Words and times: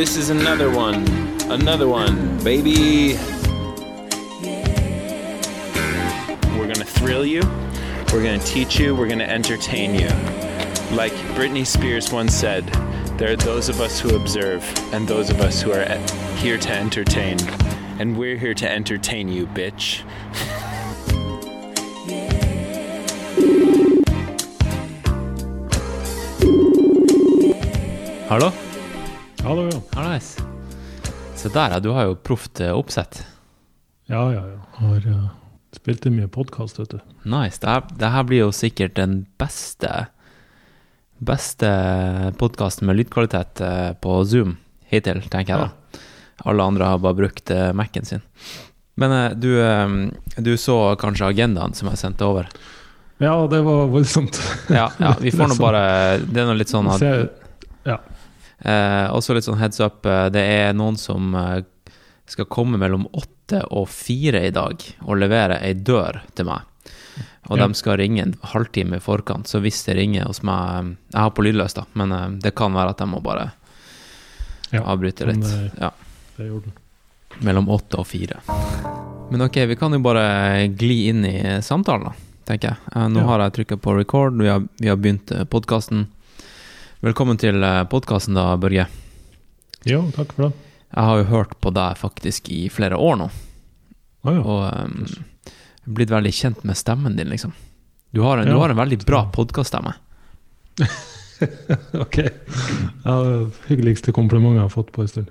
This 0.00 0.16
is 0.16 0.30
another 0.30 0.70
one. 0.70 1.06
Another 1.50 1.86
one, 1.86 2.42
baby. 2.42 3.18
We're 6.56 6.72
gonna 6.72 6.86
thrill 6.86 7.26
you. 7.26 7.42
We're 8.10 8.24
gonna 8.24 8.38
teach 8.38 8.80
you. 8.80 8.96
We're 8.96 9.08
gonna 9.08 9.24
entertain 9.24 9.94
you. 9.94 10.08
Like 10.96 11.12
Britney 11.36 11.66
Spears 11.66 12.10
once 12.10 12.34
said, 12.34 12.64
there 13.18 13.30
are 13.32 13.36
those 13.36 13.68
of 13.68 13.82
us 13.82 14.00
who 14.00 14.16
observe 14.16 14.64
and 14.94 15.06
those 15.06 15.28
of 15.28 15.42
us 15.42 15.60
who 15.60 15.70
are 15.72 15.84
here 16.38 16.56
to 16.56 16.72
entertain. 16.72 17.38
And 17.98 18.16
we're 18.16 18.38
here 18.38 18.54
to 18.54 18.70
entertain 18.70 19.28
you, 19.28 19.46
bitch. 19.48 20.00
Hallo? 28.30 28.50
Hallo, 29.50 29.64
ja. 29.66 29.80
Hallais. 29.92 30.38
Se 31.34 31.48
der, 31.48 31.70
ja. 31.70 31.78
Du 31.80 31.88
har 31.90 32.04
jo 32.06 32.14
proft 32.14 32.60
eh, 32.60 32.70
oppsett. 32.70 33.26
Ja, 34.06 34.32
ja, 34.32 34.44
ja. 34.46 34.58
Har 34.78 35.06
uh, 35.10 35.24
spilt 35.74 36.04
inn 36.06 36.14
mye 36.20 36.28
podkast, 36.30 36.78
vet 36.78 36.92
du. 36.92 37.00
Nice. 37.26 37.58
Det 37.58 37.66
her, 37.66 37.88
det 37.98 38.10
her 38.14 38.28
blir 38.28 38.44
jo 38.44 38.52
sikkert 38.54 38.94
den 38.94 39.24
beste 39.42 39.90
beste 41.18 41.70
podkasten 42.38 42.86
med 42.86 43.00
lydkvalitet 43.00 43.64
eh, 43.66 43.88
på 43.98 44.20
Zoom 44.22 44.54
hittil, 44.86 45.24
tenker 45.26 45.56
jeg 45.56 45.66
da. 45.66 46.04
Alle 46.46 46.68
andre 46.70 46.92
har 46.92 47.02
bare 47.02 47.18
brukt 47.18 47.50
uh, 47.50 47.72
Mac-en 47.74 48.06
sin. 48.06 48.22
Men 49.02 49.16
uh, 49.16 49.26
du, 49.34 49.50
du 50.38 50.52
så 50.62 50.78
kanskje 51.02 51.32
agendaen 51.32 51.74
som 51.74 51.90
jeg 51.90 52.04
sendte 52.04 52.30
over? 52.30 52.46
Ja, 53.18 53.34
det 53.50 53.64
var 53.66 53.90
voldsomt. 53.90 54.38
ja, 54.70 54.86
ja, 54.94 55.16
vi 55.18 55.34
får 55.42 55.56
nå 55.56 55.58
bare 55.58 55.84
Det 56.22 56.38
er 56.38 56.50
nå 56.52 56.54
litt 56.62 56.70
sånn 56.70 56.94
at 56.94 57.02
Ja. 57.82 57.98
Eh, 58.60 59.06
også 59.12 59.36
litt 59.36 59.46
sånn 59.46 59.60
heads 59.60 59.80
up. 59.80 60.02
Det 60.04 60.42
er 60.42 60.74
noen 60.76 60.98
som 61.00 61.34
eh, 61.38 61.62
skal 62.30 62.48
komme 62.50 62.80
mellom 62.80 63.08
åtte 63.12 63.62
og 63.74 63.88
fire 63.90 64.44
i 64.46 64.52
dag 64.54 64.82
og 65.02 65.16
levere 65.18 65.58
ei 65.64 65.74
dør 65.74 66.22
til 66.38 66.50
meg. 66.50 66.66
Og 67.50 67.58
ja. 67.58 67.66
de 67.66 67.74
skal 67.74 67.96
ringe 67.98 68.22
en 68.22 68.34
halvtime 68.52 69.00
i 69.00 69.02
forkant, 69.02 69.48
så 69.48 69.58
hvis 69.64 69.80
det 69.86 69.96
ringer 69.98 70.28
hos 70.28 70.42
meg 70.46 70.92
Jeg 71.10 71.18
har 71.18 71.32
på 71.34 71.42
lydløs, 71.42 71.74
da, 71.74 71.86
men 71.98 72.12
eh, 72.12 72.28
det 72.44 72.54
kan 72.58 72.76
være 72.76 72.94
at 72.94 73.02
jeg 73.02 73.10
må 73.10 73.22
bare 73.24 73.50
ja, 74.70 74.84
avbryte 74.84 75.26
litt. 75.26 75.42
Det, 75.42 75.70
ja. 75.80 75.90
det 76.36 76.50
gjorde 76.50 76.70
den. 76.70 76.78
Mellom 77.46 77.70
åtte 77.72 77.98
og 78.02 78.06
fire. 78.10 78.42
Men 79.30 79.46
ok, 79.46 79.62
vi 79.70 79.78
kan 79.78 79.94
jo 79.94 80.02
bare 80.02 80.68
gli 80.68 81.06
inn 81.10 81.24
i 81.26 81.38
samtalen, 81.64 82.10
da, 82.10 82.30
tenker 82.50 82.74
jeg. 82.74 82.92
Eh, 82.94 83.08
nå 83.16 83.24
ja. 83.24 83.28
har 83.32 83.46
jeg 83.46 83.56
trykka 83.58 83.80
på 83.82 83.96
record, 83.98 84.38
vi 84.38 84.52
har, 84.52 84.62
vi 84.78 84.92
har 84.92 85.00
begynt 85.00 85.32
podkasten. 85.50 86.06
Velkommen 87.00 87.38
til 87.40 87.62
eh, 87.64 87.78
podkasten, 87.88 88.34
da, 88.36 88.58
Børge. 88.60 88.82
Jo, 89.88 90.02
takk 90.12 90.34
for 90.36 90.44
det. 90.44 90.72
Jeg 90.90 91.06
har 91.08 91.16
jo 91.16 91.28
hørt 91.30 91.54
på 91.64 91.70
deg 91.72 91.96
faktisk 91.96 92.50
i 92.52 92.66
flere 92.68 92.98
år 93.00 93.14
nå. 93.16 93.28
Ah, 94.20 94.34
ja. 94.36 94.42
Og 94.44 94.66
um, 94.68 95.06
blitt 95.96 96.10
veldig 96.12 96.32
kjent 96.36 96.66
med 96.68 96.76
stemmen 96.76 97.14
din, 97.16 97.30
liksom. 97.32 97.54
Du 98.12 98.20
har 98.20 98.36
en, 98.36 98.50
ja, 98.50 98.52
du 98.52 98.60
har 98.60 98.74
en 98.74 98.76
veldig 98.76 98.98
bra 99.08 99.22
podkaststemme. 99.32 99.94
ok. 102.04 102.18
Ja, 103.06 103.14
hyggeligste 103.70 104.12
komplimentet 104.12 104.58
jeg 104.58 104.66
har 104.66 104.74
fått 104.74 104.90
på 104.92 105.06
en 105.06 105.08
stund. 105.08 105.30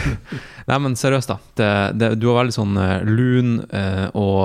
Nei, 0.68 0.78
men 0.84 0.98
seriøst, 1.00 1.32
da. 1.32 1.38
Det, 1.56 1.70
det, 1.96 2.10
du 2.20 2.28
har 2.28 2.42
veldig 2.42 2.58
sånn 2.58 2.76
uh, 2.76 2.98
lun 3.08 3.54
uh, 3.72 4.12
og 4.20 4.44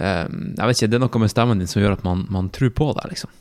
uh, 0.00 0.24
Jeg 0.24 0.64
vet 0.64 0.80
ikke, 0.80 0.88
det 0.88 0.96
er 0.96 1.04
noe 1.04 1.22
med 1.26 1.34
stemmen 1.34 1.60
din 1.60 1.68
som 1.68 1.84
gjør 1.84 1.98
at 1.98 2.08
man, 2.08 2.24
man 2.32 2.48
tror 2.56 2.72
på 2.72 2.88
deg, 3.02 3.12
liksom 3.12 3.36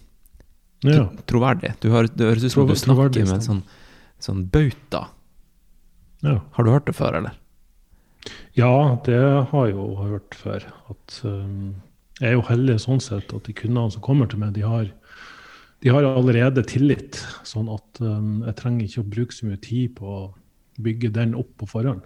ja. 0.85 1.07
troverdig. 1.29 1.73
Du 1.81 1.89
det 1.89 1.95
høres 2.27 2.45
ut 2.45 2.53
som 2.53 2.69
du 2.69 2.75
snakker 2.77 3.13
med 3.23 3.35
en 3.39 3.45
sånn, 3.45 3.63
sånn 4.21 4.45
bauta. 4.53 5.07
Ja. 6.25 6.39
Har 6.57 6.65
du 6.65 6.71
hørt 6.73 6.87
det 6.89 6.97
før, 6.97 7.17
eller? 7.21 7.37
Ja, 8.57 8.97
det 9.05 9.19
har 9.51 9.67
jeg 9.67 9.75
jo 9.77 9.87
hørt 10.01 10.37
før. 10.37 10.65
At, 10.91 11.19
um, 11.23 11.77
jeg 12.19 12.31
er 12.31 12.37
jo 12.37 12.45
heldig 12.49 12.77
sånn 12.81 13.01
sett 13.03 13.33
at 13.33 13.47
de 13.47 13.55
kundene 13.57 13.93
som 13.93 14.03
kommer 14.05 14.29
til 14.29 14.41
meg, 14.41 14.55
de 14.57 14.65
har, 14.65 14.89
de 15.85 15.93
har 15.93 16.07
allerede 16.09 16.65
tillit. 16.67 17.21
Sånn 17.47 17.69
at 17.73 18.01
um, 18.03 18.43
jeg 18.47 18.57
trenger 18.59 18.87
ikke 18.87 19.05
å 19.05 19.09
bruke 19.15 19.37
så 19.37 19.49
mye 19.49 19.61
tid 19.61 19.95
på 19.99 20.13
å 20.19 20.21
bygge 20.81 21.13
den 21.13 21.35
opp 21.37 21.53
på 21.61 21.69
forhånd. 21.69 22.05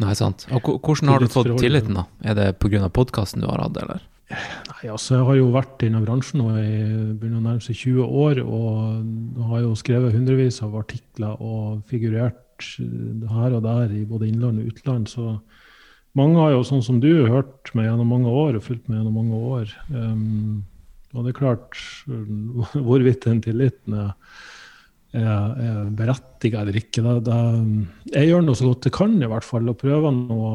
Nei, 0.00 0.14
sant. 0.16 0.46
Og 0.54 0.70
hvordan 0.80 1.12
har 1.12 1.20
du 1.20 1.28
fått 1.30 1.50
tilliten, 1.60 1.98
da? 1.98 2.06
Er 2.24 2.38
det 2.38 2.46
pga. 2.62 2.88
podkasten 2.88 3.44
du 3.44 3.50
har 3.50 3.60
hatt, 3.60 3.76
eller? 3.82 4.06
Nei, 4.30 4.84
altså 4.86 5.16
Jeg 5.16 5.26
har 5.26 5.38
jo 5.40 5.48
vært 5.54 5.82
i 5.82 5.88
denne 5.88 6.04
bransjen 6.04 6.38
nå 6.38 6.52
i 6.54 6.74
begynner 7.18 7.40
å 7.40 7.46
nærme 7.48 7.64
seg 7.64 7.78
20 7.80 8.20
år. 8.24 8.42
Og 8.44 9.48
har 9.50 9.64
jo 9.64 9.72
skrevet 9.78 10.14
hundrevis 10.14 10.60
av 10.66 10.76
artikler 10.78 11.40
og 11.42 11.82
figurert 11.90 12.46
her 12.60 13.56
og 13.56 13.64
der 13.64 13.94
i 13.96 14.04
både 14.06 14.28
innland 14.28 14.62
og 14.62 14.70
utland. 14.70 15.10
Så 15.10 15.34
mange 16.18 16.38
har 16.38 16.54
jo, 16.54 16.62
sånn 16.66 16.84
som 16.84 17.00
du, 17.02 17.10
hørt 17.30 17.72
meg 17.74 17.88
gjennom 17.88 18.10
mange 18.12 18.30
år 18.30 18.58
og 18.58 18.66
fulgt 18.66 18.86
meg 18.88 19.00
gjennom 19.00 19.18
mange 19.18 19.42
år. 19.56 19.74
Um, 19.90 20.62
og 21.14 21.26
det 21.26 21.32
er 21.32 21.40
klart, 21.40 21.78
hvorvidt 22.86 23.26
den 23.26 23.42
tilliten 23.42 23.98
er 23.98 24.14
er, 25.16 25.54
er 25.58 25.90
berettiget 25.96 26.60
eller 26.60 26.76
ikke. 26.78 27.02
Det, 27.02 27.14
det, 27.26 27.38
jeg 28.14 28.30
gjør 28.30 28.44
noe 28.46 28.58
så 28.58 28.68
godt 28.68 28.88
jeg 28.88 28.94
kan, 28.94 29.16
i 29.18 29.30
hvert 29.30 29.46
fall, 29.46 29.68
og 29.70 29.78
prøver 29.80 30.18
å, 30.30 30.50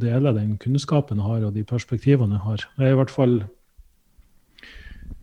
dele 0.00 0.34
den 0.36 0.56
kunnskapen 0.60 1.20
jeg 1.20 1.28
har 1.30 1.46
og 1.48 1.54
de 1.56 1.64
perspektivene 1.68 2.38
jeg 2.38 2.44
har. 2.48 2.66
Jeg 2.78 2.90
er 2.90 2.96
i 2.96 3.00
hvert 3.00 3.14
fall 3.14 3.38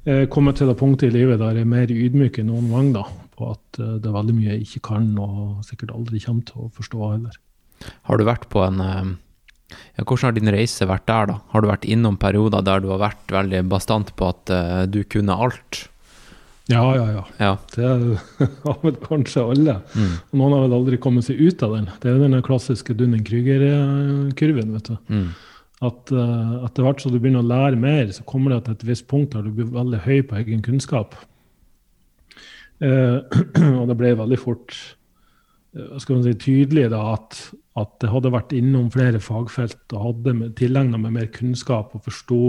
jeg 0.01 0.31
kommet 0.33 0.57
til 0.57 0.69
det 0.71 0.79
punktet 0.79 1.11
i 1.11 1.13
livet 1.13 1.37
der 1.37 1.59
jeg 1.59 1.67
er 1.67 1.69
mer 1.69 1.91
ydmyk 1.93 2.39
enn 2.41 2.47
noen 2.49 2.71
gang 2.71 2.87
da, 2.95 3.03
på 3.37 3.51
at 3.53 3.77
eh, 3.77 3.99
det 4.01 4.09
er 4.09 4.15
veldig 4.15 4.33
mye 4.33 4.55
jeg 4.55 4.63
ikke 4.65 4.85
kan 4.89 5.11
og 5.21 5.59
sikkert 5.67 5.93
aldri 5.93 6.21
kommer 6.23 6.47
til 6.47 6.63
å 6.63 6.71
forstå 6.73 7.01
heller. 7.03 7.35
Har 8.09 8.17
du 8.17 8.25
vært 8.25 8.47
på 8.49 8.63
en 8.65 8.81
eh, 8.81 9.11
ja, 9.99 10.01
Hvordan 10.01 10.25
har 10.25 10.35
din 10.39 10.53
reise 10.53 10.89
vært 10.89 11.05
der, 11.05 11.29
da? 11.29 11.37
Har 11.53 11.61
du 11.61 11.69
vært 11.69 11.85
innom 11.85 12.17
perioder 12.21 12.65
der 12.65 12.81
du 12.81 12.89
har 12.95 13.03
vært 13.05 13.29
veldig 13.33 13.61
bastant 13.69 14.09
på 14.17 14.31
at 14.33 14.53
du 14.89 14.99
kunne 15.05 15.37
alt? 15.37 15.83
Ja, 16.69 16.83
ja, 16.95 17.05
ja. 17.11 17.23
ja. 17.37 17.57
Det 17.75 17.87
har 18.63 18.81
vel 18.83 18.97
kanskje 19.01 19.43
alle. 19.53 19.79
Mm. 19.95 20.11
Noen 20.37 20.55
har 20.55 20.65
vel 20.65 20.75
aldri 20.77 20.99
kommet 21.01 21.25
seg 21.27 21.41
ut 21.41 21.63
av 21.65 21.73
den. 21.77 21.89
Det 22.03 22.11
er 22.11 22.21
den 22.21 22.37
klassiske 22.45 22.95
Dunning-Krüger-kurven. 22.99 24.75
vet 24.77 24.91
du. 24.91 24.99
Mm. 25.09 25.31
At 25.81 26.13
uh, 26.13 26.61
etter 26.67 26.85
hvert 26.85 27.01
som 27.01 27.13
du 27.13 27.17
begynner 27.17 27.41
å 27.41 27.49
lære 27.49 27.79
mer, 27.81 28.05
så 28.13 28.25
kommer 28.29 28.53
det 28.53 28.63
til 28.67 28.77
et 28.77 28.87
visst 28.91 29.07
punkt 29.09 29.33
der 29.33 29.47
du 29.47 29.53
blir 29.55 29.71
veldig 29.73 30.03
høy 30.05 30.19
på 30.29 30.37
egen 30.43 30.61
kunnskap. 30.65 31.17
Uh, 32.81 33.25
og 33.79 33.87
det 33.89 33.97
ble 33.97 34.13
veldig 34.19 34.37
fort 34.41 34.75
uh, 35.73 35.97
skal 36.01 36.19
man 36.19 36.27
si, 36.27 36.35
tydelig 36.37 36.87
da, 36.93 37.01
at, 37.15 37.39
at 37.81 37.97
det 38.01 38.13
hadde 38.13 38.33
vært 38.33 38.53
innom 38.57 38.91
flere 38.93 39.21
fagfelt 39.21 39.97
og 39.97 40.05
hadde 40.05 40.51
tilegna 40.57 41.01
meg 41.01 41.17
mer 41.17 41.29
kunnskap 41.33 41.97
og 41.97 42.05
forsto 42.05 42.43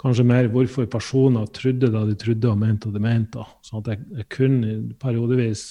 kanskje 0.00 0.26
mer 0.26 0.48
hvorfor 0.52 0.86
personer 0.90 1.48
trodde 1.54 1.90
det 1.92 2.04
de 2.10 2.16
trodde 2.20 2.50
og 2.50 2.60
mente 2.60 2.90
det 2.90 2.98
de 2.98 3.04
mente. 3.04 3.44
Sånn 3.64 3.82
at 3.82 3.92
jeg, 3.92 4.06
jeg 4.20 4.30
kunne 4.32 4.76
periodevis 5.00 5.64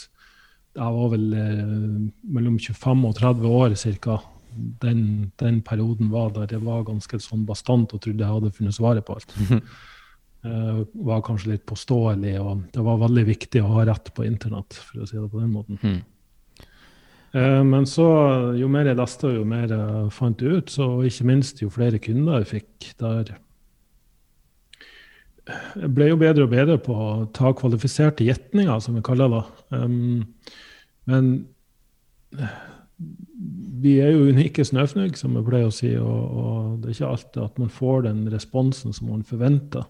Jeg 0.74 0.90
var 0.90 1.10
vel 1.12 1.26
eh, 1.38 1.98
mellom 2.34 2.56
25 2.58 3.04
og 3.06 3.12
30 3.20 3.44
år 3.46 3.76
ca. 4.06 4.16
Den, 4.82 5.32
den, 5.38 5.60
perioden 5.62 6.10
var 6.10 6.32
der 6.34 6.50
jeg 6.50 6.64
var 6.66 6.86
ganske 6.88 7.20
sånn 7.22 7.44
bastant 7.46 7.94
og 7.94 8.02
trodde 8.02 8.24
jeg 8.24 8.38
hadde 8.38 8.54
funnet 8.58 8.74
svaret 8.74 9.06
på 9.06 9.14
alt. 9.14 9.36
Uh, 10.44 10.82
var 11.08 11.22
kanskje 11.24 11.54
litt 11.54 11.64
påståelig, 11.70 12.34
og 12.42 12.66
det 12.74 12.82
var 12.84 12.98
veldig 13.06 13.22
viktig 13.30 13.62
å 13.62 13.70
ha 13.78 13.86
rett 13.88 14.10
på 14.18 14.26
internett, 14.28 14.76
for 14.76 15.06
å 15.06 15.08
si 15.08 15.16
det 15.16 15.30
på 15.32 15.40
den 15.40 15.54
måten. 15.54 15.78
Mm. 15.80 16.02
Men 17.70 17.88
så, 17.90 18.10
jo 18.60 18.68
mer 18.70 18.90
jeg 18.90 19.00
leste, 19.00 19.32
jo 19.38 19.46
mer 19.48 19.72
jeg 19.72 20.10
fant 20.14 20.44
ut, 20.44 20.74
så 20.74 20.90
ikke 21.08 21.30
minst 21.32 21.64
jo 21.64 21.72
flere 21.74 22.02
kunder 22.04 22.44
jeg 22.44 22.52
fikk 22.52 22.90
der 23.00 23.32
ble 25.44 26.08
jo 26.08 26.20
bedre 26.20 26.46
og 26.46 26.54
bedre 26.54 26.78
på 26.82 26.94
å 26.96 27.08
ta 27.36 27.52
kvalifiserte 27.58 28.26
gjetninger, 28.28 28.78
som 28.84 28.96
vi 28.98 29.04
kaller 29.06 29.34
det. 29.34 29.42
Um, 29.76 30.22
men 31.10 31.34
vi 33.84 33.98
er 34.00 34.14
jo 34.14 34.30
unike 34.32 34.64
snøfnugg, 34.66 35.18
som 35.20 35.36
jeg 35.36 35.48
pleier 35.48 35.68
å 35.68 35.76
si, 35.76 35.92
og, 36.00 36.22
og, 36.44 36.78
det 36.80 36.92
er 36.92 36.96
ikke 36.96 37.12
alltid 37.12 37.42
at 37.44 37.60
man 37.60 37.74
får 37.74 38.08
den 38.08 38.24
responsen 38.32 38.96
som 38.96 39.12
man 39.12 39.28
forventer. 39.28 39.90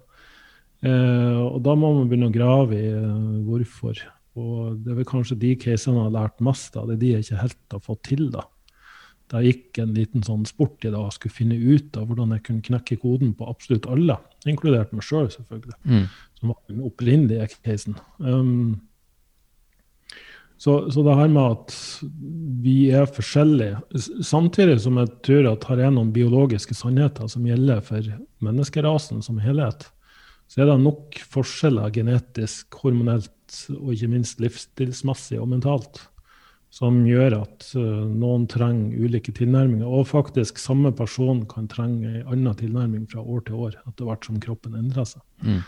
Uh, 0.83 1.45
og 1.53 1.61
da 1.63 1.77
må 1.79 1.93
man 1.95 2.09
begynne 2.09 2.31
å 2.31 2.35
grave 2.35 2.79
i 2.79 2.89
uh, 2.91 3.37
hvorfor. 3.45 4.01
Og 4.33 4.81
det 4.81 4.91
er 4.91 4.97
vel 4.97 5.07
kanskje 5.07 5.37
de 5.39 5.53
casene 5.61 5.99
jeg 5.99 6.09
har 6.09 6.17
lært 6.17 6.41
mest 6.43 6.75
av. 6.79 6.89
Det 6.89 6.97
er 6.97 7.03
de 7.03 7.11
jeg 7.13 7.27
ikke 7.27 7.43
helt 7.43 7.75
har 7.77 7.85
fått 7.85 8.03
til. 8.09 8.25
da. 8.33 8.47
Da 9.31 9.41
gikk 9.45 9.79
en 9.81 9.93
liten 9.95 10.25
sånn 10.25 10.47
sport 10.49 10.83
i 10.83 10.91
det 10.91 10.99
og 10.99 11.13
skulle 11.15 11.37
finne 11.37 11.55
ut 11.57 11.95
av 11.97 12.09
hvordan 12.09 12.33
jeg 12.35 12.43
kunne 12.47 12.65
knekke 12.65 12.99
koden 13.01 13.31
på 13.37 13.47
absolutt 13.49 13.87
alle, 13.89 14.17
inkludert 14.51 14.93
meg 14.95 15.05
sjøl, 15.05 15.29
selv, 15.31 15.45
selvfølgelig, 15.45 15.77
mm. 15.87 16.07
som 16.39 16.51
var 16.51 16.59
den 16.71 16.83
opprinnelige 16.87 17.47
casen. 17.63 17.95
Um, 18.19 18.81
så, 20.63 20.77
så, 20.93 21.01
det 21.03 21.15
her 21.17 21.31
med 21.31 21.57
at 21.57 21.73
vi 22.63 22.77
er 22.95 23.09
forskjellige, 23.09 23.81
samtidig 24.23 24.77
som 24.83 24.99
jeg 25.01 25.11
tror 25.25 25.49
at 25.51 25.67
her 25.67 25.81
er 25.87 25.91
noen 25.91 26.13
biologiske 26.15 26.75
sannheter 26.77 27.27
som 27.31 27.47
gjelder 27.47 27.81
for 27.83 28.07
menneskerasen 28.43 29.23
som 29.25 29.41
helhet, 29.43 29.89
så 30.47 30.63
er 30.63 30.69
det 30.69 30.79
nok 30.83 31.19
forskjeller 31.33 31.91
genetisk, 31.95 32.77
hormonelt 32.83 33.59
og 33.75 33.91
ikke 33.95 34.11
minst 34.11 34.39
livsstilsmessig 34.43 35.39
og 35.41 35.49
mentalt 35.51 36.03
som 36.73 37.03
gjør 37.05 37.35
at 37.43 37.67
uh, 37.77 38.01
noen 38.09 38.47
trenger 38.49 39.05
ulike 39.05 39.33
tilnærminger. 39.37 39.85
Og 39.85 40.09
faktisk 40.09 40.57
samme 40.61 40.89
person 40.95 41.43
kan 41.49 41.69
trenge 41.69 42.09
en 42.09 42.29
annen 42.33 42.57
tilnærming 42.57 43.05
fra 43.11 43.21
år 43.21 43.43
til 43.45 43.59
år, 43.67 43.77
etter 43.85 44.09
hvert 44.09 44.25
som 44.25 44.39
kroppen 44.41 44.77
endrer 44.79 45.05
seg. 45.05 45.21
Mm. 45.45 45.59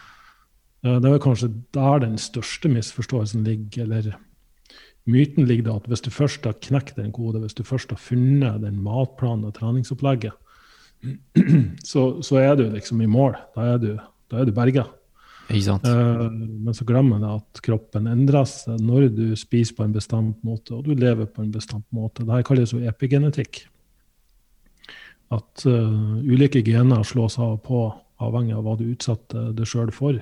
Uh, 0.85 0.95
det 1.03 1.11
er 1.11 1.21
kanskje 1.21 1.51
der 1.77 2.01
den 2.01 2.17
største 2.21 2.71
misforståelsen 2.73 3.45
ligger, 3.45 3.85
eller 3.85 4.17
myten 5.05 5.45
ligger 5.45 5.69
da, 5.69 5.77
at 5.77 5.91
hvis 5.91 6.01
du 6.07 6.09
først 6.13 6.49
har 6.49 6.57
knekt 6.65 6.97
en 6.97 7.13
kode, 7.13 7.43
hvis 7.43 7.57
du 7.57 7.61
først 7.67 7.93
har 7.93 8.01
funnet 8.01 8.63
den 8.65 8.81
matplanen 8.81 9.45
og 9.45 9.53
treningsopplegget, 9.59 10.33
så, 11.91 12.07
så, 12.25 12.41
er 12.41 12.55
du 12.57 12.65
liksom 12.71 13.03
i 13.05 13.09
mål. 13.09 13.37
Da 13.53 13.75
er 13.75 13.81
du, 13.83 13.91
da 14.31 14.41
er 14.41 14.49
du 14.49 14.55
berga. 14.57 14.87
Uh, 15.49 16.31
men 16.31 16.73
så 16.73 16.85
glemmer 16.85 17.19
man 17.19 17.37
at 17.37 17.61
kroppen 17.63 18.07
endrer 18.09 18.47
seg 18.49 18.81
når 18.81 19.09
du 19.13 19.25
spiser 19.37 19.77
på 19.77 19.85
en 19.85 19.93
bestemt 19.93 20.39
måte, 20.45 20.73
og 20.73 20.87
du 20.87 20.95
lever 20.97 21.29
på 21.29 21.43
en 21.43 21.51
bestemt 21.53 21.85
måte. 21.93 22.25
Dette 22.25 22.45
kalles 22.47 22.73
jo 22.73 22.81
epigenetikk. 22.81 23.61
At 25.35 25.65
uh, 25.69 26.17
ulike 26.25 26.63
gener 26.65 27.05
slås 27.05 27.37
av 27.41 27.59
på 27.65 27.87
avhengig 28.25 28.55
av 28.55 28.65
hva 28.65 28.75
du 28.79 28.87
utsetter 28.89 29.51
deg 29.53 29.69
sjøl 29.69 29.91
for. 29.93 30.17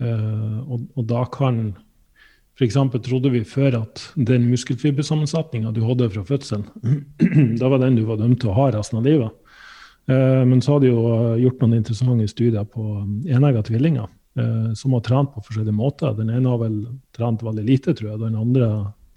Uh, 0.00 0.58
og, 0.64 0.88
og, 0.96 1.04
da 1.12 1.26
kan 1.32 1.60
F.eks. 2.56 2.78
trodde 3.04 3.32
vi 3.32 3.44
før 3.48 3.82
at 3.82 4.00
den 4.16 4.48
muskelfibersammensetninga 4.48 5.74
du 5.76 5.82
hadde 5.84 6.08
fra 6.12 6.24
fødselen, 6.28 6.66
da 7.60 7.68
var 7.68 7.84
den 7.84 8.00
du 8.00 8.06
var 8.08 8.20
dømt 8.20 8.40
til 8.42 8.52
å 8.52 8.56
ha 8.56 8.70
resten 8.72 9.00
av 9.00 9.08
livet. 9.08 9.38
Men 10.10 10.58
så 10.58 10.74
har 10.74 10.80
de 10.82 10.88
jo 10.90 11.02
gjort 11.38 11.60
noen 11.62 11.76
interessante 11.76 12.24
studier 12.26 12.64
på 12.66 12.82
enegga 13.30 13.60
tvillinger 13.68 14.08
som 14.78 14.94
har 14.96 15.02
trent 15.04 15.34
på 15.34 15.42
forskjellige 15.44 15.76
måter. 15.76 16.14
Den 16.16 16.30
ene 16.32 16.48
har 16.48 16.60
vel 16.62 16.76
trent 17.12 17.42
veldig 17.44 17.64
lite, 17.66 17.92
tror 17.92 18.14
jeg. 18.14 18.20
Den 18.22 18.38
andre 18.40 18.68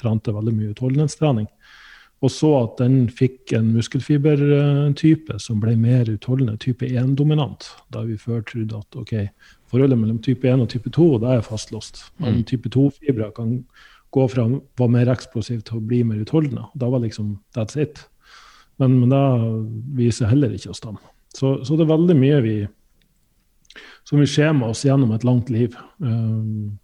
trente 0.02 0.34
veldig 0.36 0.54
mye 0.56 0.74
utholdenhetstrening. 0.74 1.48
Og 2.24 2.32
så 2.32 2.50
at 2.58 2.80
den 2.80 3.10
fikk 3.14 3.52
en 3.58 3.74
muskelfibertype 3.76 5.36
som 5.42 5.60
ble 5.62 5.76
mer 5.78 6.08
utholdende, 6.10 6.56
type 6.62 6.88
1-dominant. 6.88 7.68
Da 7.94 8.06
vi 8.08 8.16
før 8.18 8.42
trodde 8.48 8.80
at 8.80 8.98
ok, 8.98 9.14
forholdet 9.72 10.00
mellom 10.00 10.22
type 10.24 10.48
1 10.50 10.64
og 10.64 10.72
type 10.72 10.94
2 10.96 11.10
det 11.22 11.34
er 11.36 11.46
fastlåst. 11.46 12.06
Men 12.24 12.40
mm. 12.40 12.46
type 12.52 12.72
2-fibre 12.74 13.30
kan 13.36 13.60
gå 14.16 14.28
fra 14.32 14.48
å 14.48 14.62
være 14.80 14.94
mer 14.96 15.12
eksplosiv 15.12 15.66
til 15.68 15.82
å 15.82 15.84
bli 15.84 16.02
mer 16.08 16.24
utholdende. 16.24 16.70
Da 16.74 16.90
var 16.90 17.04
liksom 17.04 17.36
that's 17.58 17.78
it. 17.78 18.06
Men, 18.80 18.96
men 19.04 19.12
det 19.12 19.26
viser 20.00 20.32
heller 20.32 20.56
ikke 20.56 20.72
å 20.72 20.80
stemme. 20.80 21.04
Så, 21.36 21.58
så 21.68 21.76
det 21.76 21.84
er 21.84 21.92
veldig 21.92 22.16
mye 22.16 22.40
vi 22.46 22.56
som 24.06 24.22
vil 24.22 24.30
skje 24.30 24.52
med 24.54 24.70
oss 24.70 24.86
gjennom 24.86 25.14
et 25.16 25.26
langt 25.26 25.50
liv. 25.54 25.76
Um, 25.98 26.78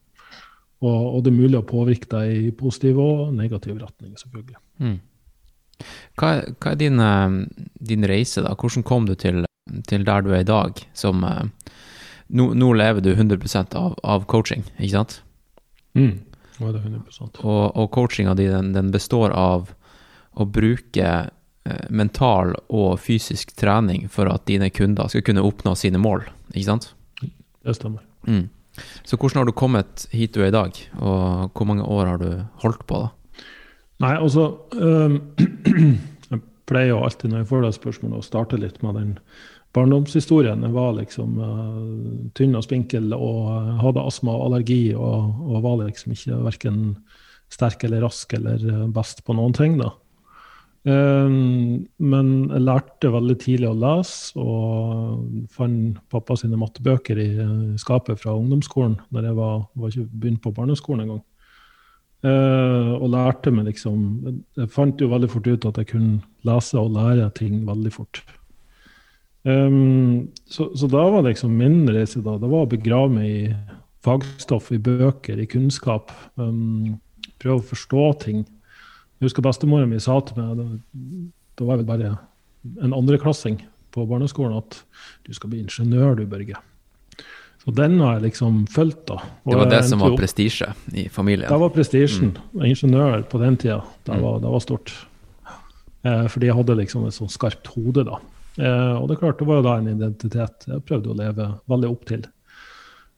og, 0.81 0.97
og, 0.97 1.17
det 1.21 1.29
er 1.29 1.37
mulig 1.37 1.59
å 1.59 1.67
påvirke 1.67 2.09
deg 2.09 2.47
i 2.49 2.51
positiv 2.57 2.99
og 3.01 3.33
negativ 3.37 3.77
retning, 3.77 4.15
selvfølgelig. 4.17 4.57
Mm. 4.81 4.97
Hva, 6.17 6.31
hva, 6.57 6.71
er 6.71 6.79
din, 6.79 7.01
eh, 7.01 7.35
din, 7.91 8.07
reise, 8.09 8.41
da? 8.45 8.55
Hvordan 8.57 8.85
kom 8.85 9.05
du 9.09 9.13
til, 9.17 9.43
til 9.89 10.05
der 10.07 10.25
du 10.25 10.31
er 10.33 10.41
i 10.41 10.49
dag? 10.49 10.81
Som, 10.97 11.21
uh, 11.25 11.45
nå, 12.33 12.47
nå, 12.57 12.71
lever 12.77 13.05
du 13.05 13.11
100 13.13 13.77
av, 13.77 13.93
av, 14.01 14.25
coaching, 14.29 14.65
ikke 14.79 14.95
sant? 14.95 15.19
Mm. 15.93 16.17
Ja, 16.57 16.71
det 16.71 16.81
er 16.81 16.89
100 16.89 17.45
Og, 17.45 17.61
og 17.77 17.91
coachinga 17.93 18.33
di 18.37 18.47
den, 18.49 18.73
den, 18.73 18.89
består 18.93 19.33
av 19.37 19.69
å 20.33 20.45
bruke 20.49 21.29
mental 21.93 22.55
og 22.73 22.95
fysisk 22.97 23.51
trening 23.53 24.07
for 24.09 24.25
at 24.31 24.47
dine 24.49 24.71
kunder 24.73 25.11
skal 25.11 25.21
kunne 25.27 25.43
oppnå 25.45 25.75
sine 25.77 26.01
mål, 26.01 26.23
ikke 26.55 26.65
sant? 26.71 26.87
Det 27.65 27.75
stemmer. 27.77 28.03
Mm. 28.27 28.49
Så 29.03 29.17
hvordan 29.19 29.41
har 29.41 29.49
du 29.49 29.55
kommet 29.57 30.05
hit 30.15 30.33
du 30.35 30.41
er 30.43 30.51
i 30.51 30.55
dag, 30.55 30.77
og 31.01 31.51
hvor 31.51 31.67
mange 31.67 31.83
år 31.83 32.13
har 32.13 32.21
du 32.21 32.29
holdt 32.63 32.85
på? 32.87 33.03
da? 33.03 33.11
Nei, 34.01 34.15
altså 34.17 34.47
um, 34.73 35.19
Jeg 36.31 36.39
pleier 36.71 36.93
jo 36.93 37.01
alltid 37.03 37.33
når 37.33 37.41
jeg 37.41 37.49
får 37.49 37.65
det 37.65 37.73
spørsmålet, 37.75 38.21
å 38.21 38.25
starte 38.25 38.59
litt 38.61 38.77
med 38.85 38.95
den 38.95 39.09
barndomshistorien. 39.75 40.63
Jeg 40.63 40.75
var 40.75 40.93
liksom 40.95 41.35
uh, 41.35 42.29
tynn 42.37 42.55
og 42.55 42.63
spinkel 42.63 43.11
og 43.17 43.49
hadde 43.81 44.05
astma 44.07 44.37
og 44.37 44.45
allergi 44.47 44.93
og, 44.95 45.41
og 45.43 45.65
var 45.65 45.81
liksom 45.83 46.15
ikke 46.15 46.39
verken 46.47 46.79
sterk 47.51 47.83
eller 47.83 48.05
rask 48.05 48.31
eller 48.37 48.63
best 48.95 49.25
på 49.27 49.35
noen 49.35 49.55
ting. 49.57 49.75
da. 49.81 49.91
Jeg 50.87 51.80
lærte 52.71 53.11
veldig 53.11 53.35
tidlig 53.41 53.69
å 53.69 53.77
lese, 53.77 54.39
og 54.39 55.47
fant 55.53 55.99
pappa 56.11 56.37
sine 56.39 56.59
mattebøker 56.59 57.19
i 57.21 57.29
skapet 57.81 58.21
fra 58.21 58.35
ungdomsskolen, 58.37 58.97
da 59.11 59.25
jeg 59.25 59.37
var, 59.37 59.65
var 59.75 59.91
ikke 59.91 60.07
begynt 60.23 60.43
på 60.45 60.55
barneskolen 60.55 61.05
engang. 61.05 61.21
Uh, 62.21 63.01
og 63.01 63.07
lærte 63.15 63.49
meg 63.49 63.65
liksom 63.71 64.01
Jeg 64.53 64.67
fant 64.69 64.99
jo 65.01 65.07
veldig 65.09 65.29
fort 65.31 65.47
ut 65.47 65.63
at 65.65 65.79
jeg 65.81 65.87
kunne 65.89 66.19
lese 66.45 66.77
og 66.77 66.93
lære 66.93 67.31
ting 67.33 67.63
veldig 67.65 67.93
fort. 67.95 68.21
Um, 69.41 70.29
så, 70.45 70.67
så, 70.77 70.85
da 70.85 71.01
var 71.09 71.25
liksom 71.25 71.55
min 71.57 71.89
reise 71.89 72.21
da, 72.21 72.35
det 72.37 72.49
var 72.51 72.67
å 72.67 72.69
begrave 72.69 73.09
meg 73.15 73.25
i 73.25 73.55
fagstoff, 74.05 74.69
i 74.69 74.77
bøker, 74.77 75.41
i 75.41 75.49
kunnskap. 75.49 76.13
Um, 76.37 76.99
prøve 77.41 77.57
å 77.57 77.69
forstå 77.71 78.05
ting. 78.21 78.45
Jeg 79.17 79.29
husker 79.29 79.45
bestemora 79.45 79.89
mi 79.89 79.97
sa 80.01 80.19
til 80.25 80.37
meg, 80.37 80.61
da, 80.61 80.67
da 81.57 81.65
var 81.65 81.79
jeg 81.79 81.83
vel 81.83 81.89
bare 81.89 82.13
en 82.81 82.95
andreklassing 82.95 83.61
på 83.91 84.05
barneskolen, 84.07 84.57
at 84.61 84.81
du 85.27 85.33
skal 85.35 85.51
bli 85.51 85.61
ingeniør, 85.65 86.15
du, 86.19 86.25
Børge. 86.29 86.59
Så 87.61 87.73
den 87.77 87.99
har 88.01 88.17
jeg 88.17 88.31
liksom 88.31 88.63
fulgt, 88.73 89.03
da. 89.11 89.19
Og 89.45 89.53
det 89.53 89.59
var 89.59 89.69
det 89.69 89.81
som 89.85 90.01
var 90.01 90.15
prestisje 90.17 90.71
i 90.97 91.05
familien? 91.13 91.45
Det 91.51 91.61
var 91.61 91.73
prestisjen. 91.75 92.33
Mm. 92.55 92.65
Ingeniør 92.71 93.25
på 93.29 93.41
den 93.41 93.57
tida, 93.61 93.81
det, 94.07 94.15
mm. 94.15 94.23
var, 94.23 94.39
det 94.41 94.53
var 94.55 94.63
stort. 94.65 94.93
Eh, 96.01 96.25
fordi 96.33 96.49
jeg 96.49 96.57
hadde 96.57 96.77
liksom 96.79 97.05
et 97.05 97.17
sånn 97.17 97.29
skarpt 97.29 97.69
hode, 97.75 98.07
da. 98.07 98.17
Eh, 98.57 98.95
og 98.97 99.05
det 99.07 99.15
er 99.15 99.21
klart, 99.21 99.37
det 99.39 99.47
var 99.47 99.61
jo 99.61 99.67
da 99.67 99.75
en 99.77 99.91
identitet 99.93 100.65
jeg 100.71 100.85
prøvde 100.87 101.13
å 101.13 101.19
leve 101.21 101.51
veldig 101.71 101.91
opp 101.91 102.07
til. 102.09 102.25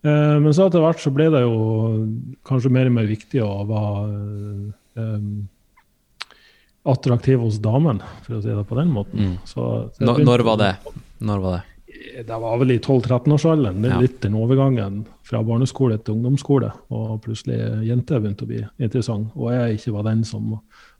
Eh, 0.03 0.35
men 0.43 0.51
så 0.51 0.67
etter 0.67 0.83
hvert 0.83 0.99
så 0.99 1.13
ble 1.15 1.29
det 1.31 1.45
jo 1.45 1.55
kanskje 2.47 2.73
mer 2.75 2.91
og 2.91 2.97
mer 2.99 3.07
viktig 3.07 3.39
å 3.45 3.63
være 3.69 3.93
eh, 4.99 5.27
attraktiv 6.83 7.39
hos 7.39 7.59
damen, 7.63 8.01
for 8.25 8.37
å 8.37 8.41
si 8.43 8.51
det 8.51 8.63
på 8.67 8.77
den 8.79 8.89
måten. 8.91 9.19
Mm. 9.19 9.35
Så, 9.47 9.67
så 9.95 10.03
når, 10.03 10.23
når, 10.27 10.43
var 10.47 10.59
det? 10.59 10.73
Når 11.23 11.43
var 11.43 11.55
det? 11.57 11.61
Det 12.27 12.37
var 12.43 12.57
vel 12.59 12.73
i 12.73 12.79
12-13-årsalderen. 12.79 13.85
Ja. 13.87 13.99
Litt 14.01 14.19
den 14.25 14.35
overgangen 14.35 15.03
fra 15.23 15.39
barneskole 15.45 15.97
til 16.01 16.17
ungdomsskole. 16.17 16.73
Og 16.93 17.15
plutselig 17.23 17.59
jenter 17.87 18.19
begynte 18.19 18.43
å 18.43 18.49
bli 18.49 18.59
interessant. 18.83 19.31
Og 19.39 19.53
jeg 19.53 19.79
ikke 19.79 19.95
var 19.95 20.09
den 20.09 20.25
som 20.27 20.57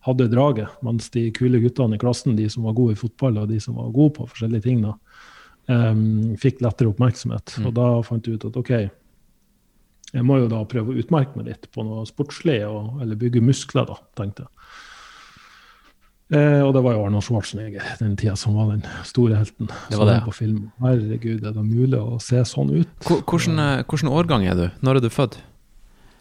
hadde 0.08 0.30
draget. 0.32 0.80
Mens 0.86 1.12
de 1.14 1.28
kule 1.36 1.60
guttene 1.64 2.00
i 2.00 2.02
klassen, 2.02 2.38
de 2.40 2.48
som 2.52 2.66
var 2.68 2.78
gode 2.78 2.96
i 2.96 3.00
fotball 3.00 3.44
og 3.44 3.52
de 3.52 3.60
som 3.64 3.78
var 3.80 3.92
gode 3.96 4.16
på 4.18 4.30
forskjellige 4.32 4.68
ting, 4.70 4.84
da, 4.86 4.96
um, 5.68 6.34
fikk 6.40 6.64
lettere 6.64 6.94
oppmerksomhet. 6.94 7.58
Mm. 7.60 7.70
Og 7.70 7.78
da 7.82 7.88
fant 8.08 8.30
jeg 8.30 8.40
ut 8.40 8.48
at 8.50 8.60
OK, 8.64 8.74
jeg 10.14 10.26
må 10.28 10.38
jo 10.40 10.50
da 10.52 10.62
prøve 10.70 10.94
å 10.94 11.04
utmerke 11.04 11.40
meg 11.40 11.52
litt 11.52 11.70
på 11.74 11.86
noe 11.86 12.06
sportslig, 12.06 12.62
og, 12.70 13.00
eller 13.02 13.20
bygge 13.20 13.42
muskler, 13.44 13.88
da, 13.90 13.98
tenkte 14.20 14.46
jeg. 14.46 14.52
Eh, 16.34 16.62
og 16.66 16.72
det 16.74 16.82
var 16.82 16.96
jo 16.96 17.04
Arnold 17.06 17.26
Schwarzenegger 17.26 17.90
den 18.00 18.16
tida 18.18 18.36
som 18.40 18.56
var 18.58 18.72
den 18.72 18.84
store 19.06 19.38
helten. 19.38 19.70
Det 19.92 20.00
var 20.00 20.10
det. 20.10 20.20
På 20.26 20.34
film. 20.34 20.72
Herregud, 20.82 21.44
er 21.46 21.54
det 21.54 21.66
mulig 21.66 22.00
å 22.00 22.20
se 22.24 22.42
sånn 22.48 22.72
ut? 22.74 22.94
Hvordan, 23.06 23.60
eh, 23.62 23.84
hvordan 23.86 24.14
årgang 24.14 24.48
er 24.50 24.58
du? 24.58 24.66
Når 24.82 24.98
er 25.00 25.06
du 25.06 25.12
født? 25.14 25.38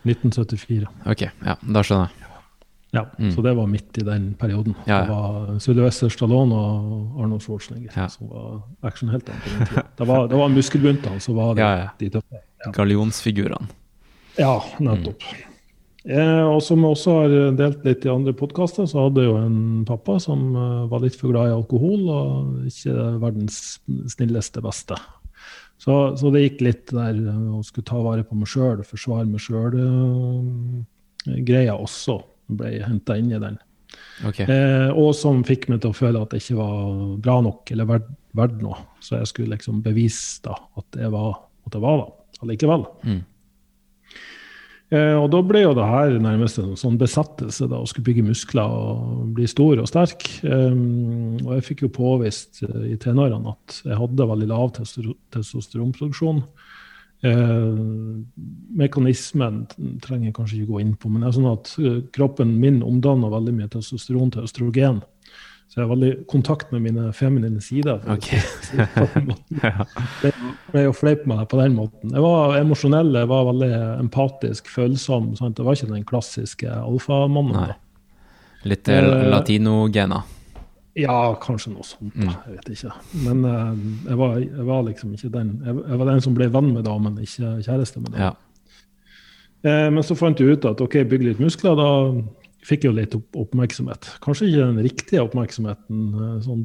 1974. 0.04 0.90
Ok, 1.06 1.28
ja, 1.30 1.56
da 1.62 1.84
skjønner 1.86 2.10
jeg. 2.10 2.28
Ja, 2.92 3.06
mm. 3.16 3.30
så 3.32 3.40
det 3.40 3.54
var 3.56 3.68
midt 3.72 3.98
i 3.98 4.02
den 4.04 4.34
perioden. 4.36 4.74
Ja, 4.84 4.98
ja. 4.98 5.04
Det 5.06 5.14
var 5.14 5.60
Sylvester 5.64 6.10
Stallone 6.12 6.52
og 6.52 7.22
Arnold 7.24 7.40
Schwarzenegger 7.40 7.94
ja. 7.96 8.08
som 8.12 8.28
var 8.28 8.58
actionheltene 8.84 9.38
på 9.40 9.52
den 9.54 9.70
tida. 9.70 9.84
Det 9.96 10.08
var, 10.10 10.26
det 10.28 10.40
var 10.42 10.52
muskelbuntene 10.52 11.22
som 11.24 11.38
var 11.40 11.54
det, 11.56 11.70
de 12.02 12.10
tøffe. 12.18 12.42
Ja. 12.66 12.74
Gallionsfigurene. 12.76 13.72
Ja, 14.36 14.58
nettopp. 14.76 15.24
Mm. 15.24 15.51
Eh, 16.02 16.44
og 16.48 16.58
som 16.66 16.82
jeg 16.82 16.90
også 16.96 17.10
har 17.20 17.28
delt 17.58 17.84
litt 17.86 18.04
i 18.06 18.10
andre 18.10 18.32
podkaster, 18.34 18.86
så 18.90 19.04
hadde 19.04 19.22
jeg 19.22 19.30
jo 19.30 19.36
en 19.38 19.84
pappa 19.86 20.18
som 20.22 20.56
uh, 20.56 20.90
var 20.90 21.00
litt 21.04 21.16
for 21.18 21.28
glad 21.30 21.46
i 21.50 21.54
alkohol 21.54 22.02
og 22.10 22.66
ikke 22.70 22.94
verdens 23.22 23.58
snilleste 24.10 24.60
beste. 24.64 24.96
Så, 25.82 25.92
så 26.18 26.30
det 26.34 26.42
gikk 26.44 26.58
litt 26.66 26.86
der 26.90 27.14
uh, 27.28 27.58
å 27.58 27.62
skulle 27.66 27.88
ta 27.90 27.98
vare 28.02 28.24
på 28.26 28.34
meg 28.38 28.48
sjøl, 28.50 28.82
forsvare 28.86 29.28
meg 29.30 29.40
sjøl-greia 29.46 30.04
uh, 31.76 31.82
også 31.82 32.14
ble 32.52 32.82
henta 32.82 33.16
inn 33.20 33.30
i 33.32 33.42
den. 33.42 33.56
Okay. 34.26 34.46
Eh, 34.48 34.90
og 34.96 35.14
som 35.16 35.44
fikk 35.46 35.68
meg 35.70 35.80
til 35.82 35.90
å 35.92 35.96
føle 35.96 36.22
at 36.22 36.32
jeg 36.34 36.40
ikke 36.42 36.60
var 36.60 36.82
bra 37.22 37.36
nok 37.44 37.70
eller 37.74 37.86
verdt 37.88 38.10
verd 38.38 38.62
noe. 38.64 38.78
Så 39.02 39.18
jeg 39.18 39.30
skulle 39.30 39.56
liksom 39.56 39.82
bevise 39.84 40.40
da, 40.46 40.56
at 40.80 40.98
jeg 40.98 41.12
var, 41.12 41.36
at 41.66 41.76
jeg 41.76 41.84
var 41.84 42.02
da, 42.02 42.06
allikevel. 42.44 42.86
Mm. 43.04 43.20
Eh, 44.92 45.16
og 45.16 45.30
da 45.32 45.40
ble 45.46 45.62
jo 45.62 45.72
det 45.76 45.88
her 45.88 46.18
nærmest 46.20 46.60
en 46.60 46.74
sånn 46.76 46.98
besettelse, 47.00 47.68
da, 47.70 47.80
å 47.80 47.88
skulle 47.88 48.10
bygge 48.10 48.26
muskler 48.26 48.68
og 48.68 49.32
bli 49.38 49.48
stor 49.48 49.80
og 49.80 49.88
sterk. 49.88 50.26
Um, 50.44 51.38
og 51.46 51.54
jeg 51.56 51.66
fikk 51.70 51.86
jo 51.86 51.94
påvist 51.96 52.60
uh, 52.66 52.84
i 52.90 52.98
tenårene 53.00 53.54
at 53.54 53.78
jeg 53.86 54.00
hadde 54.02 54.28
veldig 54.34 54.50
lav 54.52 54.74
testosteronproduksjon. 54.76 56.44
Eh, 57.22 57.74
mekanismen 58.74 59.60
trenger 60.02 60.28
jeg 60.28 60.34
kanskje 60.34 60.56
ikke 60.58 60.72
gå 60.72 60.80
inn 60.82 60.94
på, 60.98 61.10
men 61.10 61.22
det 61.22 61.28
er 61.28 61.36
sånn 61.36 61.52
at 61.52 61.68
eh, 61.78 62.00
kroppen 62.16 62.56
min 62.58 62.80
omdanner 62.82 63.30
veldig 63.30 63.54
mye 63.60 63.70
testosteron 63.70 64.32
til 64.34 64.48
østrogen. 64.48 64.98
Så 65.72 65.80
jeg 65.80 65.86
har 65.86 65.94
veldig 65.94 66.26
kontakt 66.28 66.72
med 66.74 66.82
mine 66.84 67.06
feminine 67.16 67.60
sider. 67.64 68.02
Ok. 68.12 68.26
Ja. 69.62 69.86
Det 70.20 70.32
ble 70.72 70.82
fleip 70.96 71.22
med 71.28 71.38
det 71.40 71.46
på 71.48 71.56
den 71.60 71.76
måten. 71.76 72.12
Jeg 72.12 72.20
var 72.24 72.58
emosjonell, 72.58 73.14
jeg 73.16 73.28
var 73.30 73.46
veldig 73.48 73.70
empatisk, 74.02 74.68
følsom. 74.68 75.30
Sant? 75.38 75.56
Det 75.56 75.64
var 75.64 75.78
ikke 75.78 75.88
den 75.94 76.04
klassiske 76.08 76.68
alfamannen. 76.68 77.72
Litt 78.68 78.88
Eh, 78.88 79.08
latinogener. 79.32 80.28
Ja, 80.98 81.16
kanskje 81.40 81.72
noe 81.72 81.86
sånt. 81.88 82.12
Mm. 82.20 82.28
da, 82.28 82.36
Jeg 82.50 82.58
vet 82.58 82.68
ikke. 82.74 82.92
Men 83.24 83.44
uh, 83.48 83.72
jeg, 84.10 84.18
var, 84.20 84.36
jeg 84.42 84.66
var 84.68 84.82
liksom 84.90 85.14
ikke 85.16 85.32
den. 85.38 85.54
Jeg, 85.64 85.76
jeg 85.88 86.00
var 86.02 86.10
den 86.12 86.20
som 86.28 86.36
ble 86.36 86.50
venn 86.52 86.72
med 86.74 86.84
damen, 86.84 87.16
ikke 87.22 87.54
kjæreste 87.64 88.02
med 88.02 88.12
damen. 88.12 88.28
Ja. 88.28 88.32
Uh, 89.64 89.88
men 89.94 90.04
så 90.04 90.18
fant 90.18 90.40
jeg 90.42 90.52
ut 90.52 90.68
at 90.68 90.84
ok, 90.84 91.00
bygge 91.08 91.30
litt 91.30 91.40
muskler, 91.40 91.80
da 91.80 91.88
fikk 92.66 92.86
jo 92.86 92.94
litt 92.94 93.16
opp 93.18 93.40
oppmerksomhet. 93.44 94.08
Kanskje 94.22 94.48
ikke 94.48 94.68
den 94.68 94.86
riktige 94.86 95.24
oppmerksomheten 95.24 96.06
eh, 96.14 96.38
sånn 96.44 96.62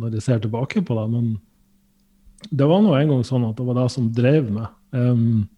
når 0.00 0.18
jeg 0.18 0.26
ser 0.26 0.42
tilbake 0.42 0.82
på 0.86 0.98
det, 0.98 1.06
men 1.12 1.30
det 2.50 2.66
var 2.66 2.82
nå 2.82 2.94
en 2.96 3.14
gang 3.14 3.24
sånn 3.26 3.48
at 3.50 3.58
det 3.58 3.66
var 3.68 3.82
det 3.82 3.88
som 3.92 4.10
drev 4.16 4.48
meg. 4.54 4.70
Um, 4.96 5.48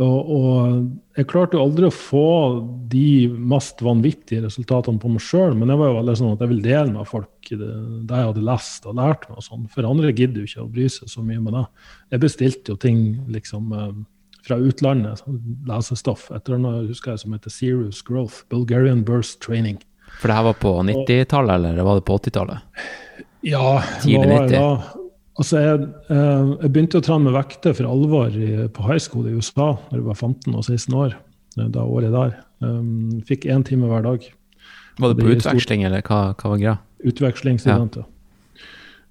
og, 0.00 0.28
og 0.32 1.18
jeg 1.18 1.28
klarte 1.28 1.58
jo 1.58 1.64
aldri 1.66 1.84
å 1.84 1.92
få 1.92 2.28
de 2.88 3.26
mest 3.28 3.82
vanvittige 3.84 4.46
resultatene 4.46 5.02
på 5.02 5.10
meg 5.12 5.24
sjøl, 5.24 5.52
men 5.58 5.68
det 5.68 5.76
var 5.76 5.90
jo 5.90 5.98
veldig 5.98 6.14
sånn 6.16 6.32
at 6.32 6.44
jeg 6.44 6.52
ville 6.54 6.64
dele 6.64 6.94
med 6.94 7.10
folk 7.10 7.50
det, 7.50 7.68
det 8.08 8.20
jeg 8.22 8.30
hadde 8.30 8.46
lest 8.46 8.88
og 8.88 8.96
lært 8.96 9.26
meg. 9.28 9.42
og 9.42 9.44
sånn. 9.44 9.66
For 9.74 9.88
andre 9.88 10.14
gidder 10.14 10.40
jo 10.40 10.48
ikke 10.48 10.64
å 10.64 10.70
bry 10.78 10.88
seg 10.94 11.12
så 11.12 11.24
mye 11.26 11.42
med 11.44 11.58
det. 11.58 11.64
Jeg 12.14 12.24
bestilte 12.24 12.72
jo 12.72 12.80
ting 12.80 13.02
liksom 13.34 13.74
fra 14.46 14.56
utlandet, 14.58 15.20
sånn 15.22 15.38
lesestoff. 15.68 16.28
Et 16.34 16.42
eller 16.48 16.58
annet 16.58 16.88
husker 16.90 17.12
jeg 17.14 17.22
som 17.22 17.32
heter 17.36 17.50
Serious 17.54 18.02
Growth, 18.02 18.42
Bulgarian 18.50 19.04
Burst 19.06 19.40
Training. 19.44 19.78
For 20.20 20.28
det 20.28 20.36
her 20.36 20.44
var 20.50 20.58
på 20.60 20.72
90-tallet, 20.84 21.54
eller 21.70 21.86
var 21.86 22.00
det 22.00 22.04
på 22.08 22.18
80-tallet? 22.18 22.58
Ja, 23.46 23.62
hva 23.80 24.18
var 24.18 24.26
90. 24.28 24.34
jeg 24.34 24.50
da? 24.52 24.98
Altså, 25.40 25.60
jeg, 25.64 25.86
eh, 26.12 26.50
jeg 26.60 26.72
begynte 26.74 27.00
å 27.00 27.04
trene 27.06 27.24
med 27.30 27.32
vekter 27.38 27.72
for 27.78 27.88
alvor 27.88 28.34
på 28.76 28.84
high 28.90 29.00
school 29.00 29.24
i 29.30 29.32
USA 29.32 29.70
da 29.88 29.96
jeg 29.96 30.04
var 30.04 30.18
15 30.18 30.52
og 30.58 30.64
16 30.66 30.94
år. 30.98 31.14
eh, 31.56 31.68
Da 31.72 31.80
året 31.88 32.12
der. 32.12 32.34
Um, 32.60 33.22
fikk 33.26 33.46
én 33.50 33.64
time 33.64 33.88
hver 33.88 34.02
dag. 34.04 34.26
Var 35.00 35.08
det 35.14 35.16
Det 35.16 35.24
på 35.24 35.32
utveksling, 35.38 35.84
eller 35.88 36.02
hva, 36.04 36.34
hva 36.36 36.50
var 36.52 36.58
greia? 36.60 36.76
Utvekslingsstudenter. 37.02 38.04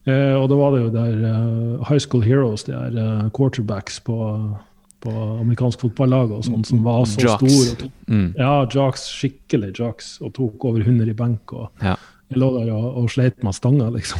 Eh, 0.05 0.33
og 0.37 0.47
da 0.49 0.55
var 0.57 0.71
det 0.75 0.83
jo 0.85 0.91
der 0.93 1.83
high 1.89 1.99
school 1.99 2.21
heroes, 2.21 2.63
de 2.63 2.71
der 2.73 3.29
quarterbacks 3.35 3.99
på, 4.05 4.15
på 5.01 5.11
amerikansk 5.41 5.81
fotballag 5.81 6.31
og 6.37 6.43
sånn, 6.45 6.63
som 6.67 6.83
var 6.85 7.03
så 7.09 7.21
Jocks. 7.25 7.53
stor. 7.53 7.75
Tok, 7.85 7.91
Mm. 8.11 8.33
ja, 8.37 8.53
jocks, 8.69 9.03
skikkelig 9.17 9.73
jocks, 9.79 10.21
og 10.21 10.33
tok 10.33 10.65
over 10.65 10.81
100 10.83 11.09
i 11.09 11.13
benk. 11.13 11.53
og 11.53 11.69
Ja. 11.81 11.95
jeg 12.29 12.37
lå 12.39 12.49
der 12.59 12.71
og, 12.73 12.97
og 13.03 13.09
sleit 13.09 13.43
med 13.43 13.53
stanga, 13.55 13.89
liksom. 13.91 14.19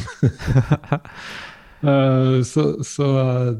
uh, 1.82 2.42
så, 2.52 2.64
så 2.84 3.08
eh, 3.22 3.56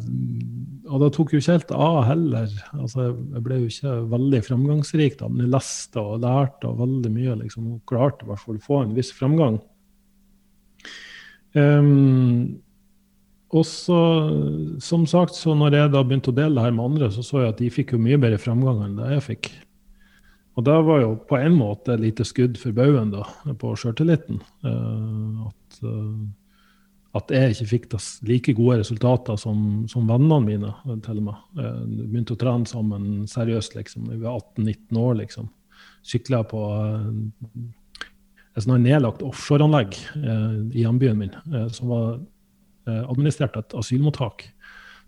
Og 0.93 1.01
det 1.01 1.13
tok 1.17 1.33
jo 1.33 1.39
ikke 1.41 1.53
helt 1.57 1.71
av 1.73 2.05
heller. 2.05 2.49
Altså, 2.77 3.07
jeg 3.33 3.43
ble 3.47 3.61
jo 3.63 3.69
ikke 3.71 3.95
veldig 4.13 4.41
framgangsrik, 4.45 5.19
da, 5.19 5.29
men 5.29 5.47
jeg 5.47 5.53
leste 5.55 6.01
og 6.03 6.21
lærte 6.21 6.69
og 6.69 6.79
veldig 6.83 7.13
mye. 7.15 7.37
liksom, 7.45 7.71
og 7.75 7.81
Klarte 7.89 8.25
i 8.27 8.29
hvert 8.29 8.41
fall 8.45 8.57
å 8.59 8.67
få 8.67 8.83
en 8.83 8.95
viss 8.95 9.13
framgang. 9.17 9.61
Um, 11.55 12.59
og 13.53 13.67
så, 13.69 13.99
som 14.81 15.05
sagt, 15.09 15.37
så 15.37 15.53
når 15.57 15.77
jeg 15.77 15.93
da 15.93 16.01
begynte 16.07 16.33
å 16.33 16.37
dele 16.37 16.57
det 16.57 16.65
her 16.65 16.73
med 16.73 16.87
andre, 16.87 17.11
så 17.13 17.25
så 17.27 17.43
jeg 17.43 17.53
at 17.53 17.61
de 17.61 17.69
fikk 17.73 17.93
jo 17.93 18.01
mye 18.01 18.21
bedre 18.21 18.41
framgang 18.41 18.81
enn 18.87 18.95
det 18.97 19.11
jeg 19.13 19.25
fikk. 19.27 19.51
Og 20.57 20.65
det 20.65 20.77
var 20.87 21.03
jo 21.03 21.11
på 21.29 21.37
en 21.37 21.57
måte 21.57 21.95
et 21.95 22.01
lite 22.01 22.25
skudd 22.29 22.57
for 22.61 22.77
baugen 22.77 23.13
da, 23.13 23.27
på 23.61 23.73
sjøltilliten. 23.77 24.41
Uh, 24.65 25.49
at, 25.49 25.79
uh, 25.85 27.21
at 27.21 27.33
jeg 27.33 27.55
ikke 27.55 27.69
fikk 27.71 27.87
das, 27.93 28.09
like 28.29 28.57
gode 28.57 28.81
resultater 28.81 29.37
som, 29.41 29.85
som 29.89 30.09
vennene 30.09 30.41
mine. 30.45 30.75
eh, 30.89 30.99
til 31.05 31.21
og 31.21 31.29
med. 31.29 31.47
Uh, 31.61 31.85
begynte 32.03 32.37
å 32.37 32.41
trene 32.41 32.69
sammen 32.69 33.25
seriøst 33.29 33.77
liksom, 33.77 34.09
vi 34.13 34.21
var 34.25 34.41
18-19 34.57 35.01
år. 35.01 35.15
liksom. 35.23 35.49
Sykla 36.09 36.43
på 36.49 36.67
uh, 36.73 37.09
et 38.53 38.65
sånt 38.65 38.85
nedlagt 38.85 39.25
offshoreanlegg 39.25 39.97
uh, 40.21 40.61
i 40.73 40.85
hjembyen 40.85 41.21
min, 41.21 41.37
uh, 41.53 41.69
som 41.73 41.93
var 41.93 42.21
uh, 42.89 43.05
administrerte 43.07 43.63
et 43.63 43.77
asylmottak. 43.79 44.47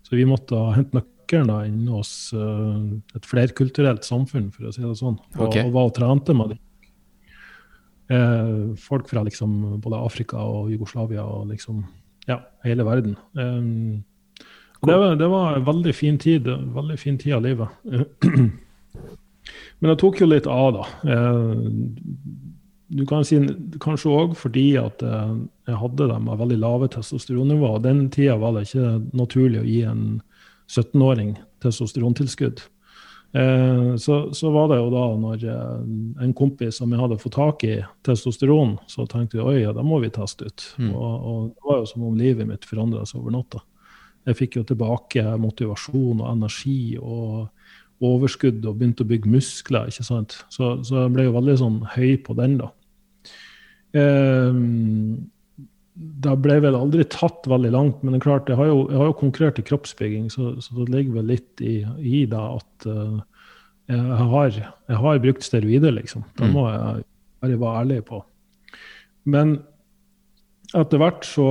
Så 0.05 0.17
vi 0.17 0.27
måtte 0.29 0.59
hente 0.75 0.99
nøkkelen 0.99 1.49
da 1.49 1.61
inn 1.67 1.87
hos 1.89 2.11
uh, 2.37 2.77
et 3.17 3.25
flerkulturelt 3.25 4.05
samfunn, 4.07 4.51
for 4.53 4.69
å 4.69 4.75
si 4.75 4.85
det 4.85 4.95
sånn. 4.99 5.17
Og, 5.37 5.47
okay. 5.49 5.65
og 5.65 5.75
var 5.75 5.89
og 5.89 5.97
trente 5.97 6.37
med 6.37 6.53
de. 6.53 6.61
Eh, 8.07 8.75
folk 8.77 9.09
fra 9.09 9.23
liksom 9.25 9.79
både 9.81 9.97
Afrika 9.97 10.37
og 10.37 10.69
Jugoslavia 10.69 11.23
og 11.25 11.47
liksom 11.49 11.81
ja, 12.27 12.37
hele 12.65 12.85
verden. 12.85 13.15
Um, 13.33 14.03
det, 14.85 14.93
var, 14.93 15.15
det 15.15 15.27
var 15.29 15.55
en 15.55 15.65
veldig 15.65 15.93
fin 15.95 16.17
tid, 16.21 16.47
veldig 16.75 16.99
fin 17.01 17.17
tid 17.17 17.33
av 17.33 17.41
livet. 17.45 17.67
Men 19.79 19.91
det 19.91 19.97
tok 20.01 20.21
jo 20.21 20.29
litt 20.29 20.47
av, 20.49 20.77
da. 20.77 20.85
Eh, 21.13 21.65
du 22.87 23.05
kan 23.09 23.25
si 23.25 23.39
kanskje 23.81 24.13
òg 24.13 24.35
fordi 24.37 24.75
at 24.77 25.01
eh, 25.05 25.33
jeg 25.69 25.81
hadde 25.81 26.09
dem 26.11 26.27
med 26.29 26.39
veldig 26.41 26.59
lave 26.61 26.89
testosteronnivå. 26.93 27.75
og 27.77 27.83
Den 27.83 28.09
tida 28.13 28.37
var 28.41 28.53
det 28.55 28.67
ikke 28.67 29.01
naturlig 29.17 29.61
å 29.63 29.67
gi 29.67 29.81
en 29.89 30.05
17-åring 30.69 31.35
testosterontilskudd. 31.65 32.61
Eh, 33.35 33.95
så, 33.95 34.33
så 34.33 34.51
var 34.53 34.69
det 34.71 34.77
jo 34.79 34.91
da 34.93 35.05
når 35.19 35.47
eh, 35.49 35.79
en 36.23 36.35
kompis 36.37 36.77
som 36.79 36.93
jeg 36.93 37.01
hadde 37.01 37.19
fått 37.19 37.37
tak 37.39 37.65
i 37.67 37.79
testosteron, 38.05 38.77
så 38.87 39.07
tenkte 39.09 39.41
jeg 39.41 39.47
oi, 39.47 39.57
ja, 39.63 39.73
det 39.75 39.85
må 39.85 39.99
vi 40.03 40.13
teste 40.13 40.47
ut. 40.47 40.67
Mm. 40.77 40.91
Og, 40.93 41.15
og 41.31 41.49
det 41.49 41.69
var 41.69 41.81
jo 41.81 41.89
som 41.89 42.05
om 42.07 42.19
livet 42.19 42.47
mitt 42.47 42.69
forandra 42.69 43.03
seg 43.09 43.23
over 43.23 43.35
natta. 43.35 43.63
Jeg 44.25 44.39
fikk 44.39 44.59
jo 44.59 44.65
tilbake 44.65 45.25
motivasjon 45.41 46.21
og 46.21 46.29
energi 46.31 46.95
og 46.97 47.49
overskudd 48.05 48.63
og 48.65 48.79
begynte 48.79 49.05
å 49.05 49.09
bygge 49.09 49.31
muskler. 49.31 49.91
ikke 49.91 50.05
sant? 50.05 50.39
Så, 50.53 50.77
så 50.87 51.05
jeg 51.05 51.13
ble 51.13 51.27
jo 51.27 51.35
veldig 51.35 51.59
sånn 51.61 51.77
høy 51.95 52.15
på 52.23 52.35
den, 52.39 52.57
da. 52.63 52.71
Eh, 53.95 54.57
det 56.25 56.33
ble 56.43 56.57
vel 56.59 56.75
aldri 56.75 57.05
tatt 57.07 57.45
veldig 57.47 57.71
langt, 57.71 58.01
men 58.03 58.11
det 58.11 58.19
er 58.19 58.25
klart, 58.25 58.49
jeg 58.51 58.59
har 58.59 58.67
jo, 58.67 58.81
jeg 58.91 58.99
har 58.99 59.07
jo 59.07 59.19
konkurrert 59.21 59.59
i 59.61 59.63
kroppsbygging, 59.67 60.25
så, 60.33 60.49
så 60.59 60.75
det 60.81 60.89
ligger 60.91 61.21
vel 61.21 61.29
litt 61.31 61.63
i, 61.63 61.77
i 62.03 62.25
det 62.27 62.41
at 62.41 62.87
eh, 62.91 63.19
jeg, 63.93 64.25
har, 64.33 64.57
jeg 64.59 64.99
har 65.05 65.21
brukt 65.23 65.45
steroider, 65.45 65.93
liksom. 65.95 66.25
Det 66.35 66.49
Mm. 66.49 66.55
må 66.57 66.65
jeg 66.73 67.05
bare 67.39 67.59
være 67.61 67.79
ærlig 67.85 67.99
på. 68.09 68.19
Men 69.29 69.59
etter 70.75 70.99
hvert 71.01 71.23
så 71.25 71.45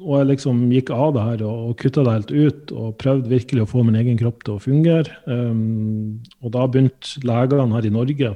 Og 0.00 0.14
jeg 0.16 0.26
liksom 0.30 0.60
gikk 0.72 0.88
av 0.96 1.10
det 1.12 1.22
her 1.22 1.42
og, 1.44 1.56
og 1.70 1.74
kutta 1.76 2.02
det 2.06 2.12
helt 2.14 2.30
ut 2.32 2.70
og 2.72 2.94
prøvde 2.98 3.28
virkelig 3.28 3.62
å 3.66 3.68
få 3.68 3.82
min 3.84 3.98
egen 4.00 4.16
kropp 4.16 4.44
til 4.46 4.54
å 4.54 4.62
fungere. 4.64 5.12
Um, 5.28 6.22
og 6.40 6.54
da 6.54 6.62
begynte 6.66 7.20
legene 7.20 7.74
her 7.76 7.84
i 7.84 7.92
Norge 7.92 8.30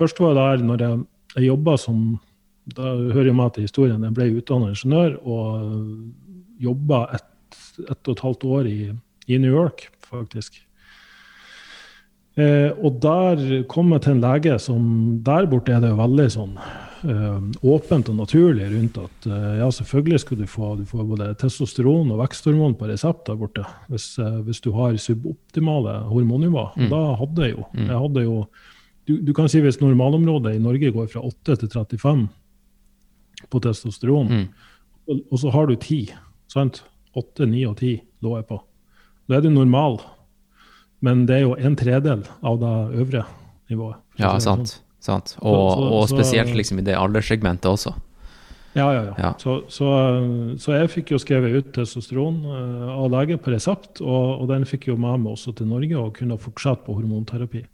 Først 0.00 0.18
var 0.18 0.34
jeg 0.34 0.40
der 0.40 0.64
når 0.66 0.82
jeg, 0.82 1.04
jeg 1.36 1.46
jobba 1.46 1.76
som 1.78 2.00
da 2.74 2.96
hører 3.14 3.30
jeg 3.30 3.38
meg 3.38 3.54
til 3.54 3.66
historien. 3.68 4.02
Jeg 4.02 4.16
ble 4.16 4.32
utdannet 4.40 4.74
ingeniør 4.74 5.16
og 5.22 6.60
jobba 6.62 7.06
ett 7.14 7.32
et 7.84 8.08
og 8.08 8.14
et 8.14 8.24
halvt 8.24 8.46
år 8.48 8.70
i, 8.70 8.78
i 9.28 9.38
New 9.42 9.52
York, 9.52 9.88
faktisk. 10.06 10.62
Eh, 12.36 12.68
og 12.84 12.98
der 13.00 13.62
kom 13.70 13.94
jeg 13.94 14.02
til 14.04 14.12
en 14.12 14.20
lege 14.20 14.58
som 14.60 14.82
Der 15.24 15.46
borte 15.48 15.72
er 15.72 15.80
det 15.80 15.88
jo 15.88 15.96
veldig 15.96 16.26
sånn 16.34 16.50
eh, 16.60 17.38
åpent 17.64 18.10
og 18.12 18.18
naturlig 18.18 18.66
rundt 18.74 18.98
at 19.00 19.28
eh, 19.30 19.54
ja, 19.62 19.70
selvfølgelig 19.72 20.20
skal 20.20 20.42
du 20.42 20.44
få 20.44 20.74
du 20.76 20.84
får 20.84 21.06
både 21.08 21.30
testosteron 21.40 22.12
og 22.12 22.20
veksthormon 22.20 22.76
på 22.76 22.90
resept 22.90 23.24
der 23.30 23.40
borte 23.40 23.64
hvis, 23.88 24.10
eh, 24.20 24.36
hvis 24.44 24.60
du 24.60 24.68
har 24.76 25.00
suboptimale 25.00 26.02
hormonnivå. 26.10 26.66
Mm. 26.76 26.90
Da 26.92 27.02
hadde 27.22 27.48
jeg 27.48 27.56
jo. 27.56 27.64
Mm. 27.72 27.86
Jeg 27.86 28.02
hadde 28.04 28.26
jo 28.28 28.38
du, 29.06 29.14
du 29.22 29.32
kan 29.32 29.48
si 29.48 29.62
hvis 29.64 29.80
normalområdet 29.80 30.58
i 30.58 30.60
Norge 30.60 30.92
går 30.92 31.08
fra 31.14 31.24
8 31.24 31.56
til 31.62 31.72
35 31.72 32.26
på 33.50 33.60
testosteron, 33.60 34.28
Mm. 34.28 34.48
og, 35.08 35.20
og 35.32 35.38
så 35.38 35.50
har 35.52 35.66
du 35.66 35.76
10, 35.76 36.12
sant? 36.48 36.82
8, 37.16 37.46
9 37.46 37.64
og 37.68 37.76
10 37.78 38.00
lå 38.22 38.36
jeg 38.36 38.46
på. 38.48 38.60
Da 39.28 39.36
er 39.36 39.40
du 39.40 39.50
normal, 39.50 40.00
men 41.02 41.26
det 41.26 41.36
er 41.36 41.44
jo 41.46 41.54
en 41.58 41.76
tredel 41.76 42.24
av 42.42 42.58
det 42.60 42.74
øvre 43.02 43.24
nivået. 43.70 43.96
Ja, 44.18 44.34
sånn. 44.38 44.66
sant. 44.66 44.80
sant. 45.00 45.36
Og, 45.42 45.72
så- 45.72 45.92
og 45.92 46.08
så- 46.08 46.16
spesielt 46.16 46.54
liksom 46.54 46.78
i 46.78 46.82
det 46.82 46.94
alderssegmentet 46.96 47.64
også. 47.70 47.94
Ja, 48.76 48.90
ja, 48.92 49.02
ja. 49.04 49.14
Ja. 49.18 49.32
Så, 49.38 49.62
så, 49.72 49.86
så 50.60 50.72
jeg 50.76 50.90
fikk 50.90 51.10
jo 51.14 51.18
skrevet 51.18 51.54
ut 51.56 51.72
testosteron 51.72 52.42
eh, 52.44 52.88
av 52.92 53.10
lege 53.10 53.38
på 53.38 53.50
resept, 53.54 54.02
og, 54.02 54.42
og 54.42 54.48
den 54.48 54.64
fikk 54.68 54.88
jo 54.88 54.96
med 54.96 55.20
meg 55.22 55.32
også 55.32 55.54
til 55.56 55.66
Norge 55.66 55.96
og 55.96 56.12
kunne 56.18 56.36
fortsette 56.38 56.84
på 56.84 56.94
hormonterapi. 56.98 57.64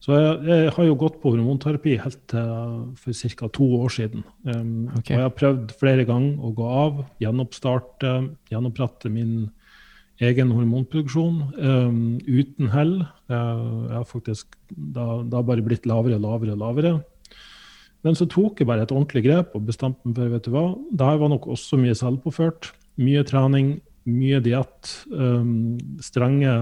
Så 0.00 0.16
jeg, 0.16 0.36
jeg 0.48 0.72
har 0.72 0.86
jo 0.86 0.96
gått 0.96 1.18
på 1.20 1.34
hormonterapi 1.34 1.98
helt 2.00 2.20
til 2.32 2.52
for 2.96 3.32
ca. 3.36 3.48
to 3.52 3.66
år 3.82 3.92
siden. 3.92 4.22
Um, 4.48 4.88
okay. 4.96 5.12
Og 5.12 5.18
jeg 5.18 5.26
har 5.26 5.34
prøvd 5.36 5.74
flere 5.80 6.06
ganger 6.08 6.40
å 6.40 6.52
gå 6.56 6.68
av, 6.72 7.02
gjenoppstarte, 7.20 8.14
gjenopprette 8.48 9.12
min 9.12 9.50
egen 10.24 10.52
hormonproduksjon 10.56 11.36
um, 11.60 12.00
uten 12.24 12.72
hell. 12.72 12.94
Uh, 13.28 13.88
jeg 13.90 13.98
har 13.98 14.08
faktisk 14.08 14.56
da, 14.70 15.20
da, 15.20 15.44
bare 15.44 15.64
blitt 15.64 15.88
lavere 15.88 16.16
og 16.16 16.24
lavere 16.24 16.56
og 16.56 16.64
lavere. 16.64 16.94
Men 18.00 18.16
så 18.16 18.24
tok 18.24 18.62
jeg 18.62 18.68
bare 18.70 18.86
et 18.86 18.92
ordentlig 18.94 19.26
grep 19.26 19.52
og 19.56 19.66
bestemte 19.68 20.08
meg 20.08 20.16
for 20.16 20.32
vet 20.32 20.48
du 20.48 20.54
hva, 20.54 20.66
det 20.96 21.08
her 21.10 21.20
var 21.20 21.32
nok 21.34 21.50
også 21.52 21.76
mye 21.80 21.96
selvpåført. 21.96 22.70
Mye 23.00 23.20
trening, 23.28 23.74
mye 24.08 24.40
diett, 24.44 24.94
um, 25.12 25.76
strenge 26.04 26.56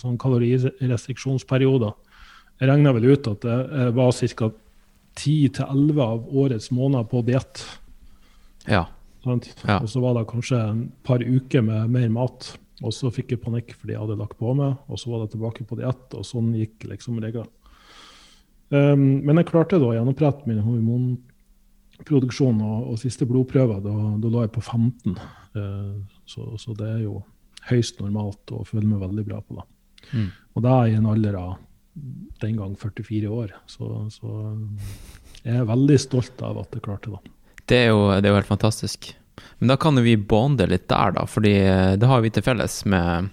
sånn 0.00 0.20
kalorirestriksjonsperioder. 0.20 1.96
Jeg 2.60 2.70
regna 2.70 2.92
vel 2.96 3.10
ut 3.12 3.28
at 3.28 3.44
det 3.44 3.90
var 3.96 4.14
ca. 4.36 4.50
10-11 5.16 6.00
av 6.04 6.28
årets 6.28 6.70
måneder 6.70 7.04
på 7.08 7.22
diett. 7.24 7.62
Ja. 8.68 8.84
ja. 9.24 9.78
Og 9.80 9.88
så 9.88 10.02
var 10.02 10.16
det 10.16 10.26
kanskje 10.28 10.60
en 10.60 10.82
par 11.06 11.24
uker 11.24 11.64
med 11.64 11.92
mer 11.94 12.08
mat. 12.12 12.50
Og 12.84 12.92
så 12.92 13.08
fikk 13.14 13.32
jeg 13.32 13.40
panikk 13.40 13.72
fordi 13.72 13.94
jeg 13.94 14.02
hadde 14.02 14.18
lagt 14.20 14.36
på 14.40 14.52
meg, 14.56 14.76
og 14.92 15.00
så 15.00 15.12
var 15.12 15.22
det 15.22 15.32
tilbake 15.32 15.64
på 15.68 15.78
diett. 15.80 16.16
Og 16.18 16.26
sånn 16.28 16.52
gikk 16.56 16.84
liksom 16.90 17.20
reglene. 17.24 17.48
Um, 18.68 19.22
men 19.22 19.38
jeg 19.38 19.46
klarte 19.52 19.78
da 19.78 19.92
å 19.92 19.94
gjenopprette 19.94 20.48
min 20.50 20.58
hormonproduksjon, 20.64 22.58
og, 22.66 22.88
og 22.90 22.98
siste 22.98 23.28
blodprøve, 23.30 23.78
da, 23.84 23.94
da, 24.18 24.32
lå 24.32 24.42
jeg 24.42 24.52
på 24.56 24.64
15. 24.64 25.14
Uh, 25.54 25.94
så, 26.28 26.48
så, 26.58 26.74
det 26.76 26.88
er 26.96 27.04
jo 27.04 27.20
høyst 27.70 28.02
normalt 28.02 28.52
og 28.54 28.66
føler 28.66 28.88
meg 28.90 29.04
veldig 29.06 29.24
bra 29.28 29.38
på 29.40 29.60
det. 29.60 29.66
Mm. 30.10 30.26
Og 30.54 30.66
det 30.66 30.74
er 30.74 30.90
i 30.90 30.98
en 30.98 31.08
alder 31.14 31.38
av 31.38 31.54
den 32.40 32.56
gang 32.58 32.74
44 32.76 33.28
år. 33.28 33.54
Så, 33.66 34.08
så, 34.12 34.32
jeg 35.42 35.60
er 35.60 35.68
veldig 35.68 35.98
stolt 36.00 36.42
av 36.44 36.60
at 36.64 36.76
jeg 36.76 36.84
klarte 36.84 37.14
det. 37.14 37.34
Det 37.66 37.78
er, 37.84 37.88
jo, 37.90 38.10
det 38.14 38.28
er 38.28 38.34
jo 38.34 38.40
helt 38.40 38.50
fantastisk. 38.50 39.10
Men 39.58 39.72
da 39.72 39.76
kan 39.80 39.98
vi 40.04 40.16
bonde 40.16 40.68
litt 40.68 40.88
der, 40.88 41.16
da. 41.16 41.26
fordi 41.28 41.54
det 41.98 42.08
har 42.08 42.22
vi 42.24 42.32
til 42.32 42.44
felles 42.46 42.82
med 42.88 43.30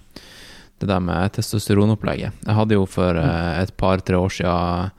det 0.82 0.88
der 0.90 1.00
med 1.00 1.32
testosteronopplegget. 1.36 2.44
Jeg 2.44 2.56
hadde 2.58 2.76
jo 2.76 2.86
for 2.90 3.16
eh, 3.16 3.62
et 3.62 3.72
par-tre 3.78 4.18
år 4.18 4.32
siden 4.32 4.90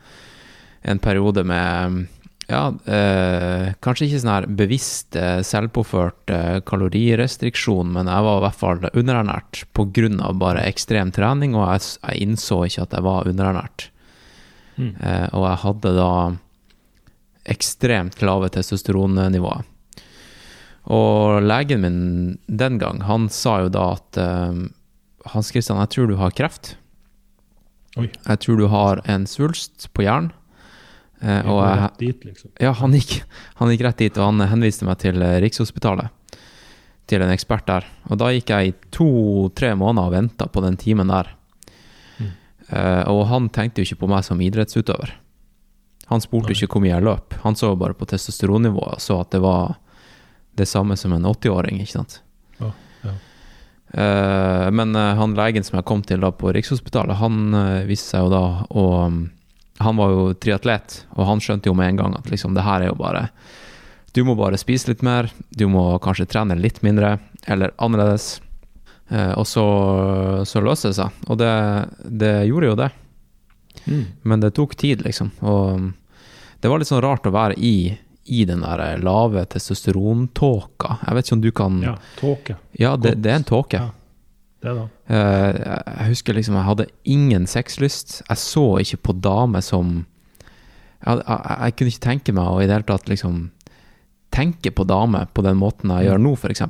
en 0.86 1.02
periode 1.02 1.44
med 1.44 2.06
ja, 2.46 2.68
eh, 2.86 3.74
kanskje 3.82 4.06
ikke 4.06 4.20
sånn 4.22 4.34
her 4.36 4.46
bevisst 4.60 5.16
eh, 5.18 5.40
selvpåført 5.46 6.34
eh, 6.34 6.60
kalorirestriksjon, 6.68 7.90
men 7.96 8.10
jeg 8.12 8.26
var 8.28 8.38
i 8.38 8.44
hvert 8.46 8.60
fall 8.60 8.86
underernært 8.92 9.64
pga. 9.74 10.32
bare 10.38 10.66
ekstrem 10.68 11.12
trening, 11.16 11.56
og 11.58 11.66
jeg, 11.72 11.98
jeg, 12.04 12.22
innså 12.22 12.62
ikke 12.68 12.86
at 12.86 12.94
jeg 12.94 13.08
var 13.08 13.30
underernært. 13.32 13.90
Mm. 14.78 14.94
Eh, 15.02 15.28
og 15.34 15.48
jeg 15.50 15.62
hadde 15.64 15.96
da 15.98 16.12
ekstremt 17.56 18.22
lave 18.22 18.50
testosteronnivåer. 18.54 19.66
Og 20.94 21.42
legen 21.42 21.82
min 21.82 22.00
den 22.46 22.78
gang, 22.78 23.02
han 23.10 23.30
sa 23.34 23.64
jo 23.64 23.74
da 23.74 23.92
at 23.98 24.22
eh, 24.22 24.66
Hans 25.34 25.50
Christian, 25.50 25.82
jeg 25.82 25.96
tror 25.96 26.12
du 26.12 26.20
har 26.22 26.36
kreft. 26.38 26.76
Oi. 27.98 28.12
Jeg 28.12 28.42
tror 28.44 28.60
du 28.60 28.68
har 28.70 29.02
en 29.10 29.26
svulst 29.26 29.90
på 29.98 30.06
hjernen. 30.06 30.30
Eh, 31.22 31.48
og 31.48 31.62
rett 31.64 32.00
dit, 32.00 32.26
liksom. 32.28 32.52
Ja, 32.60 32.74
han 32.76 32.94
gikk, 32.96 33.22
han 33.60 33.72
gikk, 33.72 33.84
rett 33.88 34.04
dit, 34.04 34.18
og 34.20 34.32
han 34.32 34.48
henviste 34.52 34.88
meg 34.88 35.00
til 35.02 35.22
eh, 35.24 35.40
Rikshospitalet. 35.44 36.40
Til 37.10 37.22
en 37.22 37.32
ekspert 37.32 37.68
der. 37.70 37.86
Og 38.10 38.20
da 38.20 38.32
gikk 38.34 38.52
jeg 38.52 38.72
i 38.72 38.76
to-tre 38.94 39.76
måneder 39.78 40.10
og 40.10 40.16
venta 40.16 40.48
på 40.50 40.64
den 40.66 40.78
timen 40.82 41.12
der. 41.14 41.30
Mm. 42.18 42.32
Eh, 42.70 43.04
og 43.14 43.28
han 43.30 43.52
tenkte 43.54 43.82
jo 43.82 43.90
ikke 43.90 44.04
på 44.04 44.12
meg 44.12 44.26
som 44.28 44.42
idrettsutøver. 44.42 45.14
Han 46.10 46.22
spurte 46.22 46.52
Nei. 46.52 46.58
ikke 46.58 46.76
hvor 46.76 46.84
mye 46.84 46.94
jeg 46.94 47.06
løp. 47.06 47.38
Han 47.46 47.58
så 47.58 47.72
bare 47.78 47.98
på 47.98 48.08
testosteronnivået 48.10 48.98
og 48.98 49.02
så 49.02 49.22
at 49.24 49.32
det 49.34 49.42
var 49.46 49.78
det 50.56 50.68
samme 50.70 50.98
som 50.98 51.14
en 51.14 51.26
80-åring, 51.28 51.82
ikke 51.84 51.98
sant. 51.98 52.20
Ja, 52.62 52.70
ja. 53.04 53.16
Eh, 53.96 54.68
men 54.74 54.96
eh, 54.98 55.16
han 55.20 55.34
legen 55.38 55.66
som 55.66 55.80
jeg 55.80 55.88
kom 55.90 56.04
til 56.06 56.22
da 56.26 56.32
på 56.34 56.54
Rikshospitalet, 56.56 57.18
han 57.22 57.58
viste 57.90 58.16
seg 58.16 58.26
jo 58.26 58.34
da 58.34 58.46
å 58.70 58.86
han 59.84 59.98
var 60.00 60.12
jo 60.14 60.26
triatlet, 60.40 61.02
og 61.16 61.28
han 61.28 61.42
skjønte 61.44 61.68
jo 61.70 61.76
med 61.76 61.90
en 61.92 62.00
gang 62.00 62.14
at 62.16 62.30
liksom, 62.32 62.54
det 62.56 62.64
her 62.64 62.86
er 62.86 62.92
jo 62.94 63.00
bare 63.00 63.28
Du 64.16 64.22
må 64.24 64.36
bare 64.40 64.56
spise 64.56 64.88
litt 64.94 65.02
mer, 65.04 65.28
du 65.52 65.66
må 65.68 65.98
kanskje 66.00 66.28
trene 66.32 66.56
litt 66.56 66.80
mindre, 66.86 67.18
eller 67.52 67.74
annerledes. 67.84 68.40
Eh, 69.10 69.34
og 69.36 69.44
så, 69.44 69.66
så 70.48 70.62
løser 70.64 70.94
det 70.94 70.96
seg. 71.02 71.18
Og 71.28 71.38
det, 71.42 71.50
det 72.24 72.32
gjorde 72.48 72.70
jo 72.70 72.78
det. 72.80 72.88
Mm. 73.86 74.06
Men 74.24 74.40
det 74.46 74.54
tok 74.56 74.78
tid, 74.80 75.04
liksom. 75.04 75.34
Og 75.44 75.92
det 76.64 76.72
var 76.72 76.80
litt 76.80 76.88
sånn 76.88 77.04
rart 77.04 77.28
å 77.28 77.34
være 77.36 77.60
i, 77.60 77.92
i 78.32 78.46
den 78.48 78.64
der 78.64 78.86
lave 79.04 79.44
testosterontåka. 79.52 80.96
Jeg 81.04 81.20
vet 81.20 81.28
ikke 81.28 81.36
om 81.36 81.44
du 81.44 81.52
kan 81.60 81.84
Ja, 81.84 81.98
tåke. 82.22 82.56
Ja, 82.80 82.96
det, 82.96 83.18
det 83.20 83.34
er 83.34 83.42
en 83.42 83.50
tåke. 83.52 83.84
Ja. 83.84 83.92
Det 84.66 84.74
da. 84.74 84.86
Eh, 85.14 85.58
jeg 85.62 86.10
husker 86.10 86.38
liksom 86.38 86.58
jeg 86.58 86.70
hadde 86.70 86.88
ingen 87.06 87.46
sexlyst. 87.50 88.22
Jeg 88.26 88.42
så 88.42 88.66
ikke 88.82 89.02
på 89.10 89.18
damer 89.22 89.62
som 89.66 90.00
jeg, 91.06 91.20
jeg, 91.20 91.40
jeg, 91.46 91.76
kunne 91.78 91.94
ikke 91.94 92.06
tenke 92.08 92.34
meg 92.34 92.50
å 92.50 92.62
i 92.64 92.66
det 92.66 92.80
hele 92.80 92.88
tatt 92.90 93.12
liksom 93.12 93.44
tenke 94.34 94.72
på 94.74 94.88
damer 94.90 95.30
på 95.32 95.44
den 95.46 95.60
måten 95.60 95.94
jeg 95.94 96.10
gjør 96.10 96.24
nå, 96.24 96.34
f.eks. 96.36 96.64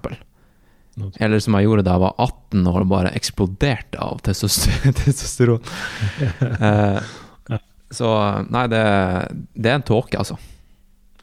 Eller 1.23 1.41
som 1.43 1.55
jeg 1.57 1.67
gjorde 1.67 1.85
da 1.87 1.95
jeg 1.95 2.03
var 2.03 2.19
18 2.27 2.67
år 2.71 2.83
og 2.83 2.91
bare 2.91 3.13
eksploderte 3.15 4.01
av 4.03 4.19
testosteron. 4.27 5.63
uh, 6.59 6.99
så 7.97 8.11
nei, 8.51 8.67
det, 8.71 8.83
det, 9.55 9.71
er 9.71 9.79
en 9.79 9.87
tåke, 9.87 10.19
altså. 10.19 10.37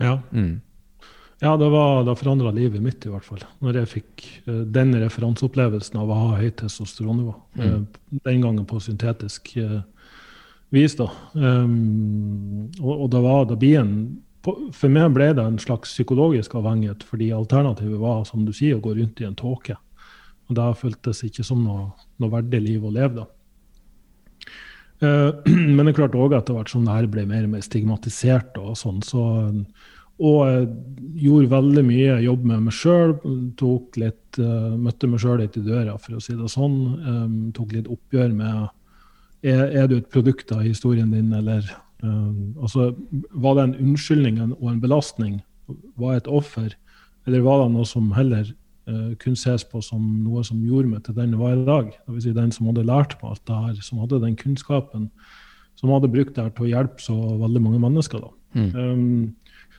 Ja. 0.00 0.18
Mm. 0.32 0.61
Ja, 1.42 1.57
det, 1.57 1.68
var, 1.68 2.05
det 2.05 2.14
forandra 2.16 2.52
livet 2.55 2.83
mitt, 2.83 3.02
i 3.02 3.11
hvert 3.11 3.24
fall. 3.26 3.40
Når 3.66 3.81
jeg 3.81 3.90
fikk 3.90 4.24
uh, 4.46 4.61
den 4.62 4.92
referanseopplevelsen 5.02 5.98
av 5.98 6.12
å 6.12 6.18
ha 6.20 6.37
høyt 6.38 6.61
testosteronnivå. 6.61 7.33
Mm. 7.59 7.64
Uh, 7.66 8.20
den 8.28 8.44
gangen 8.44 8.68
på 8.70 8.78
syntetisk 8.78 9.50
uh, 9.59 9.81
vis, 10.70 10.94
da. 11.00 11.09
Um, 11.35 12.68
og, 12.78 12.92
og 12.92 13.11
det 13.11 13.24
var, 13.26 13.48
det 13.50 13.59
blir 13.59 13.81
en 13.83 13.96
For 14.42 14.90
meg 14.90 15.12
ble 15.14 15.33
det 15.38 15.42
en 15.42 15.59
slags 15.62 15.90
psykologisk 15.96 16.55
avhengighet, 16.59 17.02
fordi 17.07 17.33
alternativet 17.35 17.98
var, 17.98 18.22
som 18.26 18.46
du 18.46 18.55
sier, 18.55 18.78
å 18.78 18.83
gå 18.83 18.94
rundt 18.94 19.20
i 19.22 19.26
en 19.26 19.38
tåke. 19.38 19.76
Og 20.46 20.57
det 20.59 20.72
føltes 20.78 21.22
ikke 21.26 21.46
som 21.46 21.62
noe, 21.62 21.92
noe 22.22 22.31
verdig 22.38 22.62
liv 22.62 22.87
å 22.87 22.90
leve, 22.90 23.22
da. 23.22 23.28
Men 25.74 25.81
det 25.83 25.92
er 25.92 25.96
klart 25.96 26.14
òg 26.14 26.35
etter 26.38 26.55
hvert 26.55 26.70
som 26.70 26.85
det 26.87 26.94
her 26.94 27.07
ble 27.11 27.24
mer 27.26 27.46
og 27.46 27.55
mer 27.55 27.62
stigmatisert, 27.66 28.59
og 28.62 28.76
sånn, 28.78 29.00
så 29.02 29.22
og 30.22 30.42
jeg 30.46 30.66
gjorde 31.24 31.50
veldig 31.50 31.82
mye 31.87 32.18
jobb 32.22 32.44
med 32.46 32.68
meg 32.68 32.76
sjøl. 32.76 33.16
Uh, 33.58 34.74
møtte 34.80 35.11
meg 35.11 35.22
sjøl 35.22 35.42
litt 35.42 35.58
i 35.58 35.64
døra, 35.66 35.96
for 36.00 36.16
å 36.16 36.22
si 36.22 36.37
det 36.38 36.50
sånn. 36.52 36.78
Um, 37.02 37.35
tok 37.56 37.74
litt 37.74 37.90
oppgjør 37.90 38.32
med 38.37 38.70
er, 39.42 39.64
er, 39.66 39.88
du 39.90 39.96
et 39.98 40.11
produkt 40.12 40.52
av 40.54 40.62
historien 40.62 41.11
din, 41.11 41.32
eller 41.35 41.66
um, 42.04 42.54
altså, 42.62 42.92
Var 43.11 43.58
det 43.58 43.64
en 43.64 43.78
unnskyldning 43.88 44.40
og 44.44 44.66
en 44.70 44.82
belastning? 44.82 45.40
Var 45.98 46.14
jeg 46.14 46.22
et 46.22 46.32
offer? 46.38 46.74
Eller 47.26 47.42
var 47.42 47.64
det 47.64 47.72
noe 47.74 47.87
som 47.88 48.12
heller 48.14 48.46
uh, 48.90 49.12
kunne 49.22 49.38
ses 49.38 49.66
på 49.66 49.82
som 49.82 50.02
noe 50.22 50.44
som 50.46 50.62
gjorde 50.62 50.94
meg 50.94 51.02
til 51.06 51.18
den 51.18 51.35
jeg 51.35 51.42
var 51.42 51.58
i 51.58 51.66
dag? 51.66 51.90
Det 51.98 52.14
vil 52.14 52.26
si 52.28 52.37
den 52.37 52.54
som 52.54 52.70
hadde 52.70 52.87
lært 52.87 53.18
meg 53.18 53.35
alt 53.35 53.46
det 53.50 53.62
her, 53.66 53.82
som 53.82 54.02
hadde 54.04 54.22
den 54.22 54.38
kunnskapen, 54.38 55.11
som 55.78 55.90
hadde 55.90 56.11
brukt 56.14 56.37
det 56.37 56.46
her 56.46 56.54
til 56.54 56.68
å 56.68 56.72
hjelpe 56.76 57.02
så 57.02 57.18
veldig 57.42 57.66
mange 57.66 57.82
mennesker. 57.82 58.22
da. 58.22 58.32
Mm. 58.52 58.70
Um, 58.76 59.35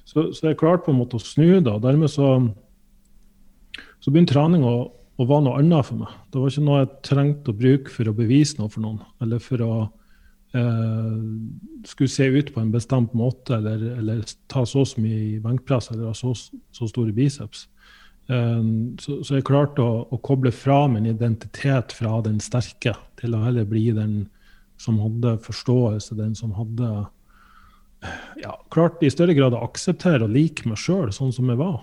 så, 0.07 0.27
så 0.35 0.49
jeg 0.49 0.59
klarte 0.59 0.87
på 0.87 0.93
en 0.93 0.99
måte 0.99 1.17
å 1.17 1.23
snu 1.23 1.61
det. 1.63 1.73
Dermed 1.83 2.11
så, 2.11 2.35
så 4.03 4.11
begynte 4.11 4.35
trening 4.35 4.65
å, 4.67 4.75
å 4.91 5.27
være 5.29 5.47
noe 5.47 5.59
annet 5.61 5.87
for 5.87 6.03
meg. 6.03 6.15
Det 6.31 6.41
var 6.41 6.53
ikke 6.53 6.67
noe 6.67 6.79
jeg 6.81 6.93
trengte 7.07 7.53
å 7.53 7.59
bruke 7.59 7.93
for 7.93 8.09
å 8.09 8.15
bevise 8.17 8.59
noe 8.59 8.71
for 8.73 8.83
noen, 8.83 9.01
eller 9.23 9.43
for 9.43 9.63
å 9.63 9.73
eh, 10.57 11.19
skulle 11.89 12.11
se 12.11 12.29
ut 12.33 12.53
på 12.53 12.63
en 12.63 12.73
bestemt 12.73 13.15
måte, 13.17 13.57
eller, 13.59 13.85
eller 14.01 14.25
ta 14.51 14.65
så 14.67 14.85
mye 14.99 15.39
benkpress 15.43 15.91
eller 15.93 16.11
ha 16.11 16.17
så, 16.17 16.33
så 16.35 16.89
store 16.89 17.15
biceps. 17.15 17.67
Um, 18.31 18.93
så, 19.03 19.17
så, 19.19 19.35
jeg 19.35 19.43
klarte 19.49 19.83
å, 19.83 20.05
å, 20.07 20.17
koble 20.23 20.53
fra 20.55 20.85
min 20.87 21.09
identitet 21.09 21.91
fra 21.91 22.21
den 22.23 22.37
sterke, 22.39 22.93
til 23.19 23.35
å 23.35 23.41
heller 23.43 23.67
bli 23.67 23.89
den 23.91 24.21
som 24.79 24.95
hadde 25.03 25.35
forståelse, 25.43 26.15
den 26.15 26.31
som 26.35 26.53
hadde 26.55 26.87
ja, 28.41 28.53
klart 28.73 29.03
i 29.03 29.11
større 29.13 29.35
grad 29.37 29.55
å 29.55 29.63
akseptere 29.65 30.25
og 30.25 30.33
like 30.33 30.67
meg 30.69 30.79
sjøl 30.81 31.11
sånn 31.15 31.33
som 31.35 31.49
jeg 31.51 31.59
var. 31.61 31.81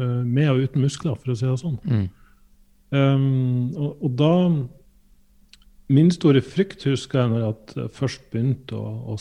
Uh, 0.00 0.22
med 0.24 0.50
og 0.52 0.64
uten 0.64 0.84
muskler, 0.84 1.16
for 1.18 1.32
å 1.32 1.38
si 1.38 1.48
det 1.48 1.56
sånn. 1.60 1.78
Mm. 1.84 2.06
Um, 2.90 3.72
og, 3.78 3.90
og, 4.02 4.12
da 4.18 4.34
Min 5.90 6.08
store 6.14 6.38
frykt 6.42 6.84
husker 6.86 7.18
jeg 7.20 7.30
når 7.32 7.40
jeg 7.42 7.88
først 7.94 8.28
begynte 8.30 8.78
å, 8.78 9.14
å 9.14 9.16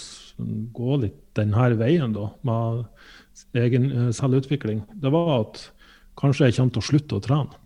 gå 0.73 0.97
litt 1.01 1.17
denne 1.37 1.69
veien 1.79 2.13
da, 2.13 2.27
med 2.45 3.57
egen 3.57 3.87
uh, 3.89 4.09
selvutvikling, 4.13 4.83
det 5.01 5.09
var 5.13 5.31
at 5.39 5.63
kanskje 6.19 6.49
jeg 6.49 6.59
kommer 6.59 6.75
til 6.75 6.83
å 6.83 6.87
slutte 6.89 7.17
å 7.17 7.23
trene. 7.25 7.59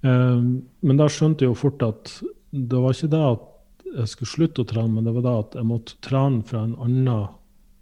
Um, 0.00 0.62
men 0.80 0.96
da 0.96 1.10
skjønte 1.12 1.44
jeg 1.44 1.52
jo 1.52 1.60
fort 1.60 1.82
at 1.84 2.14
det 2.50 2.80
var 2.80 2.96
ikke 2.96 3.12
det 3.12 3.20
at 3.34 3.49
jeg 3.96 4.12
skulle 4.12 4.30
slutte 4.30 4.64
å 4.64 4.70
trene, 4.70 4.94
men 4.94 5.06
det 5.06 5.14
var 5.18 5.26
da 5.26 5.34
at 5.42 5.58
jeg 5.58 5.68
måtte 5.68 5.98
trene 6.04 6.44
fra 6.46 6.62
en 6.66 6.76
annen 6.78 7.10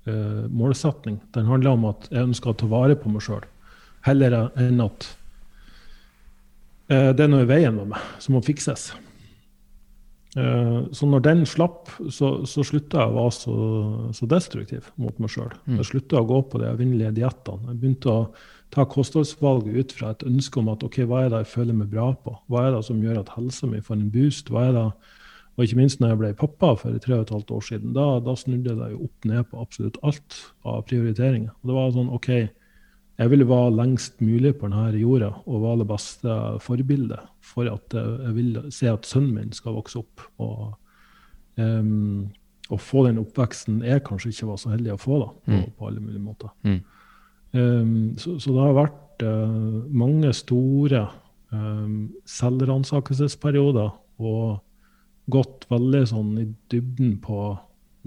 eh, 0.09 0.45
målsetning. 0.49 1.21
Den 1.37 1.51
handla 1.51 1.77
om 1.77 1.89
at 1.91 2.09
jeg 2.13 2.31
ønska 2.31 2.53
å 2.53 2.59
ta 2.59 2.69
vare 2.71 2.97
på 2.99 3.13
meg 3.13 3.25
sjøl, 3.27 3.45
heller 4.09 4.41
enn 4.57 4.81
at 4.85 5.11
Eh, 6.89 7.11
det 7.13 7.25
er 7.25 7.31
noe 7.31 7.45
i 7.45 7.49
veien 7.49 7.77
med 7.77 7.93
meg 7.93 8.21
som 8.23 8.37
må 8.37 8.43
fikses. 8.45 8.91
Eh, 10.39 10.79
så 10.97 11.09
når 11.09 11.25
den 11.27 11.43
slapp, 11.49 11.91
så, 12.13 12.47
så 12.49 12.65
slutta 12.65 13.03
jeg 13.03 13.13
å 13.13 13.17
være 13.19 13.35
så, 13.37 13.57
så 14.17 14.29
destruktiv 14.31 14.89
mot 15.01 15.19
meg 15.21 15.33
sjøl. 15.35 15.53
Mm. 15.67 15.81
Jeg 15.81 15.91
slutta 15.91 16.23
å 16.23 16.29
gå 16.29 16.41
på 16.49 16.63
de 16.63 16.71
evinnelige 16.71 17.19
diettene. 17.21 17.75
Jeg 17.75 17.83
begynte 17.83 18.15
å 18.15 18.23
ta 18.73 18.85
kostholdsvalget 18.89 19.77
ut 19.77 19.95
fra 19.97 20.15
et 20.15 20.25
ønske 20.29 20.61
om 20.61 20.73
at 20.73 20.85
ok, 20.85 21.03
hva 21.09 21.25
er 21.25 21.31
det 21.33 21.45
jeg 21.45 21.55
føler 21.55 21.77
meg 21.77 21.93
bra 21.93 22.11
på? 22.25 22.35
Hva 22.53 22.67
er 22.67 22.75
det 22.77 22.83
som 22.89 23.05
gjør 23.05 23.23
at 23.23 23.33
helsa 23.37 23.69
mi 23.69 23.85
får 23.85 23.99
en 23.99 24.11
boost? 24.13 24.53
Hva 24.53 24.67
er 24.69 24.77
det, 24.77 24.89
og 25.59 25.65
ikke 25.65 25.81
minst 25.81 25.99
når 25.99 26.13
jeg 26.13 26.19
ble 26.21 26.29
pappa 26.39 26.69
for 26.79 26.99
tre 27.03 27.17
og 27.17 27.25
et 27.25 27.33
halvt 27.35 27.51
år 27.51 27.65
siden, 27.67 27.91
da, 27.97 28.07
da 28.23 28.37
snudde 28.39 28.77
det 28.79 28.93
jo 28.93 29.01
opp 29.09 29.27
ned 29.27 29.49
på 29.51 29.59
absolutt 29.59 29.97
alt 30.07 30.37
av 30.63 30.85
prioriteringer. 30.87 31.51
Og 31.51 31.71
det 31.73 31.75
var 31.75 31.89
sånn 31.97 32.13
OK, 32.15 32.29
jeg 33.19 33.33
ville 33.33 33.49
være 33.51 33.73
lengst 33.75 34.21
mulig 34.23 34.53
på 34.61 34.69
denne 34.71 34.93
jorda 34.95 35.33
og 35.43 35.65
være 35.65 35.81
det 35.81 35.87
beste 35.91 36.37
forbildet 36.63 37.25
for 37.43 37.67
at 37.73 37.97
jeg 37.99 38.35
vil 38.37 38.61
se 38.71 38.87
at 38.93 39.09
sønnen 39.11 39.35
min 39.35 39.57
skal 39.57 39.75
vokse 39.75 39.99
opp. 39.99 40.23
Og, 40.39 40.69
um, 41.59 42.29
og 42.71 42.79
få 42.85 43.03
den 43.09 43.19
oppveksten 43.19 43.81
jeg 43.83 44.05
kanskje 44.07 44.31
ikke 44.31 44.53
var 44.53 44.63
så 44.63 44.71
heldig 44.77 44.95
å 44.95 45.01
få 45.03 45.19
da, 45.25 45.29
på, 45.43 45.59
Mm. 45.59 45.67
på 45.75 45.91
alle 45.91 46.05
mulige 46.05 46.23
måter. 46.23 46.55
Mm. 46.63 46.79
Um, 47.59 48.15
så, 48.21 48.37
så 48.39 48.55
det 48.55 48.63
har 48.63 48.79
vært 48.79 49.27
uh, 49.27 49.83
mange 49.91 50.31
store 50.37 51.09
um, 51.51 52.13
selvransakelsesperioder 52.29 53.91
og 54.21 54.61
gått 55.33 55.67
veldig 55.71 56.05
sånn 56.11 56.31
i 56.41 56.47
dybden 56.73 57.19
på 57.25 57.53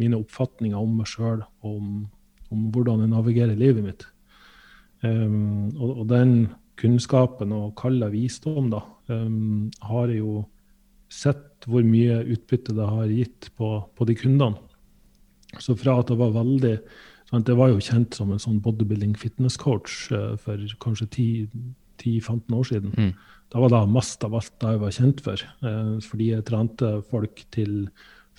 mine 0.02 0.18
oppfatninger 0.22 0.78
om 0.78 0.98
meg 1.02 1.10
sjøl 1.12 1.42
og 1.42 1.70
om, 1.70 1.92
om 2.54 2.66
hvordan 2.74 3.04
jeg 3.04 3.12
navigerer 3.12 3.60
livet 3.60 3.86
mitt. 3.86 4.08
Um, 5.02 5.70
og, 5.78 6.02
og 6.02 6.10
den 6.12 6.34
kunnskapen 6.82 7.54
og 7.54 7.76
kalla 7.80 8.10
visdom 8.14 8.72
da, 8.74 8.82
um, 9.12 9.70
har 9.86 10.10
jeg 10.10 10.22
jo 10.22 10.42
sett 11.12 11.68
hvor 11.70 11.86
mye 11.86 12.22
utbytte 12.34 12.74
det 12.78 12.90
har 12.90 13.10
gitt 13.12 13.50
på, 13.58 13.74
på 13.94 14.08
de 14.10 14.18
kundene. 14.18 14.58
Så 15.60 15.76
fra 15.76 15.98
at 16.00 16.10
det 16.10 16.16
var 16.16 16.32
veldig 16.32 16.78
sant, 17.30 17.50
Jeg 17.50 17.60
var 17.60 17.70
jo 17.74 17.84
kjent 17.84 18.16
som 18.16 18.32
en 18.32 18.40
sånn 18.40 18.62
bodybuilding 18.64 19.18
fitness 19.20 19.58
coach 19.60 20.08
uh, 20.16 20.38
for 20.40 20.62
kanskje 20.84 21.10
10-15 21.12 22.56
år 22.56 22.70
siden. 22.70 22.96
Mm. 22.96 23.14
Da 23.52 23.60
var 23.60 23.74
det 23.74 23.82
mest 23.92 24.24
av 24.24 24.36
alt 24.40 24.54
det 24.64 24.74
jeg 24.74 24.82
var 24.82 24.98
kjent 24.98 25.24
for. 25.26 25.46
Uh, 25.66 25.96
fordi 26.06 26.32
jeg 26.32 26.48
trente 26.48 26.92
folk 27.12 27.44
til, 27.52 27.86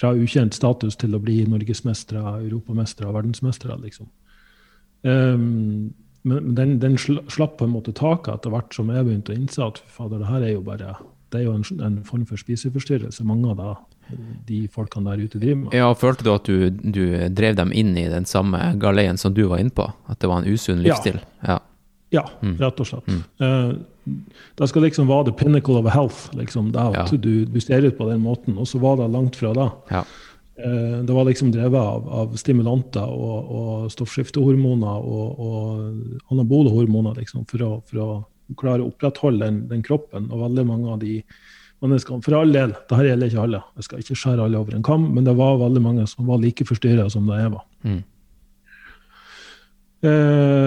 fra 0.01 0.14
ukjent 0.16 0.57
status 0.57 0.96
til 1.01 1.16
å 1.16 1.22
bli 1.22 1.42
norgesmestere, 1.51 2.38
europamestere, 2.46 3.12
verdensmestere, 3.12 3.77
liksom. 3.83 4.09
Um, 5.03 5.92
men 6.22 6.53
den, 6.55 6.77
den, 6.79 6.94
slapp 6.98 7.57
på 7.59 7.66
en 7.66 7.75
måte 7.75 7.94
taket 7.98 8.37
etter 8.37 8.53
hvert 8.55 8.77
som 8.77 8.92
jeg 8.94 9.03
begynte 9.09 9.35
å 9.35 9.38
innse 9.40 9.64
at 9.64 9.81
fader, 9.90 10.20
det 10.22 10.29
her 10.31 10.44
er 10.46 10.53
jo 10.55 10.61
bare 10.62 10.94
det 11.33 11.40
er 11.40 11.48
jo 11.48 11.55
en, 11.57 11.64
en 11.83 11.96
form 12.05 12.27
for 12.29 12.40
spiseforstyrrelse 12.40 13.25
mange 13.27 13.48
av 13.51 13.61
det, 13.61 13.72
de 14.48 14.59
folkene 14.72 15.09
der 15.09 15.25
ute 15.25 15.40
driver 15.40 15.61
med. 15.62 15.77
Ja, 15.77 15.88
Følte 15.96 16.27
du 16.27 16.33
at 16.35 16.48
du, 16.48 16.68
du, 16.68 17.05
drev 17.33 17.57
dem 17.59 17.72
inn 17.72 17.94
i 17.96 18.05
den 18.12 18.29
samme 18.29 18.61
galeien 18.81 19.20
som 19.20 19.35
du 19.35 19.46
var 19.48 19.62
inne 19.62 19.72
på? 19.75 19.87
At 20.12 20.20
det 20.20 20.29
var 20.31 20.42
en 20.42 20.51
usunn 20.53 20.83
livsstil? 20.85 21.18
Ja, 21.46 21.59
ja 22.12 22.27
mm. 22.42 22.59
rett 22.61 22.85
og 22.85 22.90
slett. 22.90 23.09
Mm. 23.09 23.22
Uh, 23.40 23.72
det 24.05 24.69
skal 24.69 24.87
liksom 24.87 25.09
være 25.11 25.31
the 25.31 25.37
pinnacle 25.38 25.79
of 25.79 25.88
health. 25.93 26.29
liksom, 26.37 26.73
det 26.73 26.87
ja. 26.95 27.07
du, 27.11 27.45
du, 27.45 27.61
ser 27.61 27.85
ut 27.87 27.99
på 27.99 28.09
den 28.09 28.21
måten. 28.21 28.59
Og 28.59 28.69
så 28.69 28.79
var 28.83 28.99
det 28.99 29.12
langt 29.12 29.37
fra 29.37 29.53
det. 29.57 29.71
Ja. 29.91 30.05
Uh, 30.62 31.01
det 31.07 31.15
var 31.15 31.25
liksom 31.25 31.53
drevet 31.55 31.81
av, 31.81 32.09
av 32.12 32.35
stimulanter 32.37 33.09
og, 33.09 33.53
og 33.57 33.87
stoffskiftehormoner 33.95 35.07
og, 35.09 35.41
og 35.41 36.35
anabole 36.35 36.71
hormoner 36.75 37.17
liksom, 37.19 37.47
for 37.51 37.65
å, 37.65 37.73
for 37.88 38.03
å 38.05 38.11
klare 38.59 38.85
å 38.85 38.91
opprettholde 38.93 39.47
den, 39.47 39.65
den, 39.71 39.83
kroppen. 39.87 40.29
Og 40.31 40.47
veldig 40.47 40.67
mange 40.69 40.93
av 40.93 41.03
de 41.03 41.21
menneskene 41.83 42.23
For 42.23 42.38
all 42.38 42.53
del, 42.55 42.77
dette 42.77 43.05
gjelder 43.09 43.31
ikke 43.31 43.43
alle, 43.43 43.59
jeg 43.75 43.87
skal 43.88 44.03
ikke 44.05 44.17
skjære 44.21 44.45
alle 44.45 44.59
over 44.61 44.77
en 44.77 44.85
kam, 44.87 45.09
men 45.17 45.25
det 45.27 45.33
var 45.35 45.57
veldig 45.59 45.81
mange 45.83 46.05
som 46.07 46.29
var 46.31 46.38
like 46.38 46.62
forstyrra 46.69 47.09
som 47.11 47.27
det 47.27 47.41
jeg 47.41 47.51
var. 47.57 47.65
Mm. 47.83 48.03
Eh, 50.03 50.62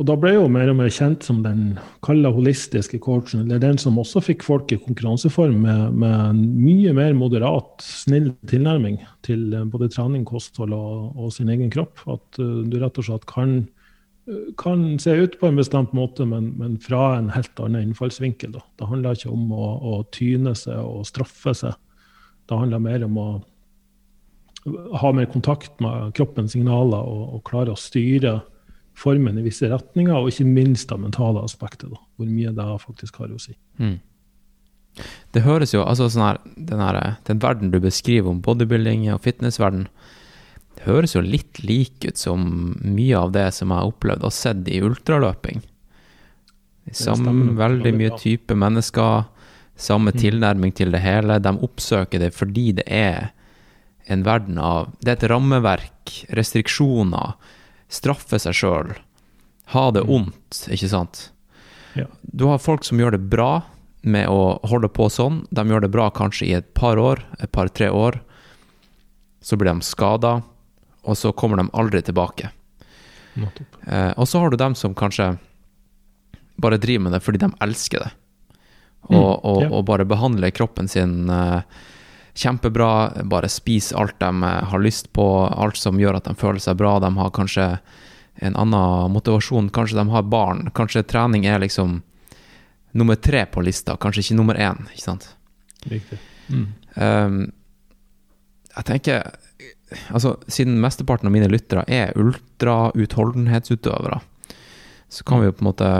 og, 0.00 0.06
da 0.08 0.16
ble 0.16 0.32
jeg 0.32 0.40
jo 0.40 0.50
mer 0.52 0.70
og 0.72 0.78
mer 0.78 0.92
kjent 0.94 1.26
som 1.26 1.42
den 1.44 1.74
kalde 2.06 2.32
holistiske 2.32 2.98
coachen, 3.04 3.44
eller 3.44 3.60
den 3.62 3.76
som 3.80 3.98
også 4.00 4.22
fikk 4.24 4.46
folk 4.46 4.72
i 4.72 4.80
konkurranseform 4.80 5.58
med, 5.66 5.98
med 6.00 6.14
en 6.14 6.40
mye 6.56 6.94
mer 6.96 7.12
moderat, 7.18 7.84
snill 7.84 8.32
tilnærming 8.50 8.96
til 9.26 9.52
både 9.72 9.90
trening, 9.92 10.24
kosthold 10.28 10.72
og, 10.76 11.12
og 11.20 11.34
sin 11.36 11.52
egen 11.52 11.70
kropp. 11.72 12.00
At 12.08 12.40
uh, 12.40 12.62
du 12.64 12.80
rett 12.80 12.98
og 13.02 13.10
slett 13.10 13.28
kan 13.30 13.60
kan 14.58 14.98
se 14.98 15.10
ut 15.10 15.40
på 15.40 15.48
en 15.48 15.56
bestemt 15.58 15.92
måte, 15.96 16.24
men, 16.28 16.52
men 16.58 16.76
fra 16.82 17.16
en 17.18 17.30
helt 17.34 17.60
annen 17.62 17.90
innfallsvinkel. 17.90 18.52
Da. 18.54 18.62
Det 18.78 18.88
handler 18.90 19.16
ikke 19.16 19.32
om 19.32 19.52
å, 19.52 19.70
å, 19.80 19.94
tyne 20.14 20.54
seg 20.58 20.78
og 20.78 21.06
straffe 21.08 21.54
seg. 21.56 21.74
Det 22.48 22.58
handler 22.58 22.82
mer 22.82 23.06
om 23.06 23.18
å 23.20 23.28
ha 25.00 25.12
mer 25.16 25.28
kontakt 25.32 25.72
med 25.80 26.12
kroppens 26.18 26.52
signaler 26.54 27.00
og, 27.00 27.22
og 27.36 27.44
klare 27.48 27.74
å 27.74 27.80
styre 27.80 28.40
formen 29.00 29.38
i 29.40 29.44
visse 29.44 29.68
retninger, 29.70 30.14
og 30.16 30.30
ikke 30.30 30.46
minst 30.48 30.90
det 30.90 31.00
mentale 31.00 31.42
aspektet. 31.44 31.88
Da, 31.92 32.00
hvor 32.16 32.30
mye 32.30 32.52
det 32.56 32.68
faktisk 32.84 33.20
har 33.22 33.32
å 33.32 33.40
si. 33.40 33.56
Mm. 33.80 33.98
Det 35.32 35.44
høres 35.46 35.72
jo, 35.72 35.84
altså 35.86 36.08
sånn 36.10 36.26
her, 36.26 36.40
den, 36.56 36.82
her, 36.82 36.98
den 37.28 37.40
verden 37.42 37.70
du 37.72 37.78
beskriver 37.82 38.32
om 38.32 38.42
bodybuilding 38.44 39.06
og 39.14 39.22
fitnessverden, 39.24 39.86
det 40.76 40.86
høres 40.86 41.14
jo 41.14 41.22
litt 41.24 41.60
lik 41.62 42.06
ut 42.06 42.18
som 42.18 42.46
mye 42.80 43.18
av 43.18 43.34
det 43.34 43.50
som 43.52 43.70
jeg 43.70 43.82
har 43.82 43.90
opplevd 43.90 44.24
og 44.26 44.34
sett 44.34 44.68
i 44.70 44.80
ultraløping. 44.84 45.60
Samme, 46.96 47.52
veldig 47.58 47.92
mye 47.94 48.16
type 48.18 48.56
mennesker, 48.56 49.28
samme 49.78 50.14
tilnærming 50.16 50.72
til 50.76 50.90
det 50.94 51.02
hele. 51.04 51.38
De 51.42 51.52
oppsøker 51.66 52.24
det 52.24 52.32
fordi 52.34 52.70
det 52.80 52.86
er 52.88 53.30
en 54.10 54.24
verden 54.26 54.56
av 54.58 54.88
Det 54.98 55.12
er 55.12 55.18
et 55.18 55.28
rammeverk, 55.30 56.14
restriksjoner, 56.34 57.36
straffe 57.90 58.38
seg 58.42 58.56
sjøl, 58.56 58.94
ha 59.74 59.84
det 59.94 60.06
ondt, 60.06 60.64
ikke 60.70 60.90
sant? 60.90 61.28
Ja. 61.98 62.06
Du 62.22 62.46
har 62.50 62.62
folk 62.62 62.86
som 62.86 63.00
gjør 63.02 63.16
det 63.16 63.24
bra 63.30 63.64
med 64.06 64.30
å 64.30 64.58
holde 64.70 64.88
på 64.88 65.08
sånn. 65.12 65.42
De 65.50 65.64
gjør 65.66 65.84
det 65.84 65.92
bra 65.92 66.06
kanskje 66.14 66.46
i 66.48 66.54
et 66.56 66.70
par 66.78 66.98
år, 66.98 67.20
et 67.42 67.50
par-tre 67.52 67.90
år. 67.90 68.20
Så 69.42 69.58
blir 69.58 69.70
de 69.72 69.84
skada 69.86 70.40
og 71.02 71.18
så 71.18 71.32
kommer 71.32 71.56
de 71.56 71.68
aldri 71.72 72.02
tilbake. 72.02 72.50
Eh, 73.86 74.10
og 74.16 74.28
så 74.28 74.40
har 74.42 74.50
du 74.50 74.56
dem 74.60 74.74
som 74.74 74.94
kanskje 74.94 75.32
bare 76.60 76.80
driver 76.80 77.06
med 77.06 77.16
det 77.16 77.22
fordi 77.24 77.40
de 77.40 77.48
elsker 77.64 78.02
det, 78.04 78.10
og, 79.08 79.14
mm, 79.14 79.38
og, 79.48 79.62
ja. 79.62 79.68
og 79.72 79.86
bare 79.88 80.04
behandler 80.04 80.52
kroppen 80.52 80.90
sin 80.90 81.30
eh, 81.32 81.62
kjempebra, 82.34 83.24
bare 83.30 83.48
spis 83.48 83.92
alt 83.92 84.18
de 84.20 84.30
eh, 84.46 84.60
har 84.72 84.82
lyst 84.82 85.12
på, 85.16 85.26
alt 85.46 85.76
som 85.76 86.00
gjør 86.00 86.20
at 86.20 86.30
de 86.30 86.36
føler 86.38 86.62
seg 86.62 86.78
bra. 86.80 86.98
De 87.02 87.10
har 87.16 87.34
kanskje 87.36 87.72
en 88.40 88.56
annen 88.56 89.12
motivasjon, 89.12 89.68
kanskje 89.74 89.98
de 89.98 90.08
har 90.10 90.22
barn, 90.22 90.70
kanskje 90.74 91.04
trening 91.04 91.44
er 91.46 91.60
liksom 91.60 92.00
nummer 92.96 93.14
tre 93.14 93.44
på 93.46 93.62
lista, 93.62 93.96
kanskje 94.00 94.24
ikke 94.24 94.38
nummer 94.38 94.58
én, 94.58 94.86
ikke 94.90 95.04
sant? 95.04 95.28
Riktig. 95.90 96.18
Mm. 96.50 96.66
Um, 96.96 97.52
jeg 98.70 98.86
tenker 98.88 99.28
altså, 100.10 100.34
Siden 100.50 100.80
mesteparten 100.82 101.28
av 101.28 101.34
mine 101.34 101.48
lyttere 101.50 101.84
er 101.90 102.16
ultrautholdenhetsutøvere, 102.18 104.20
så 105.10 105.26
kan 105.26 105.42
vi 105.42 105.48
jo 105.48 105.56
på 105.58 105.64
en 105.64 105.70
måte 105.70 105.90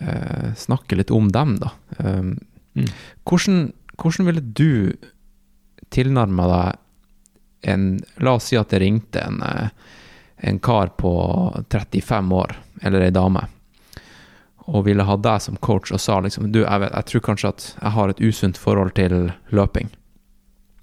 uh, 0.00 0.50
snakke 0.58 0.98
litt 0.98 1.12
om 1.14 1.30
dem, 1.34 1.56
da. 1.62 1.74
Um, 1.98 2.36
mm. 2.78 2.90
hvordan, 3.26 3.56
hvordan, 4.00 4.30
ville 4.30 4.44
du 4.44 4.70
tilnærme 5.94 6.48
deg 6.50 6.80
en 7.74 7.84
La 8.20 8.34
oss 8.36 8.50
si 8.50 8.58
at 8.60 8.74
det 8.74 8.82
ringte 8.82 9.22
en, 9.24 9.40
eh, 9.42 9.68
en 10.44 10.58
kar 10.60 10.92
på 11.00 11.12
35 11.72 12.34
år, 12.36 12.56
eller 12.82 13.06
ei 13.06 13.14
dame, 13.14 13.46
og 14.68 14.84
ville 14.84 15.06
ha 15.08 15.16
deg 15.16 15.40
som 15.40 15.56
coach 15.56 15.92
og 15.92 16.00
sa 16.00 16.18
liksom 16.20 16.50
Du, 16.52 16.62
jeg, 16.64 16.80
vet, 16.80 16.92
jeg 16.92 17.08
tror 17.10 17.24
kanskje 17.30 17.52
at 17.52 17.66
jeg 17.80 17.92
har 17.96 18.12
et 18.12 18.20
usunt 18.20 18.60
forhold 18.60 18.94
til 18.96 19.32
løping. 19.52 19.90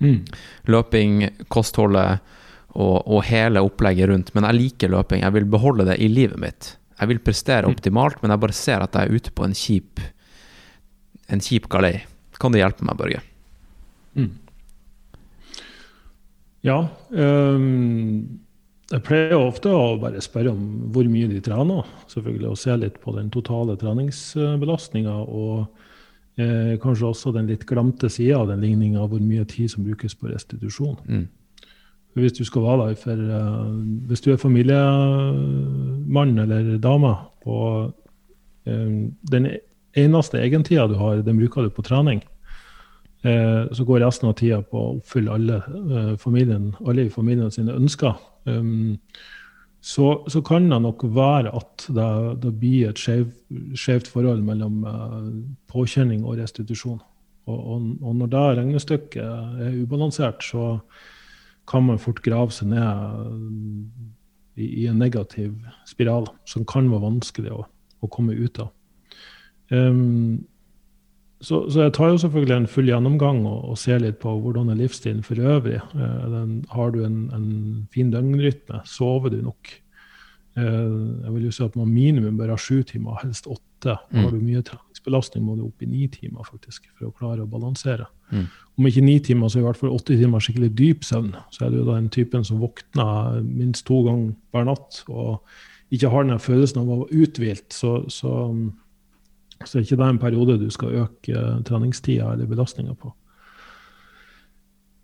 Mm. 0.02 0.26
Løping, 0.66 1.16
kostholdet 1.54 2.22
og, 2.74 3.02
og, 3.06 3.24
hele 3.28 3.62
opplegget 3.62 4.10
rundt. 4.10 4.32
Men 4.34 4.48
jeg 4.50 4.58
liker 4.58 4.94
løping. 4.94 5.22
Jeg 5.22 5.34
vil 5.34 5.50
beholde 5.50 5.86
det 5.90 5.98
i 6.02 6.10
livet 6.10 6.40
mitt. 6.42 6.76
Jeg 6.98 7.10
vil 7.10 7.22
prestere 7.26 7.68
mm. 7.68 7.74
optimalt, 7.74 8.22
men 8.22 8.34
jeg 8.34 8.42
bare 8.42 8.58
ser 8.58 8.86
at 8.86 8.98
jeg 8.98 9.10
er 9.10 9.18
ute 9.18 9.34
på 9.34 9.46
en 9.46 9.58
kjip 9.58 10.02
en 11.32 11.42
kjip 11.42 11.70
galei. 11.72 12.02
Kan 12.42 12.54
du 12.54 12.60
hjelpe 12.60 12.86
meg, 12.86 12.98
Børge? 13.00 13.22
Mm. 14.18 14.32
Ja. 16.66 16.78
Um, 17.10 18.40
jeg 18.92 19.04
pleier 19.08 19.38
ofte 19.40 19.72
å 19.72 19.98
bare 20.02 20.20
spørre 20.24 20.52
om 20.52 20.64
hvor 20.92 21.08
mye 21.08 21.30
de 21.32 21.40
trener, 21.44 21.88
selvfølgelig, 22.12 22.50
og 22.52 22.60
se 22.60 22.76
litt 22.76 22.98
på 23.02 23.14
den 23.16 23.30
totale 23.32 23.78
treningsbelastninga. 23.80 25.14
Og 25.32 25.62
eh, 26.36 26.74
kanskje 26.82 27.08
også 27.08 27.32
den 27.38 27.48
litt 27.48 27.64
glemte 27.70 28.10
sida 28.12 28.42
av 28.42 28.50
den 28.52 28.64
ligninga, 28.66 29.06
hvor 29.08 29.22
mye 29.24 29.46
tid 29.48 29.72
som 29.72 29.86
brukes 29.88 30.18
på 30.20 30.28
restitusjon. 30.34 30.98
Mm. 31.08 31.30
Hvis 32.20 32.36
du 32.36 32.44
skal 32.44 32.66
være 32.66 32.90
der 32.90 32.98
for 33.00 33.16
uh, 33.16 33.72
Hvis 34.10 34.20
du 34.20 34.34
er 34.34 34.42
familiemann 34.42 36.34
eller 36.44 36.78
dame, 36.84 37.14
og 37.48 37.94
um, 38.68 39.16
den 39.32 39.48
eneste 39.96 40.44
egentida 40.44 40.88
du 40.92 40.98
har, 41.00 41.24
den 41.24 41.40
bruker 41.40 41.64
du 41.64 41.70
på 41.72 41.88
trening. 41.88 42.20
Eh, 43.22 43.72
så 43.72 43.86
går 43.86 44.02
resten 44.02 44.30
av 44.32 44.34
tida 44.40 44.64
på 44.66 44.80
å 44.80 44.96
oppfylle 44.96 45.36
alle, 45.36 45.60
eh, 45.62 46.16
familien, 46.18 46.72
alle 46.82 47.06
i 47.06 47.14
familien 47.14 47.52
sine 47.54 47.76
ønsker. 47.78 48.18
Um, 48.46 48.98
så, 49.82 50.24
så, 50.30 50.42
kan 50.42 50.70
det 50.70 50.80
nok 50.82 51.04
være 51.14 51.54
at 51.54 51.86
det, 51.94 52.08
det 52.42 52.54
blir 52.58 52.90
et 52.90 53.02
skjevt 53.02 54.10
forhold 54.10 54.42
mellom 54.46 54.82
påkjenning 55.70 56.26
og 56.26 56.38
restitusjon. 56.38 57.00
Og, 57.50 57.58
og, 57.58 57.88
og, 58.02 58.16
når 58.16 58.32
det 58.34 58.44
regnestykket 58.60 59.24
er 59.66 59.80
ubalansert, 59.82 60.46
så 60.46 60.80
kan 61.70 61.86
man 61.86 62.02
fort 62.02 62.22
grave 62.26 62.54
seg 62.54 62.70
ned 62.74 63.42
i, 64.58 64.68
i 64.84 64.88
en 64.90 65.02
negativ 65.02 65.54
spiral 65.90 66.30
som 66.46 66.66
kan 66.66 66.90
være 66.90 67.06
vanskelig 67.06 67.54
å, 67.54 67.66
å 68.02 68.10
komme 68.14 68.38
ut 68.38 68.62
av. 68.62 68.74
Um, 69.72 70.42
så, 71.42 71.64
så, 71.70 71.86
jeg 71.88 71.94
tar 71.98 72.12
jo 72.12 72.18
selvfølgelig 72.22 72.56
en 72.56 72.68
full 72.70 72.90
gjennomgang 72.92 73.40
og, 73.50 73.72
og 73.74 73.78
ser 73.82 74.02
litt 74.04 74.20
på 74.22 74.34
hvordan 74.44 74.70
er 74.70 74.78
livsstilen 74.78 75.24
for 75.26 75.42
øvrig. 75.42 75.80
Eh, 75.98 76.26
den, 76.30 76.60
har 76.70 76.94
du 76.94 77.02
en, 77.06 77.24
en, 77.34 77.48
fin 77.94 78.12
døgnrytme? 78.14 78.84
Sover 78.86 79.34
du 79.34 79.40
nok? 79.42 79.72
Eh, 80.60 80.66
jeg 81.26 81.34
vil 81.34 81.48
jo 81.48 81.54
si 81.56 81.64
at 81.66 81.78
man 81.80 81.90
minimum 81.90 82.38
bør 82.38 82.54
ha 82.54 82.60
sju 82.62 82.84
timer, 82.88 83.18
helst 83.24 83.50
åtte. 83.50 83.98
Mm. 84.12 84.20
Har 84.22 84.30
du 84.30 84.38
mye 84.38 84.62
treningsbelastning, 84.68 85.48
må 85.48 85.58
du 85.58 85.66
opp 85.66 85.82
i 85.82 85.90
ni 85.90 86.06
timer 86.14 86.46
faktisk, 86.46 86.86
for 86.94 87.10
å 87.10 87.16
klare 87.18 87.48
å 87.48 87.50
balansere. 87.50 88.06
Mm. 88.30 88.46
Om 88.78 88.92
ikke 88.92 89.06
ni 89.08 89.18
timer, 89.26 89.50
så 89.50 89.64
i 89.64 89.66
hvert 89.66 89.82
fall 89.82 89.96
åtte 89.96 90.20
timer 90.20 90.46
skikkelig 90.46 90.72
dyp 90.78 91.08
søvn. 91.08 91.34
Så 91.50 91.66
er 91.66 91.74
du 91.74 91.82
den 91.90 92.12
typen 92.14 92.46
som 92.46 92.62
våkner 92.62 93.42
minst 93.42 93.88
to 93.90 94.04
ganger 94.06 94.36
hver 94.54 94.70
natt 94.70 95.02
og 95.10 95.42
ikke 95.92 96.14
har 96.14 96.24
den 96.24 96.40
følelsen 96.40 96.84
av 96.84 96.88
å 96.88 97.02
være 97.02 97.26
uthvilt. 97.26 97.68
Så, 97.76 97.98
så 98.14 98.46
så 99.66 99.78
er 99.78 99.86
ikke 99.86 100.00
det 100.00 100.08
en 100.08 100.22
periode 100.22 100.60
du 100.62 100.70
skal 100.74 100.96
øke 101.04 101.36
uh, 101.36 101.60
treningstida 101.68 102.34
eller 102.34 102.50
belastninga 102.50 102.96
på. 102.98 103.14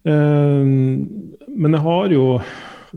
Uh, 0.08 0.64
men 1.58 1.76
jeg 1.76 1.84
har 1.84 2.16
jo 2.16 2.26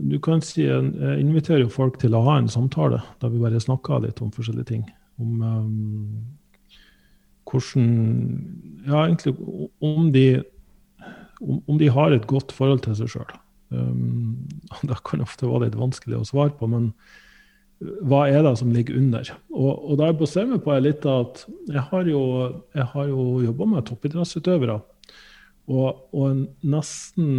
du 0.01 0.17
kan 0.23 0.41
si, 0.41 0.63
Jeg 0.63 1.19
inviterer 1.19 1.65
jo 1.65 1.69
folk 1.69 1.97
til 1.99 2.15
å 2.15 2.23
ha 2.23 2.37
en 2.39 2.49
samtale 2.49 3.01
der 3.21 3.31
vi 3.33 3.41
bare 3.41 3.59
snakker 3.59 4.03
litt 4.05 4.21
om 4.23 4.31
forskjellige 4.31 4.69
ting. 4.69 4.85
Om 5.19 5.41
um, 5.41 6.21
hvordan 7.49 7.89
Ja, 8.87 9.05
egentlig 9.05 9.35
om 9.81 10.11
de, 10.15 10.41
om, 11.41 11.61
om 11.67 11.77
de 11.77 11.89
har 11.91 12.11
et 12.11 12.27
godt 12.27 12.51
forhold 12.55 12.85
til 12.85 12.95
seg 12.97 13.11
sjøl. 13.13 13.33
Um, 13.71 14.47
det 14.89 15.01
kan 15.07 15.23
ofte 15.23 15.49
være 15.49 15.67
litt 15.67 15.79
vanskelig 15.79 16.21
å 16.21 16.27
svare 16.27 16.55
på, 16.57 16.69
men 16.71 16.93
hva 17.81 18.27
er 18.29 18.43
det 18.45 18.53
som 18.59 18.71
ligger 18.73 18.99
under? 18.99 19.31
Og, 19.49 19.91
og 19.93 20.01
bestemmer 20.19 20.59
jeg 20.59 20.65
på 20.65 20.77
litt 20.83 21.05
at 21.09 21.45
jeg 21.71 21.83
har 21.89 22.09
jo, 22.09 22.23
jo 23.09 23.23
jobba 23.47 23.67
med 23.71 23.87
toppidrettsutøvere. 23.89 24.77
Og, 25.71 26.01
og 26.13 26.43
nesten 26.67 27.31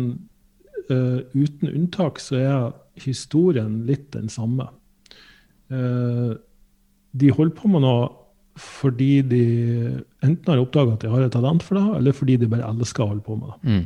uh, 0.90 1.20
uten 1.34 1.70
unntak 1.70 2.18
så 2.22 2.40
er 2.40 2.72
historien 3.02 3.82
litt 3.86 4.10
den 4.16 4.30
samme. 4.32 4.66
Uh, 5.70 6.34
de 7.12 7.30
holder 7.30 7.56
på 7.56 7.70
med 7.70 7.86
noe 7.86 8.10
fordi 8.60 9.22
de 9.24 9.44
enten 10.20 10.50
har 10.50 10.60
oppdaga 10.60 10.96
at 10.96 11.04
de 11.04 11.10
har 11.12 11.22
et 11.24 11.32
talent 11.32 11.62
for 11.64 11.78
det, 11.78 11.84
eller 11.98 12.16
fordi 12.16 12.34
de 12.40 12.50
bare 12.52 12.66
elsker 12.68 13.04
å 13.04 13.12
holde 13.14 13.24
på 13.24 13.36
med 13.38 13.48
det. 13.48 13.60
Mm. 13.64 13.84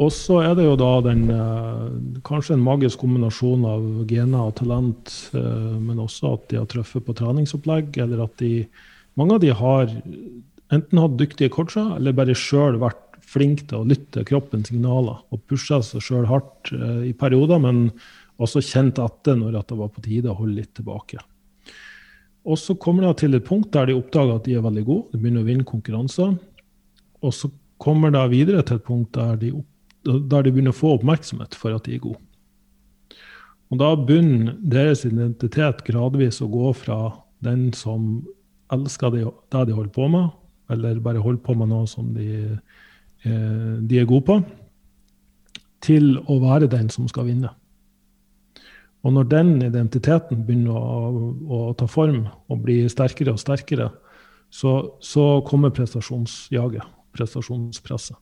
Og 0.00 0.08
så 0.16 0.38
er 0.40 0.54
det 0.56 0.64
jo 0.64 0.78
da 0.80 0.92
den 1.04 1.26
eh, 1.34 2.20
kanskje 2.24 2.54
en 2.56 2.64
magisk 2.64 3.02
kombinasjon 3.02 3.66
av 3.68 3.82
gener 4.08 4.48
og 4.48 4.54
talent, 4.62 5.12
eh, 5.36 5.74
men 5.76 6.00
også 6.00 6.34
at 6.38 6.46
de 6.48 6.60
har 6.60 6.68
truffet 6.72 7.04
på 7.04 7.16
treningsopplegg, 7.18 8.00
eller 8.04 8.24
at 8.28 8.40
de 8.42 8.54
Mange 9.18 9.34
av 9.34 9.40
de 9.42 9.48
har 9.52 9.90
enten 10.70 10.98
hatt 11.02 11.16
dyktige 11.18 11.50
coacher, 11.52 11.96
eller 11.96 12.14
bare 12.16 12.32
sjøl 12.38 12.78
vært 12.80 13.18
flinke 13.26 13.66
til 13.68 13.82
å 13.82 13.88
lytte 13.90 14.22
kroppens 14.24 14.70
signaler 14.70 15.18
og 15.34 15.42
pusha 15.50 15.80
seg 15.84 16.04
sjøl 16.06 16.28
hardt 16.30 16.70
eh, 16.72 17.10
i 17.10 17.12
perioder, 17.18 17.58
men 17.60 17.88
også 18.40 18.62
kjent 18.64 19.00
etter 19.02 19.36
når 19.36 19.58
det 19.58 19.76
var 19.76 19.90
på 19.92 20.04
tide 20.06 20.30
å 20.30 20.38
holde 20.38 20.60
litt 20.62 20.72
tilbake. 20.78 21.20
Og 22.48 22.56
så 22.56 22.78
kommer 22.80 23.04
det 23.04 23.18
til 23.20 23.36
et 23.36 23.44
punkt 23.44 23.74
der 23.74 23.90
de 23.90 23.98
oppdager 23.98 24.38
at 24.38 24.46
de 24.46 24.56
er 24.56 24.64
veldig 24.64 24.86
gode, 24.86 25.10
de 25.12 25.20
begynner 25.20 25.44
å 25.44 25.50
vinne 25.50 25.68
konkurranser. 25.68 26.38
Og 27.20 27.34
så 27.36 27.50
kommer 27.82 28.14
det 28.14 28.24
videre 28.32 28.64
til 28.64 28.80
et 28.80 28.86
punkt 28.86 29.12
der 29.18 29.36
de 29.42 29.52
opp 29.58 29.69
der 30.04 30.44
de 30.44 30.52
begynner 30.52 30.74
å 30.74 30.80
få 30.80 30.94
oppmerksomhet 30.96 31.56
for 31.58 31.76
at 31.76 31.86
de 31.86 31.96
er 31.96 32.04
gode. 32.04 32.20
Og 33.70 33.78
da 33.78 33.92
begynner 33.94 34.56
deres 34.58 35.04
identitet 35.06 35.84
gradvis 35.86 36.40
å 36.42 36.50
gå 36.50 36.72
fra 36.74 37.00
den 37.44 37.68
som 37.76 38.24
elsker 38.74 39.14
det 39.14 39.24
de 39.52 39.76
holder 39.76 39.92
på 39.94 40.08
med, 40.10 40.32
eller 40.70 41.02
bare 41.02 41.22
holder 41.22 41.42
på 41.44 41.54
med 41.58 41.70
noe 41.70 41.86
som 41.90 42.10
de, 42.14 42.28
eh, 43.24 43.76
de 43.80 44.00
er 44.00 44.08
gode 44.10 44.26
på, 44.26 44.40
til 45.80 46.16
å 46.28 46.40
være 46.42 46.70
den 46.70 46.90
som 46.92 47.08
skal 47.08 47.28
vinne. 47.30 47.52
Og 49.00 49.14
når 49.16 49.30
den 49.30 49.52
identiteten 49.64 50.42
begynner 50.44 50.76
å, 50.76 51.30
å 51.48 51.60
ta 51.78 51.86
form 51.88 52.26
og 52.52 52.64
bli 52.66 52.82
sterkere 52.92 53.32
og 53.32 53.40
sterkere, 53.40 53.88
så, 54.50 54.98
så 55.00 55.40
kommer 55.46 55.72
prestasjonsjaget, 55.72 56.84
prestasjonspresset. 57.16 58.18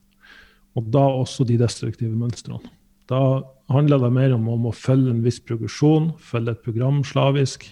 Og 0.79 0.91
da 0.95 1.05
også 1.21 1.47
de 1.49 1.59
destruktive 1.61 2.15
mønstrene. 2.15 2.63
Da 3.09 3.41
handler 3.73 4.03
det 4.03 4.13
mer 4.15 4.35
om, 4.37 4.47
om 4.53 4.69
å 4.69 4.77
følge 4.77 5.13
en 5.15 5.25
viss 5.25 5.41
progresjon, 5.41 6.13
følge 6.21 6.55
et 6.55 6.65
program 6.65 7.03
slavisk. 7.07 7.67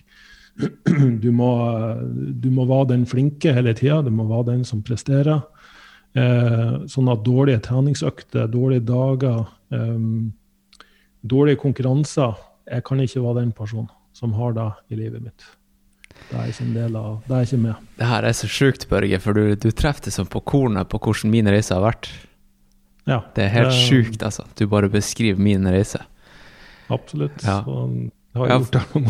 Du 1.20 1.28
må, 1.36 1.50
du 2.40 2.46
må 2.48 2.64
være 2.64 2.94
den 2.94 3.02
flinke 3.08 3.52
hele 3.52 3.74
tida, 3.76 3.98
du 4.06 4.08
må 4.14 4.24
være 4.30 4.54
den 4.54 4.62
som 4.64 4.80
presterer. 4.86 5.42
Eh, 6.16 6.76
sånn 6.88 7.10
at 7.12 7.26
dårlige 7.26 7.60
treningsøkter, 7.66 8.46
dårlige 8.48 8.86
dager, 8.88 9.42
eh, 9.76 9.98
dårlige 11.20 11.60
konkurranser 11.60 12.38
Jeg 12.66 12.82
kan 12.82 12.98
ikke 12.98 13.20
være 13.22 13.42
den 13.44 13.52
personen 13.52 13.90
som 14.16 14.32
har 14.34 14.56
det 14.56 14.70
i 14.90 14.96
livet 14.98 15.22
mitt. 15.22 15.44
Det 16.30 16.34
er 16.34 16.48
ikke 16.50 16.64
en 16.64 16.72
del 16.74 16.96
av, 16.98 17.20
det 17.28 17.36
er 17.36 17.44
ikke 17.46 17.60
med. 17.62 17.84
Det 18.00 18.08
her 18.10 18.26
er 18.26 18.34
så 18.34 18.48
sjukt, 18.50 18.88
Børge, 18.90 19.20
for 19.22 19.36
du, 19.36 19.54
du 19.54 19.68
treffer 19.70 20.08
det 20.08 20.14
som 20.16 20.26
på 20.26 20.40
kornet 20.42 20.88
på 20.90 20.98
hvordan 20.98 21.30
min 21.30 21.46
reise 21.46 21.76
har 21.76 21.84
vært. 21.84 22.08
Ja, 23.06 23.20
det 23.36 23.46
er 23.46 23.52
helt 23.54 23.72
det, 23.72 23.86
sjukt, 23.86 24.22
altså. 24.26 24.44
Du 24.58 24.66
bare 24.70 24.90
beskriver 24.90 25.38
min 25.42 25.66
reise. 25.70 26.02
Absolutt. 26.90 27.42
Ja. 27.42 27.60
ja, 28.34 28.58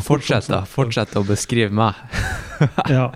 fortsett, 0.05 0.49
da. 0.53 0.63
Fortsett 0.69 1.17
å 1.17 1.25
beskrive 1.27 1.73
meg. 1.77 1.97
ja. 2.97 3.09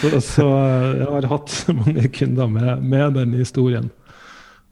Så, 0.00 0.20
så, 0.22 0.46
jeg 0.94 1.08
har 1.10 1.28
hatt 1.32 1.54
mange 1.80 2.06
kunder 2.14 2.50
med, 2.50 2.84
med 2.86 3.18
den 3.18 3.34
historien. 3.38 3.90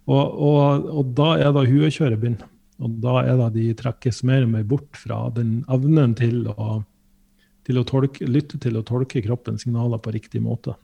Og, 0.06 0.22
og, 0.22 0.86
og, 0.86 1.14
da 1.18 1.32
er 1.42 1.54
det 1.54 1.66
huekjøret 1.70 2.22
begynner. 2.22 2.52
Og 2.76 2.98
da 3.02 3.22
er 3.24 3.38
det 3.40 3.52
de 3.56 3.70
trekkes 3.78 4.20
mer 4.28 4.44
og 4.44 4.52
mer 4.52 4.66
bort 4.68 4.98
fra 5.00 5.24
den 5.34 5.62
evnen 5.72 6.12
til 6.18 6.44
å, 6.52 6.82
til 7.66 7.80
å 7.80 7.86
tolke, 7.88 8.26
lytte 8.28 8.60
til 8.62 8.76
å 8.76 8.84
tolke 8.86 9.22
kroppens 9.24 9.64
signaler 9.64 10.02
på 10.02 10.12
riktig 10.14 10.42
måte. 10.44 10.76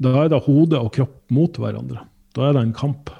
Da 0.00 0.12
er 0.22 0.30
det 0.32 0.44
hode 0.46 0.78
og 0.80 0.92
kropp 0.94 1.16
mot 1.32 1.56
hverandre. 1.60 2.04
Da 2.36 2.46
er 2.46 2.56
det 2.56 2.66
en 2.66 2.76
kamp. 2.76 3.10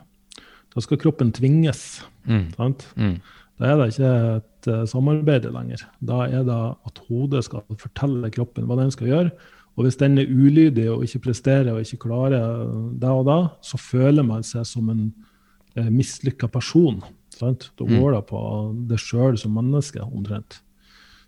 Da 0.74 0.82
skal 0.84 1.00
kroppen 1.02 1.32
tvinges. 1.34 2.02
Mm. 2.28 2.50
Mm. 2.96 3.16
Da 3.60 3.70
er 3.70 3.80
det 3.80 3.88
ikke 3.92 4.10
et 4.38 4.68
uh, 4.70 4.84
samarbeid 4.88 5.48
lenger. 5.52 5.82
Da 6.00 6.24
er 6.28 6.44
det 6.46 6.58
at 6.88 7.00
hodet 7.08 7.44
skal 7.46 7.64
fortelle 7.80 8.30
kroppen 8.34 8.68
hva 8.68 8.78
den 8.78 8.92
skal 8.94 9.10
gjøre. 9.10 9.32
Og 9.78 9.86
hvis 9.86 9.98
den 10.00 10.18
er 10.20 10.30
ulydig 10.30 10.88
og 10.92 11.04
ikke 11.06 11.26
presterer 11.30 11.72
og 11.72 11.82
ikke 11.82 12.04
klarer 12.06 12.64
det 13.00 13.10
og 13.10 13.26
da, 13.28 13.38
så 13.64 13.80
føler 13.80 14.26
man 14.26 14.44
seg 14.46 14.66
som 14.68 14.90
en 14.92 15.06
uh, 15.10 15.82
eh, 15.82 15.90
mislykka 15.90 16.50
person. 16.52 17.00
Sant? 17.34 17.70
Da 17.78 17.86
mm. 17.86 17.94
går 17.96 18.18
det 18.18 18.24
på 18.30 18.42
det 18.90 19.00
sjøl 19.02 19.38
som 19.40 19.56
menneske, 19.56 20.02
omtrent. 20.04 20.60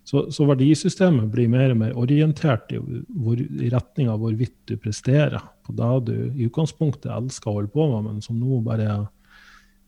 Så, 0.03 0.25
så, 0.35 0.43
verdisystemet 0.43 1.29
blir 1.31 1.47
mer 1.47 1.71
og 1.71 1.77
mer 1.79 1.93
orientert 1.95 2.73
i, 2.75 2.79
hvor, 3.07 3.39
i 3.39 3.69
retning 3.71 4.09
av 4.11 4.19
hvorvidt 4.19 4.57
du 4.67 4.75
presterer 4.75 5.39
på 5.63 5.75
det 5.77 5.91
du 6.09 6.15
i 6.27 6.47
utgangspunktet 6.49 7.07
elsker 7.13 7.49
å 7.49 7.61
holde 7.61 7.71
på 7.71 7.85
med, 7.87 8.09
men 8.09 8.25
som 8.25 8.35
nå 8.35 8.59
bare 8.65 8.87
er 8.89 9.05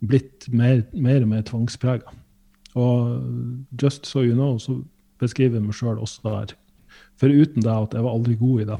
blitt 0.09 0.47
mer, 0.53 0.83
mer 0.93 1.23
og 1.23 1.31
mer 1.31 1.45
tvangsprega. 1.47 2.13
Og 2.75 3.23
just 3.81 4.05
so 4.05 4.23
you 4.23 4.35
know, 4.35 4.57
så 4.59 4.81
beskriver 5.21 5.59
jeg 5.59 5.65
meg 5.65 5.77
sjøl 5.77 6.01
også 6.01 6.23
der. 6.25 6.55
Foruten 7.19 7.63
det 7.63 7.71
at 7.71 7.93
jeg 7.95 8.03
var 8.03 8.15
aldri 8.17 8.35
god 8.39 8.61
i 8.61 8.67
det. 8.67 8.79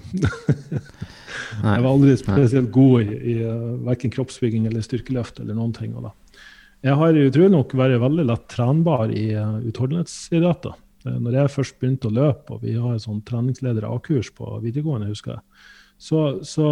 jeg 1.64 1.84
var 1.86 1.92
aldri 1.92 2.16
spesielt 2.20 2.72
god 2.76 3.06
i, 3.06 3.16
i 3.16 3.36
eh, 3.48 3.70
verken 3.88 4.12
kroppsbygging 4.12 4.66
eller 4.68 4.84
styrkeløft 4.84 5.40
eller 5.40 5.56
noen 5.56 5.72
ting. 5.76 5.94
Og 5.96 6.10
da. 6.10 6.12
Jeg 6.84 7.00
har 7.00 7.22
utrolig 7.22 7.54
nok 7.54 7.78
vært 7.80 8.02
veldig 8.04 8.26
lett 8.28 8.50
trenbar 8.52 9.14
i 9.16 9.30
uh, 9.40 9.62
utholdenhetsidretter. 9.66 10.76
Uh, 11.08 11.16
når 11.16 11.40
jeg 11.40 11.54
først 11.56 11.80
begynte 11.80 12.12
å 12.12 12.18
løpe, 12.18 12.58
og 12.58 12.66
vi 12.68 12.76
har 12.76 12.92
en 12.92 13.02
sånn 13.02 13.24
treningsleder 13.26 13.88
A-kurs 13.88 14.30
på 14.36 14.60
videregående, 14.66 15.10
husker 15.14 15.38
jeg, 15.38 15.46
så, 15.96 16.20
så, 16.44 16.68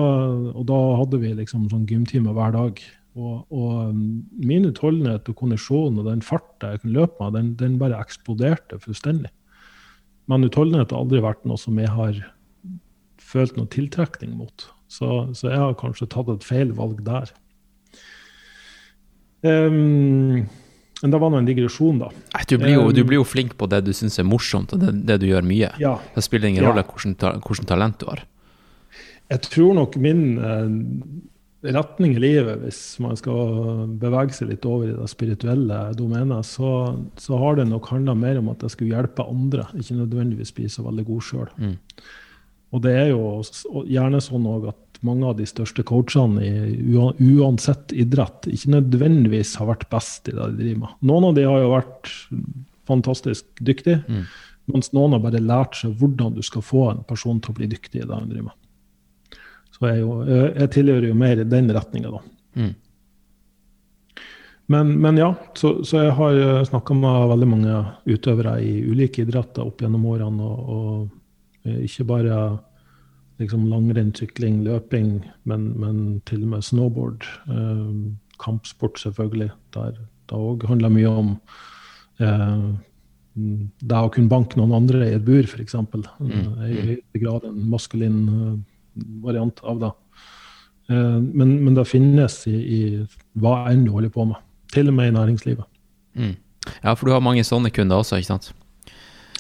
og 0.52 0.66
da 0.68 0.82
hadde 1.00 1.22
vi 1.22 1.32
liksom 1.38 1.70
sånn 1.72 1.88
gymtime 1.88 2.36
hver 2.36 2.52
dag. 2.58 2.84
Og, 3.14 3.44
og 3.54 3.92
um, 3.92 4.24
min 4.42 4.66
utholdenhet 4.66 5.28
og 5.30 5.38
kondisjon 5.38 6.00
og 6.02 6.08
den 6.08 6.24
farta 6.26 6.72
jeg 6.74 6.82
kunne 6.82 6.96
løpe 6.98 7.20
med, 7.22 7.36
den, 7.38 7.52
den, 7.60 7.76
bare 7.82 8.00
eksploderte 8.02 8.80
fullstendig. 8.82 9.30
Men 10.32 10.48
utholdenhet 10.48 10.94
har 10.94 11.04
aldri 11.04 11.22
vært 11.22 11.44
noe 11.46 11.60
som 11.62 11.78
jeg 11.78 11.92
har 11.94 12.18
følt 13.22 13.58
noe 13.60 13.70
tiltrekning 13.70 14.34
mot. 14.40 14.66
Så, 14.90 15.10
så, 15.38 15.50
jeg 15.52 15.62
har 15.62 15.78
kanskje 15.78 16.10
tatt 16.10 16.32
et 16.34 16.46
feil 16.48 16.74
valg 16.78 17.04
der. 17.06 17.30
Um, 19.44 20.46
men 21.04 21.12
det 21.12 21.20
var 21.20 21.34
nå 21.34 21.42
en 21.42 21.48
digresjon, 21.50 22.00
da. 22.00 22.10
Du 22.48 22.56
blir, 22.62 22.78
jo, 22.78 22.88
du 22.96 23.02
blir 23.04 23.20
jo 23.20 23.28
flink 23.28 23.58
på 23.60 23.68
det 23.70 23.82
du 23.84 23.92
syns 23.94 24.16
er 24.22 24.26
morsomt, 24.26 24.72
og 24.74 24.80
det, 24.80 24.94
det, 25.10 25.20
du 25.20 25.28
gjør 25.28 25.46
mye. 25.46 25.74
Ja. 25.82 25.98
Det 26.16 26.24
spiller 26.24 26.50
ingen 26.50 26.64
ja. 26.64 26.72
rolle 26.72 26.86
hvilket 26.88 27.68
talent 27.68 28.00
du 28.00 28.08
har. 28.08 28.24
Jeg 29.34 29.44
tror 29.50 29.76
nok 29.76 29.98
min 30.02 30.24
eh, 30.40 30.72
retning 31.64 32.16
i 32.18 32.22
livet, 32.22 32.60
hvis 32.64 32.82
man 33.04 33.16
skal 33.20 33.86
bevege 34.02 34.36
seg 34.36 34.50
litt 34.52 34.66
over 34.68 34.90
i 34.90 34.96
det 34.96 35.08
spirituelle 35.12 35.80
domenet, 35.98 36.48
så, 36.48 36.72
så 37.20 37.40
har 37.40 37.60
det 37.60 37.70
nok 37.70 37.88
handla 37.94 38.16
mer 38.18 38.42
om 38.42 38.52
at 38.52 38.66
jeg 38.66 38.76
skulle 38.76 38.98
hjelpe 38.98 39.26
andre, 39.30 39.70
ikke 39.80 40.00
nødvendigvis 40.02 40.54
bli 40.58 40.68
så 40.72 40.86
veldig 40.86 41.06
god 41.08 41.28
sjøl. 41.30 41.52
Mm. 41.58 41.76
Og 42.74 42.82
det 42.84 42.94
er 42.98 43.12
jo 43.14 43.84
gjerne 43.86 44.22
sånn 44.24 44.48
at 44.70 45.00
mange 45.04 45.28
av 45.30 45.38
de 45.38 45.46
største 45.48 45.84
coachene 45.86 46.44
i 46.44 46.96
uansett 46.96 47.92
idrett 47.96 48.48
ikke 48.50 48.78
nødvendigvis 48.78 49.58
har 49.60 49.70
vært 49.70 49.90
best 49.92 50.32
i 50.32 50.36
det 50.36 50.48
de 50.54 50.62
driver 50.62 50.82
med. 50.86 50.98
Noen 51.06 51.30
av 51.30 51.38
de 51.38 51.46
har 51.48 51.62
jo 51.62 51.74
vært 51.76 52.12
fantastisk 52.90 53.64
dyktige, 53.64 54.02
mm. 54.08 54.26
mens 54.74 54.92
noen 54.96 55.16
har 55.16 55.24
bare 55.24 55.44
lært 55.44 55.80
seg 55.80 55.96
hvordan 56.00 56.36
du 56.38 56.44
skal 56.46 56.66
få 56.66 56.90
en 56.92 57.04
person 57.08 57.40
til 57.44 57.54
å 57.54 57.58
bli 57.60 57.70
dyktig 57.72 58.02
i 58.02 58.08
det 58.08 58.16
han 58.16 58.32
driver 58.32 58.50
med. 58.50 58.60
Så 59.74 59.90
jeg, 59.90 60.04
jo, 60.04 60.22
jeg 60.28 60.70
tilhører 60.76 61.10
jo 61.10 61.18
mer 61.18 61.42
i 61.42 61.50
den 61.50 61.72
retninga, 61.74 62.14
da. 62.14 62.22
Mm. 62.62 62.74
Men, 64.74 64.94
men, 65.02 65.18
ja, 65.20 65.34
så, 65.60 65.76
så 65.84 66.06
jeg 66.06 66.14
har 66.16 66.38
snakka 66.70 66.96
med 66.96 67.26
veldig 67.34 67.50
mange 67.50 67.82
utøvere 68.08 68.54
i 68.64 68.78
ulike 68.86 69.26
idretter 69.26 69.66
opp 69.66 69.82
gjennom 69.84 70.06
årene. 70.14 70.46
og, 70.46 70.70
og 70.78 71.24
Eh, 71.64 71.84
ikke 71.88 72.08
bare 72.08 72.38
liksom 73.42 73.68
langrenn, 73.72 74.14
sykling, 74.16 74.62
løping, 74.68 75.24
men, 75.50 75.70
men, 75.80 76.00
til 76.28 76.44
og 76.44 76.56
med 76.56 76.66
snowboard. 76.66 77.28
Eh, 77.50 77.94
kampsport, 78.44 79.00
selvfølgelig. 79.00 79.52
Der 79.76 79.96
det 80.24 80.40
òg 80.40 80.64
handler 80.70 80.92
mye 80.94 81.10
om 81.12 81.32
eh, 82.24 82.68
det 83.36 83.98
å 84.00 84.12
kunne 84.14 84.32
banke 84.32 84.56
noen 84.60 84.76
andre 84.78 85.08
i 85.10 85.16
et 85.18 85.26
bur, 85.26 85.44
f.eks. 85.44 85.76
Mm. 85.76 86.54
I 86.64 86.86
høyere 86.92 87.24
grad 87.24 87.48
en 87.50 87.58
maskulin 87.72 88.22
variant 89.24 89.60
av 89.64 89.82
det. 89.82 89.92
Uh, 90.92 91.20
men, 91.20 91.56
men, 91.64 91.74
det 91.78 91.86
finnes 91.88 92.42
i, 92.52 92.58
i, 92.58 92.82
hva 93.40 93.64
enn 93.72 93.86
du 93.88 93.94
holder 93.96 94.12
på 94.14 94.28
med. 94.30 94.42
Til 94.74 94.90
og 94.92 94.98
med 94.98 95.12
i 95.12 95.16
næringslivet. 95.16 95.70
Mm. 96.20 96.36
Ja, 96.84 96.94
for 96.94 97.08
du 97.08 97.14
har 97.14 97.24
mange 97.24 97.44
sånne 97.48 97.72
kunder 97.74 98.02
også, 98.02 98.20
ikke 98.20 98.32
sant? 98.34 98.52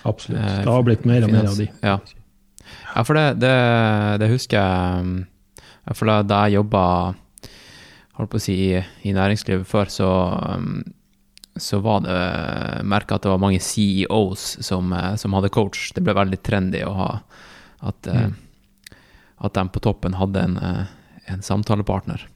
Absolutt. 0.03 0.39
Eh, 0.41 0.61
det 0.63 0.71
har 0.71 0.85
blitt 0.85 1.05
mer 1.07 1.25
og 1.25 1.31
mer 1.31 1.47
av 1.47 1.59
de. 1.59 1.69
Ja, 1.83 1.97
ja 2.95 3.03
for 3.07 3.17
det, 3.17 3.27
det, 3.41 3.53
det, 4.21 4.31
husker 4.31 4.59
jeg 4.59 5.93
For 5.95 6.09
da, 6.09 6.43
jeg 6.45 6.57
jobba 6.57 6.83
holdt 8.19 8.33
på 8.33 8.39
å 8.39 8.43
si, 8.43 8.57
i, 8.69 8.81
i 9.07 9.13
næringslivet 9.15 9.65
før, 9.67 9.89
så, 9.89 10.09
um, 10.53 10.83
så 11.57 11.79
var 11.83 12.03
det 12.05 12.19
merka 12.89 13.17
at 13.17 13.25
det 13.25 13.31
var 13.31 13.41
mange 13.41 13.61
CEOs 13.63 14.45
som, 14.65 14.93
eh, 14.93 15.13
som, 15.19 15.33
hadde 15.37 15.53
coach. 15.53 15.91
Det 15.95 16.03
ble 16.05 16.15
veldig 16.17 16.39
trendy 16.45 16.83
å 16.85 16.93
ha 16.97 17.11
at, 17.83 18.09
eh, 18.09 18.27
mm. 18.27 18.35
At 19.37 19.55
de 19.57 19.63
på 19.73 19.81
toppen 19.83 20.17
hadde 20.19 20.43
en, 20.43 20.57
en 21.31 21.41
samtalepartner. 21.45 22.27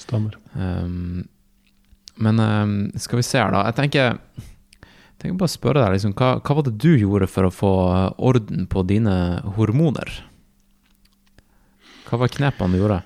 Stemmer. 0.00 0.36
Um, 0.54 1.28
men 2.20 2.40
um, 2.40 2.74
skal 3.00 3.20
vi 3.20 3.26
se 3.26 3.40
her, 3.40 3.52
da. 3.54 3.64
Jeg 3.70 3.78
tenker 3.78 4.18
tenker 5.20 5.36
bare 5.36 5.50
å 5.50 5.52
spørre 5.52 5.84
deg, 5.84 5.94
liksom, 5.96 6.14
hva, 6.16 6.32
hva, 6.40 6.56
var 6.56 6.66
det 6.66 6.78
du 6.80 6.90
gjorde 6.94 7.28
for 7.28 7.46
å 7.46 7.52
få 7.52 7.72
orden 8.30 8.66
på 8.72 8.84
dine 8.88 9.14
hormoner? 9.56 10.12
Hva 12.08 12.22
var 12.22 12.32
knepene 12.32 12.74
du 12.74 12.80
gjorde? 12.80 13.02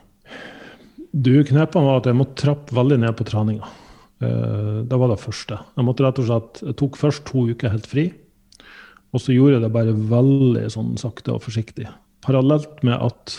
Du, 1.15 1.35
Knepene 1.47 1.87
var 1.87 2.01
at 2.01 2.09
jeg 2.11 2.19
måtte 2.19 2.41
trappe 2.41 2.75
veldig 2.75 2.97
ned 3.05 3.15
på 3.19 3.27
treninga. 3.29 3.69
Uh, 4.23 4.83
det 4.87 4.99
var 4.99 5.11
det 5.13 5.23
første. 5.23 5.59
Jeg 5.77 5.87
måtte 5.87 6.07
rett 6.07 6.21
og 6.23 6.31
slett, 6.31 6.63
jeg 6.63 6.79
tok 6.81 6.99
først 6.99 7.27
to 7.29 7.45
uker 7.51 7.75
helt 7.75 7.87
fri. 7.91 8.09
Og 9.15 9.23
så 9.23 9.35
gjorde 9.35 9.59
jeg 9.59 9.63
det 9.63 9.75
bare 9.75 9.95
veldig 9.95 10.65
sånn 10.75 10.97
sakte 10.99 11.37
og 11.37 11.45
forsiktig. 11.45 11.87
Parallelt 12.25 12.81
med 12.87 12.97
at 12.97 13.37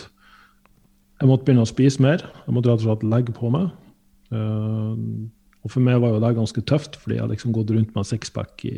jeg 1.16 1.30
måtte 1.30 1.46
begynne 1.46 1.64
å 1.64 1.70
spise 1.70 2.02
mer. 2.04 2.22
Jeg 2.44 2.54
måtte 2.54 2.70
rett 2.70 2.82
og 2.84 2.88
slett 2.88 3.06
legge 3.08 3.34
på 3.36 3.50
meg. 3.52 3.72
Uh, 4.30 5.26
og 5.66 5.72
for 5.72 5.82
meg 5.82 5.98
var 6.02 6.14
jo 6.14 6.22
det 6.22 6.36
ganske 6.36 6.62
tøft, 6.68 6.98
fordi 7.02 7.16
jeg 7.16 7.24
har 7.24 7.30
liksom 7.32 7.54
gått 7.56 7.72
rundt 7.74 7.94
med 7.96 8.06
sixpack 8.06 8.62
i 8.68 8.76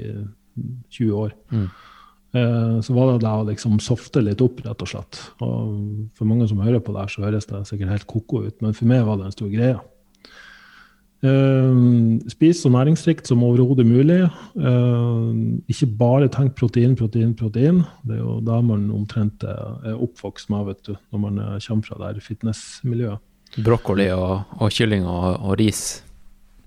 20 0.97 1.13
år. 1.13 1.35
Mm. 1.53 1.69
Eh, 2.37 2.81
så 2.85 2.95
var 2.97 3.13
det 3.13 3.23
det 3.25 3.33
å 3.33 3.45
liksom 3.49 3.79
softe 3.81 4.21
litt 4.25 4.43
opp, 4.45 4.61
rett 4.65 4.85
og 4.85 4.91
slett. 4.91 5.21
Og 5.45 6.09
for 6.17 6.29
mange 6.29 6.49
som 6.49 6.61
hører 6.61 6.83
på 6.85 6.93
det, 6.97 7.07
så 7.13 7.25
høres 7.25 7.49
det 7.49 7.63
sikkert 7.69 7.95
helt 7.95 8.09
ko-ko 8.11 8.43
ut, 8.49 8.59
men 8.65 8.77
for 8.77 8.91
meg 8.91 9.07
var 9.07 9.21
det 9.21 9.29
en 9.29 9.37
stor 9.37 9.53
greie. 9.53 9.79
Uh, 11.19 12.21
spis 12.31 12.61
så 12.63 12.71
næringsrikt 12.71 13.27
som 13.27 13.43
overhodet 13.43 13.87
mulig. 13.87 14.21
Uh, 14.55 15.35
ikke 15.71 15.89
bare 15.99 16.29
tenk 16.31 16.55
protein, 16.59 16.95
protein, 16.99 17.33
protein. 17.35 17.83
Det 18.07 18.19
er 18.19 18.23
jo 18.23 18.39
det 18.47 18.59
man 18.69 18.85
omtrent 18.95 19.43
er 19.49 19.97
oppvokst 19.97 20.53
med 20.55 20.69
vet 20.71 20.85
du, 20.87 20.93
når 21.11 21.25
man 21.25 21.41
kommer 21.65 21.89
fra 21.89 22.13
det 22.13 22.23
fitnessmiljøet. 22.23 23.25
Brokkoli 23.65 24.11
og, 24.13 24.45
og 24.61 24.71
kylling 24.77 25.07
og, 25.09 25.41
og, 25.41 25.55
ris 25.57 26.03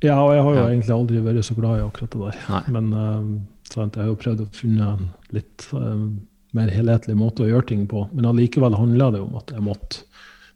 ja, 0.01 0.15
og 0.17 0.31
jeg 0.33 0.41
har 0.41 0.55
jo 0.55 0.61
ja. 0.63 0.69
egentlig 0.71 0.93
aldri 0.95 1.19
vært 1.21 1.45
så 1.45 1.53
glad 1.53 1.77
i 1.77 1.83
akkurat 1.85 2.15
det 2.15 2.21
der. 2.23 2.37
Nei. 2.49 2.61
Men 2.73 2.87
uh, 2.89 3.27
sant, 3.69 3.93
jeg 3.93 4.01
har 4.01 4.09
jo 4.09 4.17
prøvd 4.23 4.41
å 4.41 4.47
finne 4.57 4.87
en 4.95 5.11
litt 5.29 5.67
mer 6.57 6.71
helhetlig 6.73 7.15
måte 7.15 7.45
å 7.45 7.51
gjøre 7.51 7.67
ting 7.69 7.83
på. 7.87 8.07
Men 8.15 8.27
allikevel 8.31 8.75
handla 8.75 9.11
det 9.13 9.21
om 9.23 9.37
at 9.39 9.53
jeg 9.53 9.63
måtte 9.63 10.01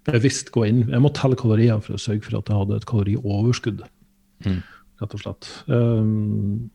bevisst 0.05 0.51
gå 0.55 0.65
inn. 0.67 0.85
Jeg 0.91 1.01
måtte 1.03 1.21
telle 1.21 1.37
kalorier 1.39 1.81
for 1.83 1.97
å 1.97 2.01
sørge 2.01 2.27
for 2.27 2.39
at 2.39 2.49
jeg 2.51 2.61
hadde 2.61 2.79
et 2.79 2.87
kalorioverskudd, 2.89 3.83
mm. 4.45 4.61
rett 5.01 5.17
og 5.17 5.23
slett. 5.23 5.49
Um, 5.71 6.71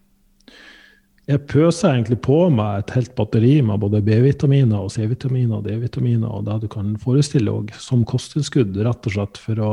jeg 1.30 1.44
pøser 1.46 1.92
egentlig 1.92 2.18
på 2.26 2.40
meg 2.50 2.80
et 2.80 2.92
helt 2.96 3.12
batteri 3.18 3.52
med 3.62 3.78
både 3.82 4.00
B-vitaminer 4.02 4.82
og 4.82 4.90
C-vitaminer 4.94 5.60
og 5.60 5.68
D-vitaminer 5.68 6.26
og 6.26 6.48
det 6.48 6.56
du 6.64 6.68
kan 6.72 6.96
forestille 6.98 7.52
deg 7.52 7.76
som 7.78 8.02
kosttilskudd, 8.08 8.74
rett 8.82 9.06
og 9.06 9.14
slett 9.14 9.40
for 9.40 9.62
å 9.62 9.72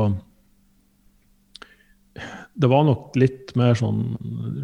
det 2.58 2.66
var 2.66 2.82
nok 2.82 3.14
litt 3.18 3.52
mer 3.58 3.76
sånn 3.78 4.16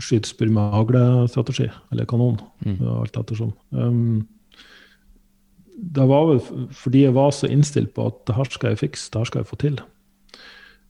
skytespur 0.02 0.48
med 0.50 0.72
haglestrategi, 0.74 1.68
eller 1.94 2.08
kanon, 2.10 2.40
mm. 2.66 2.80
alt 2.90 3.18
ettersom. 3.20 3.52
Um, 3.70 4.24
det 5.74 6.06
var 6.06 6.28
vel 6.30 6.68
fordi 6.74 7.04
jeg 7.06 7.16
var 7.16 7.34
så 7.34 7.50
innstilt 7.50 7.94
på 7.96 8.06
at 8.10 8.22
det 8.28 8.36
her 8.38 8.50
skal 8.52 8.72
jeg 8.72 8.82
fikse, 8.84 9.10
det 9.12 9.22
her 9.22 9.30
skal 9.30 9.42
jeg 9.42 9.50
få 9.50 9.60
til. 9.62 9.80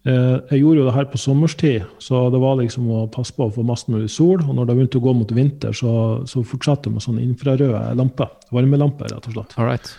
Uh, 0.04 0.44
jeg 0.50 0.60
gjorde 0.60 0.82
jo 0.82 0.86
det 0.86 0.94
her 0.98 1.06
på 1.08 1.18
sommerstid, 1.20 1.84
så 2.04 2.26
det 2.32 2.40
var 2.42 2.58
liksom 2.60 2.90
å 2.92 3.06
passe 3.12 3.32
på 3.32 3.46
å 3.46 3.52
få 3.54 3.64
mest 3.64 3.88
mulig 3.88 4.10
sol. 4.12 4.42
Og 4.44 4.52
når 4.52 4.68
det 4.68 4.76
begynte 4.76 5.00
å 5.00 5.06
gå 5.06 5.14
mot 5.16 5.32
vinter, 5.32 5.72
så, 5.72 5.94
så 6.28 6.44
fortsatte 6.44 6.90
jeg 6.90 6.98
med 6.98 7.06
sånne 7.06 7.24
infrarøde 7.24 7.84
lamper. 7.96 8.34
Varmelamper, 8.52 9.08
rett 9.14 9.30
og 9.30 9.38
slett. 9.38 9.56
All 9.56 9.70
right. 9.70 9.94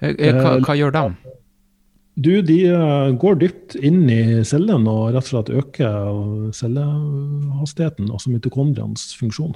Eh, 0.00 0.12
eh, 0.12 0.36
hva, 0.36 0.58
hva 0.66 0.76
gjør 0.76 0.92
de? 0.96 1.06
Du, 2.20 2.32
de 2.44 2.58
eh, 2.68 3.10
går 3.16 3.40
dypt 3.40 3.76
inn 3.80 4.02
i 4.12 4.44
cellen 4.44 4.84
og 4.90 5.14
rett 5.14 5.24
og 5.24 5.30
slett 5.30 5.52
øker 5.62 6.50
cellehastigheten, 6.56 8.10
altså 8.12 8.32
mitokondriens 8.34 9.14
funksjon. 9.16 9.54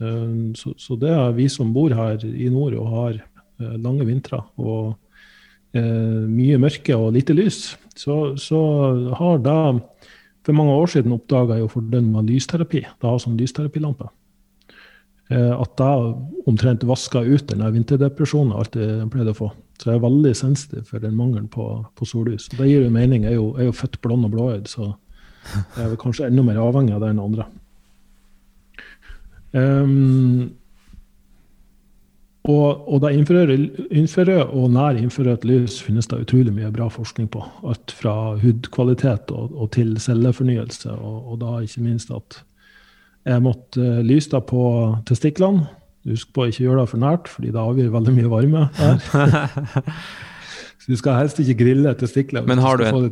Eh, 0.00 0.30
så, 0.58 0.72
så, 0.80 0.96
det 0.98 1.12
er 1.14 1.36
vi 1.36 1.46
som 1.52 1.74
bor 1.76 1.92
her 1.94 2.24
i 2.26 2.48
nord 2.50 2.74
og 2.80 2.94
har 2.94 3.20
eh, 3.20 3.29
lange 3.60 4.06
vintre 4.08 4.42
og 4.60 4.94
eh, 5.76 6.26
mye 6.26 6.58
mørke 6.62 6.96
og 6.96 7.12
lite 7.16 7.36
lys, 7.36 7.76
så, 7.98 8.36
så 8.40 8.60
har 9.18 9.42
da 9.44 9.58
For 10.40 10.56
mange 10.56 10.72
år 10.72 10.88
siden 10.88 11.12
oppdaga 11.12 11.58
jeg 11.58 11.68
med 12.00 12.30
lysterapi. 12.30 12.80
Da 12.96 13.10
har 13.10 13.18
sånn 13.20 13.36
lysterapilampe. 13.36 14.06
Eh, 15.30 15.52
at 15.52 15.74
da 15.76 15.90
omtrent 16.48 16.86
vaska 16.88 17.20
ut 17.20 17.44
den 17.52 17.60
vinterdepresjonen 17.74 18.54
jeg 18.54 18.62
alltid 18.62 19.10
pleide 19.12 19.34
å 19.34 19.36
få. 19.36 19.50
Så 19.78 19.90
jeg 19.90 19.98
er 19.98 20.02
veldig 20.02 20.32
sensitiv 20.34 20.88
for 20.88 21.04
den 21.04 21.14
mangelen 21.14 21.46
på, 21.52 21.66
på 21.94 22.08
sollys. 22.08 22.48
Det 22.56 22.66
gir 22.66 22.86
jo 22.86 22.90
mening. 22.90 23.28
Jeg 23.28 23.36
er 23.36 23.38
jo, 23.38 23.50
jeg 23.58 23.66
er 23.66 23.70
jo 23.70 23.76
født 23.78 24.00
blond 24.02 24.26
og 24.26 24.32
blåøyd, 24.34 24.66
så 24.68 24.88
jeg 24.90 25.84
er 25.84 25.92
vel 25.92 26.00
kanskje 26.00 26.26
enda 26.26 26.44
mer 26.48 26.58
avhengig 26.64 26.96
av 26.96 27.04
det 27.04 27.12
enn 27.12 27.22
andre. 27.22 27.46
Um, 29.52 30.50
og, 32.48 32.86
og 32.88 33.02
da 33.02 33.10
infrarød 33.12 34.54
og 34.56 34.70
nær 34.72 34.96
infrarødt 34.96 35.44
lys 35.44 35.76
finnes 35.84 36.08
det 36.08 36.22
utrolig 36.22 36.54
mye 36.56 36.70
bra 36.72 36.86
forskning 36.92 37.28
på. 37.32 37.42
Alt 37.68 37.92
fra 37.92 38.14
hudkvalitet 38.40 39.32
og, 39.36 39.52
og 39.52 39.68
til 39.76 39.92
cellefornyelse, 40.00 40.94
og, 40.94 41.18
og, 41.32 41.40
da 41.42 41.58
ikke 41.60 41.84
minst 41.84 42.12
at 42.16 42.40
jeg 43.28 43.44
måtte 43.44 43.84
uh, 43.84 44.00
lyse 44.06 44.32
da 44.32 44.40
på 44.40 44.62
testiklene 45.08 45.68
Husk 46.08 46.30
på 46.32 46.46
å 46.46 46.48
ikke 46.48 46.62
gjøre 46.64 46.80
det 46.80 46.88
for 46.88 47.00
nært, 47.02 47.26
fordi 47.28 47.50
det 47.52 47.60
avgir 47.60 47.90
veldig 47.92 48.12
mye 48.16 48.28
varme 48.32 48.62
her. 48.78 49.02
Så 50.80 50.88
du 50.88 50.96
skal 50.96 51.18
helst 51.18 51.42
ikke 51.42 51.58
grille 51.58 51.92
testiklene. 52.00 52.48
Men 52.48 52.62
har 52.64 52.80
du, 52.80 52.86
en, 52.88 53.10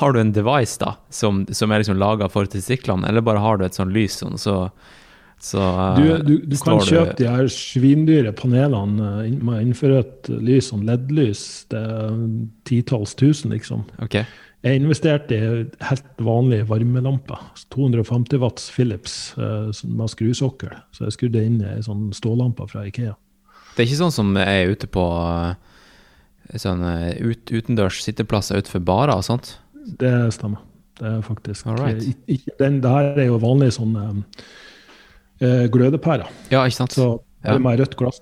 har 0.00 0.16
du 0.16 0.18
en 0.18 0.32
device 0.34 0.80
da, 0.82 0.96
som, 1.14 1.44
som 1.54 1.70
er 1.70 1.84
liksom 1.84 2.00
laga 2.02 2.26
for 2.32 2.50
testiklene, 2.50 3.06
eller 3.06 3.22
bare 3.22 3.44
har 3.44 3.60
du 3.60 3.68
et 3.68 3.78
sånt 3.78 3.94
lys, 3.94 4.18
sånn, 4.18 4.34
så 4.34 4.64
Så 5.42 5.60
uh, 5.60 5.98
Du, 5.98 6.06
du, 6.24 6.32
du 6.48 6.56
kan 6.56 6.80
kjøpe 6.80 6.88
kjøpe 6.88 7.14
de 7.20 7.28
her 7.28 7.50
svindyre 7.52 8.32
panelene 8.36 9.10
eh, 9.26 9.36
med 9.36 9.66
infrarødt 9.68 10.30
lys, 10.32 10.70
sånn 10.72 10.86
LED-lys. 10.88 11.42
Det 11.72 11.82
er 11.82 12.16
titalls 12.68 13.14
tusen, 13.18 13.52
liksom. 13.54 13.84
Okay. 14.02 14.24
Jeg 14.64 14.80
investerte 14.80 15.36
i 15.36 15.50
helt 15.86 16.24
vanlige 16.24 16.66
varmelamper. 16.70 17.44
250 17.74 18.40
watts 18.42 18.70
Philips 18.74 19.36
eh, 19.36 19.68
med 19.92 20.10
skrusokkel. 20.10 20.72
Så 20.96 21.06
jeg 21.06 21.18
skrudde 21.18 21.44
inn 21.44 21.60
ei 21.62 21.78
sånn 21.84 22.08
stålampe 22.16 22.66
fra 22.72 22.86
Ikea. 22.88 23.14
Det 23.76 23.84
er 23.84 23.90
ikke 23.90 24.00
sånn 24.06 24.16
som 24.16 24.32
jeg 24.40 24.64
er 24.64 24.72
ute 24.72 24.88
på 24.88 25.04
sånn 26.56 26.80
ut, 26.86 27.50
utendørs 27.52 28.00
sitteplasser 28.06 28.62
utenfor 28.62 28.82
barer 28.88 29.18
og 29.18 29.26
sånt? 29.26 29.58
Det 30.00 30.14
stemmer. 30.34 30.64
Det 30.96 31.06
er 31.10 31.20
faktisk 31.20 31.66
Alright. 31.66 32.02
eh, 32.02 32.14
ikke, 32.26 32.54
den, 32.58 32.80
Det 32.80 32.90
her 32.90 33.18
er 33.20 33.28
jo 33.28 33.36
vanlig 33.42 33.74
sånn 33.76 33.96
eh, 34.00 34.44
glødepærer. 35.40 36.26
Ja, 36.50 36.64
ikke 36.64 36.76
sant? 36.82 36.92
Så 36.96 37.20
det 37.44 37.60
med 37.62 37.78
rødt 37.80 37.96
glass. 37.96 38.20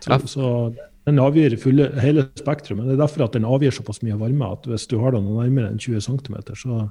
Så, 0.00 0.10
Ja. 0.10 0.18
så 0.18 0.74
den 1.06 1.18
avgir 1.22 1.54
fulle, 1.58 1.88
hele 2.02 2.26
spektrumet. 2.38 2.84
Det 2.86 2.94
er 2.96 3.02
derfor 3.06 3.24
at 3.24 3.32
den 3.32 3.44
avgir 3.44 3.70
såpass 3.72 4.02
mye 4.02 4.18
varme 4.18 4.52
at 4.52 4.64
hvis 4.66 4.86
du 4.90 4.98
har 5.00 5.12
den 5.14 5.24
nærmere 5.24 5.70
enn 5.70 5.78
20 5.78 6.00
cm, 6.02 6.36
så, 6.54 6.90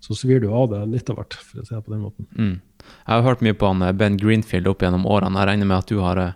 så 0.00 0.14
svir 0.16 0.40
du 0.40 0.48
av 0.54 0.70
det 0.70 0.80
litt 0.88 1.10
av 1.10 1.16
hvert, 1.18 1.34
for 1.34 1.60
å 1.60 1.66
si 1.66 1.74
det 1.74 1.84
på 1.84 1.92
den 1.92 2.02
måten. 2.06 2.26
Mm. 2.38 2.60
Jeg 2.86 3.12
har 3.12 3.22
hørt 3.26 3.42
mye 3.42 3.54
på 3.58 3.66
han 3.66 3.82
eh, 3.82 3.92
Ben 3.92 4.16
Greenfield 4.16 4.66
opp 4.70 4.82
gjennom 4.86 5.06
årene. 5.06 5.38
Jeg 5.42 5.48
regner 5.50 5.66
med 5.66 5.78
at 5.78 5.86
du 5.90 5.98
har 6.00 6.16
eh, 6.22 6.32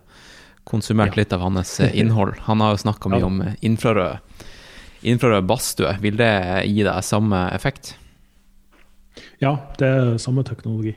konsumert 0.67 1.15
Ja. 1.17 1.21
litt 1.23 1.33
av 1.33 1.41
hans 1.47 1.81
eh, 1.81 1.95
innhold. 1.99 2.35
Han 2.51 2.61
har 2.61 2.75
jo 2.77 2.83
snakka 2.85 3.09
mye 3.11 3.21
Ja. 3.23 3.27
om 3.27 3.41
eh, 3.43 3.55
infrarød, 3.63 4.19
infrarød 5.03 5.47
badstue. 5.47 5.97
Vil 6.03 6.17
det 6.19 6.33
gi 6.67 6.83
deg 6.83 7.03
samme 7.07 7.47
effekt? 7.55 7.95
Ja, 9.41 9.57
det 9.79 9.87
er 9.89 10.19
samme 10.19 10.43
teknologi. 10.45 10.95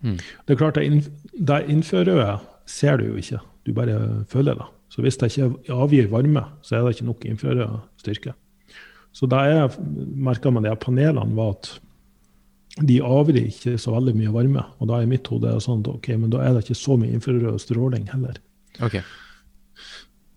Mm. 0.00 0.18
Det 0.18 0.54
er 0.54 0.60
klart, 0.60 0.78
det 0.80 1.62
infrarøde 1.68 2.38
ser 2.66 3.00
du 3.00 3.10
jo 3.10 3.20
ikke, 3.20 3.40
du 3.66 3.72
bare 3.76 3.98
føler 4.30 4.56
det. 4.58 4.68
Så 4.90 5.04
hvis 5.04 5.18
det 5.20 5.30
ikke 5.30 5.74
avgir 5.74 6.08
varme, 6.10 6.42
så 6.66 6.76
er 6.76 6.82
det 6.84 6.96
ikke 6.96 7.10
nok 7.10 7.24
infrarød 7.28 7.78
styrke. 8.00 8.34
Så 9.12 9.26
det 9.30 9.38
jeg 9.50 9.70
merka 10.16 10.50
med 10.50 10.66
de 10.66 10.74
panelene, 10.78 11.36
var 11.36 11.54
at 11.56 11.70
de 12.86 13.00
avgir 13.02 13.40
ikke 13.42 13.78
så 13.78 13.94
veldig 13.94 14.14
mye 14.18 14.34
varme. 14.34 14.62
Og 14.78 14.90
da 14.90 14.98
er 14.98 15.06
i 15.06 15.10
mitt 15.10 15.26
hode 15.30 15.56
sånn 15.62 15.82
at 15.84 15.90
ok, 15.92 16.12
men 16.16 16.30
da 16.32 16.42
er 16.44 16.54
det 16.54 16.64
ikke 16.64 16.78
så 16.78 16.96
mye 16.98 17.14
infrarød 17.18 17.58
stråling 17.62 18.06
heller. 18.12 18.38
Ok. 18.82 19.00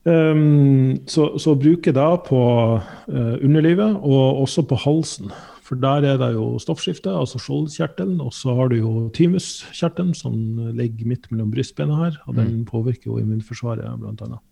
Um, 0.04 0.98
så, 1.08 1.30
så 1.40 1.54
bruker 1.56 1.96
det 1.96 2.10
på 2.28 2.42
uh, 2.76 3.36
underlivet 3.40 4.02
og 4.02 4.42
også 4.44 4.66
på 4.68 4.82
halsen. 4.84 5.32
For 5.64 5.80
der 5.80 6.04
er 6.04 6.18
det 6.20 6.34
jo 6.36 6.58
stoffskifte, 6.60 7.12
altså 7.16 7.40
skjoldkjertelen. 7.40 8.20
Og 8.24 8.34
så 8.36 8.56
har 8.58 8.72
du 8.72 8.78
jo 8.82 8.94
thymuskjertelen, 9.16 10.12
som 10.18 10.36
ligger 10.76 11.08
midt 11.08 11.30
mellom 11.32 11.54
brystbena 11.54 12.02
her. 12.02 12.18
Og 12.28 12.36
den 12.40 12.66
påvirker 12.68 13.12
jo 13.12 13.22
immunforsvaret, 13.22 13.88
blant 14.02 14.26
annet. 14.26 14.44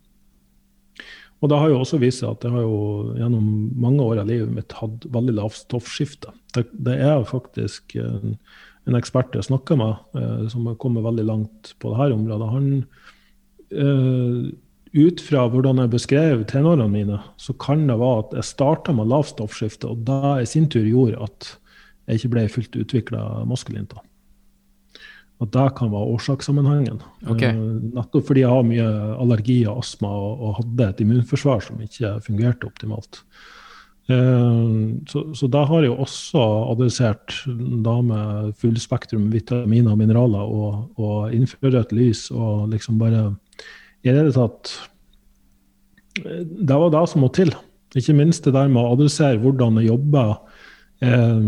Og 1.42 1.50
det 1.50 1.58
har 1.58 1.72
jo 1.72 1.80
også 1.82 1.98
vist 1.98 2.22
seg 2.22 2.36
at 2.36 2.44
jeg 2.46 2.54
har 2.54 2.62
jo 2.62 3.14
gjennom 3.18 3.46
mange 3.82 4.04
år 4.04 4.20
av 4.22 4.28
livet 4.30 4.52
mitt 4.54 4.74
hatt 4.78 5.08
veldig 5.12 5.34
lavt 5.40 5.58
stoffskifte. 5.58 6.30
Det, 6.54 6.68
det 6.86 6.94
er 7.02 7.24
faktisk 7.26 7.96
en, 7.98 8.36
en 8.86 8.98
ekspert 8.98 9.34
jeg 9.34 9.48
snakker 9.48 9.80
med, 9.80 9.96
eh, 10.18 10.44
som 10.52 10.68
har 10.70 10.78
kommet 10.80 11.02
veldig 11.02 11.24
langt 11.26 11.72
på 11.82 11.90
dette 11.96 12.14
området. 12.14 12.50
Han 12.52 12.68
eh, 13.74 14.52
ut 14.92 15.22
fra 15.24 15.46
hvordan 15.48 15.80
jeg 15.80 15.92
beskrev 15.92 16.44
tenårene 16.50 16.88
mine, 16.92 17.18
så 17.40 17.54
kan 17.56 17.86
det 17.88 17.96
være 18.00 18.24
at 18.26 18.34
jeg 18.38 18.50
starta 18.50 18.94
med 18.96 19.08
lavt 19.08 19.32
stoffskifte, 19.32 19.88
og 19.88 20.04
det 20.08 20.32
i 20.42 20.48
sin 20.48 20.68
tur 20.72 20.84
gjorde 20.84 21.22
at 21.24 21.52
jeg 22.06 22.20
ikke 22.20 22.32
ble 22.34 22.48
fullt 22.52 22.80
utvikla 22.82 23.22
maskulint. 23.48 23.94
Og 23.96 25.46
At 25.46 25.54
det 25.54 25.68
kan 25.78 25.90
være 25.90 26.12
årsakssammenhengen. 26.16 27.00
Ok. 27.26 27.42
Eh, 27.42 27.62
nettopp 27.96 28.28
fordi 28.28 28.44
jeg 28.44 28.52
har 28.52 28.68
mye 28.68 28.90
allergi 29.16 29.62
og 29.66 29.80
astma 29.82 30.12
og, 30.12 30.44
og 30.44 30.54
hadde 30.60 30.88
et 30.90 31.02
immunforsvar 31.02 31.64
som 31.64 31.80
ikke 31.82 32.14
fungerte 32.26 32.68
optimalt. 32.68 33.22
Eh, 34.10 34.76
så, 35.08 35.24
så 35.34 35.48
da 35.50 35.64
har 35.70 35.82
jeg 35.82 35.92
jo 35.92 36.02
også 36.04 36.44
adressert 36.74 37.38
da 37.86 37.96
med 38.06 38.52
fullspektrum 38.60 39.30
vitaminer 39.32 39.94
og 39.94 40.02
mineraler 40.02 40.52
og, 40.60 41.00
og 41.00 41.34
infrarødt 41.34 41.94
lys 41.96 42.28
og 42.34 42.68
liksom 42.74 43.00
bare 43.02 43.30
i 44.02 44.14
det 44.14 44.32
tatt 44.34 44.72
eh, 46.24 46.42
Det 46.42 46.78
var 46.84 46.90
det 46.94 47.04
som 47.10 47.22
må 47.24 47.30
til. 47.34 47.52
Ikke 47.94 48.16
minst 48.16 48.44
det 48.46 48.54
der 48.56 48.70
med 48.72 48.82
å 48.82 48.94
adressere 48.96 49.40
hvordan 49.42 49.80
jeg 49.80 49.90
jobber. 49.92 50.36
Eh, 51.02 51.40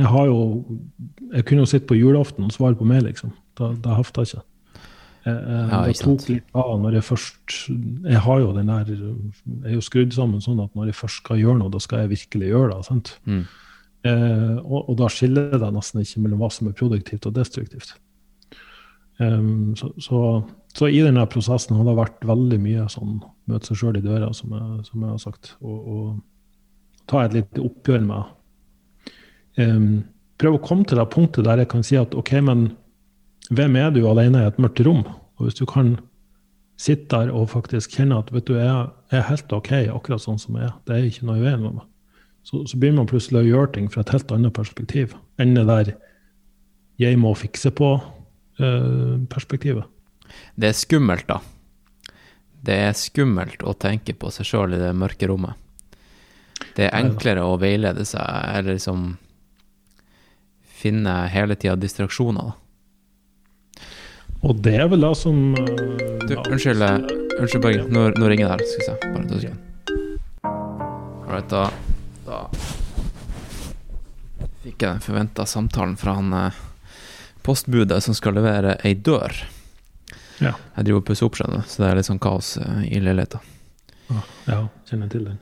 Jeg 0.00 0.06
har 0.08 0.26
jo 0.26 0.64
Jeg 1.34 1.44
kunne 1.44 1.62
jo 1.66 1.70
sitte 1.70 1.86
på 1.86 1.98
julaften 1.98 2.44
og 2.44 2.52
svare 2.54 2.74
på 2.74 2.84
mail, 2.88 3.04
liksom. 3.04 3.32
Det, 3.58 3.82
da 3.84 3.94
hefta 3.98 4.22
ikke. 4.24 4.42
Jeg, 5.26 5.36
eh, 5.36 5.66
Ja, 5.70 5.80
det 5.84 5.96
tok 6.00 6.28
litt 6.30 6.54
av 6.56 6.78
når 6.80 6.94
jeg 6.96 7.04
først 7.04 7.56
Jeg 8.08 8.20
har 8.24 8.38
jo 8.40 8.52
den 8.56 8.70
der 8.72 8.84
Jeg 8.88 9.16
er 9.66 9.74
jo 9.74 9.80
skrudd 9.84 10.14
sammen 10.16 10.40
sånn 10.40 10.62
at 10.64 10.72
når 10.74 10.86
jeg 10.90 10.94
først 11.02 11.20
skal 11.24 11.36
gjøre 11.42 11.58
noe, 11.60 11.70
da 11.70 11.78
skal 11.78 12.04
jeg 12.06 12.14
virkelig 12.16 12.48
gjøre 12.54 12.70
det. 12.74 12.84
sant? 12.86 13.18
Mm. 13.26 13.44
Eh, 14.08 14.56
og, 14.64 14.88
og 14.88 14.96
da 14.96 15.10
skiller 15.12 15.58
det 15.60 15.72
nesten 15.76 16.00
ikke 16.00 16.22
mellom 16.24 16.40
hva 16.40 16.48
som 16.50 16.70
er 16.70 16.72
produktivt 16.78 17.26
og 17.28 17.34
destruktivt. 17.36 17.92
Em, 19.20 19.76
så, 19.76 19.90
så, 20.00 20.20
så 20.74 20.88
i 20.88 21.02
denne 21.04 21.26
prosessen 21.30 21.76
har 21.76 21.86
det 21.88 21.96
vært 21.98 22.26
veldig 22.28 22.58
mye 22.62 22.86
sånn 22.92 23.18
møte 23.50 23.70
seg 23.70 23.80
sjøl 23.80 24.00
i 24.00 24.04
døra, 24.04 24.30
som 24.36 24.54
jeg, 24.56 24.84
som 24.88 25.04
jeg 25.04 25.12
har 25.12 25.22
sagt. 25.22 25.54
Og, 25.60 25.80
og 25.94 27.06
ta 27.10 27.24
et 27.24 27.36
lite 27.36 27.64
oppgjør 27.64 28.06
med 28.06 29.60
um, 29.60 29.92
Prøve 30.40 30.56
å 30.56 30.64
komme 30.64 30.86
til 30.88 30.96
det 30.96 31.10
punktet 31.12 31.44
der 31.44 31.60
jeg 31.60 31.68
kan 31.68 31.82
si 31.84 31.98
at 32.00 32.14
OK, 32.16 32.30
men 32.46 32.70
hvem 33.52 33.74
er 33.76 33.90
du 33.92 34.06
alene 34.08 34.40
i 34.40 34.48
et 34.48 34.60
mørkt 34.62 34.80
rom? 34.86 35.02
Og 35.36 35.44
hvis 35.44 35.58
du 35.58 35.66
kan 35.68 35.98
sitte 36.80 37.10
der 37.12 37.32
og 37.36 37.50
faktisk 37.52 37.98
kjenne 37.98 38.22
at 38.22 38.30
vet 38.32 38.46
du, 38.48 38.54
jeg 38.56 38.86
er 39.12 39.26
helt 39.28 39.52
OK 39.52 39.74
akkurat 39.82 40.24
sånn 40.24 40.40
som 40.40 40.56
jeg 40.56 40.70
er, 40.70 40.78
det 40.88 40.96
er 40.96 41.08
ikke 41.10 41.28
noe 41.28 41.36
i 41.36 41.44
veien 41.44 41.60
med 41.60 41.76
meg 41.76 41.90
så, 42.42 42.62
så 42.66 42.78
begynner 42.78 43.02
man 43.02 43.10
plutselig 43.10 43.42
å 43.42 43.48
gjøre 43.48 43.72
ting 43.74 43.90
fra 43.92 44.04
et 44.04 44.12
helt 44.14 44.32
annet 44.34 44.54
perspektiv 44.56 45.14
enn 45.40 45.54
det 45.56 45.66
der 45.68 45.92
'jeg 47.00 47.18
må 47.18 47.34
fikse 47.34 47.70
på'-perspektivet. 48.60 49.84
Det 50.54 50.68
er 50.68 50.76
skummelt, 50.76 51.26
da. 51.26 51.40
Det 52.60 52.76
er 52.76 52.92
skummelt 52.98 53.62
å 53.64 53.74
tenke 53.74 54.14
på 54.14 54.30
seg 54.30 54.46
sjøl 54.46 54.76
i 54.76 54.80
det 54.80 54.92
mørke 54.94 55.28
rommet. 55.30 55.56
Det 56.76 56.86
er 56.86 56.96
enklere 56.98 57.42
å 57.42 57.56
veilede 57.60 58.04
seg, 58.04 58.20
eller 58.54 58.76
liksom 58.76 59.16
finne 60.80 61.14
hele 61.32 61.56
tida 61.56 61.76
distraksjoner. 61.76 62.52
da. 62.52 63.86
Og 64.42 64.60
det 64.64 64.76
er 64.80 64.88
vel 64.88 65.02
det 65.04 65.16
som 65.20 65.52
uh, 65.52 65.64
Du, 66.24 66.36
unnskyld, 66.36 66.82
eh, 66.82 67.00
unnskyld 67.40 67.64
Børge. 67.64 67.88
Nå, 67.92 68.06
nå 68.16 68.28
ringer 68.28 68.48
det 68.48 68.52
her. 68.54 68.62
Skal 68.70 68.80
vi 68.80 68.86
se. 68.86 68.94
Bare 69.12 69.28
to 69.28 69.40
sekunder. 69.40 69.66
Alright, 71.26 71.50
da, 71.50 71.66
da 72.26 72.38
fikk 74.60 74.82
jeg 74.84 74.92
den 74.92 75.04
forventa 75.04 75.46
samtalen 75.48 75.96
fra 75.96 76.16
han 76.18 76.32
eh, 76.36 76.58
postbudet 77.50 78.00
som 78.06 78.14
skal 78.16 78.38
levere 78.38 78.78
ei 78.86 78.94
dør. 78.94 79.34
Ja. 80.40 80.54
Jeg 80.78 80.86
driver 80.86 81.02
og 81.02 81.08
pusser 81.10 81.26
opp, 81.28 81.36
skjønner 81.36 81.60
du, 81.60 81.68
så 81.68 81.82
det 81.82 81.88
er 81.90 81.98
litt 81.98 82.08
sånn 82.08 82.22
kaos 82.22 82.54
eh, 82.62 82.84
i 82.88 83.00
leiligheta. 83.02 83.42
Ja, 84.48 84.64
kjenner 84.88 85.06
jeg 85.06 85.12
til 85.12 85.26
den. 85.28 85.36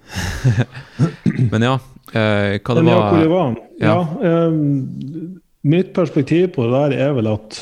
Men 1.53 1.65
ja, 1.65 1.77
eh, 2.13 2.59
hva 2.61 2.75
det 2.77 2.83
Men 2.85 2.91
ja, 2.93 2.99
hvor 3.07 3.23
det 3.23 3.31
var 3.33 3.55
Ja. 3.81 3.93
Ja, 3.93 4.01
eh, 4.29 4.59
mitt 5.69 5.95
perspektiv 5.97 6.51
på 6.57 6.67
det 6.67 6.75
der 6.75 6.97
er 7.09 7.15
vel 7.17 7.31
at 7.31 7.61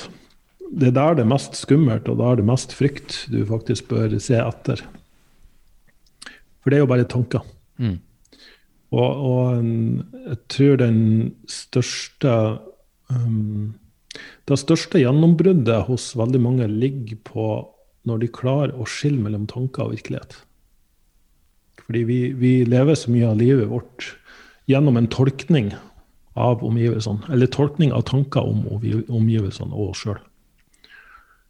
det 0.76 0.88
er 0.90 0.96
der 0.96 1.14
det 1.18 1.22
er 1.22 1.30
mest 1.30 1.54
skummelt, 1.60 2.08
og 2.10 2.18
da 2.18 2.32
er 2.32 2.40
det 2.40 2.48
mest 2.48 2.74
frykt 2.74 3.20
du 3.30 3.38
faktisk 3.46 3.86
bør 3.92 4.16
se 4.22 4.34
etter. 4.42 4.82
For 6.60 6.72
det 6.72 6.80
er 6.80 6.82
jo 6.82 6.90
bare 6.90 7.06
tanker. 7.06 7.44
mm, 7.78 7.96
Og, 8.96 9.22
og 9.30 9.64
jeg 10.26 10.38
tror 10.50 10.80
den 10.82 10.98
største 11.50 12.34
um, 13.12 13.76
Det 14.46 14.58
største 14.60 15.00
gjennombruddet 15.02 15.86
hos 15.88 16.12
veldig 16.18 16.40
mange 16.42 16.68
ligger 16.70 17.18
på 17.26 17.46
når 18.06 18.22
de 18.22 18.30
klarer 18.30 18.76
å 18.78 18.86
skille 18.88 19.18
mellom 19.22 19.48
tanker 19.50 19.86
og 19.86 19.96
virkelighet. 19.96 20.36
Fordi 21.86 22.02
vi, 22.06 22.20
vi 22.38 22.52
lever 22.66 22.98
så 22.98 23.10
mye 23.14 23.28
av 23.30 23.40
livet 23.40 23.68
vårt 23.70 24.12
gjennom 24.70 24.98
en 24.98 25.10
tolkning 25.10 25.72
av 26.36 26.62
omgivelsene. 26.66 27.26
Eller 27.32 27.50
tolkning 27.50 27.92
av 27.94 28.06
tanker 28.10 28.46
om 28.46 28.64
omgivelsene 28.70 29.74
og 29.74 29.92
oss 29.92 30.04
sjøl. 30.04 30.20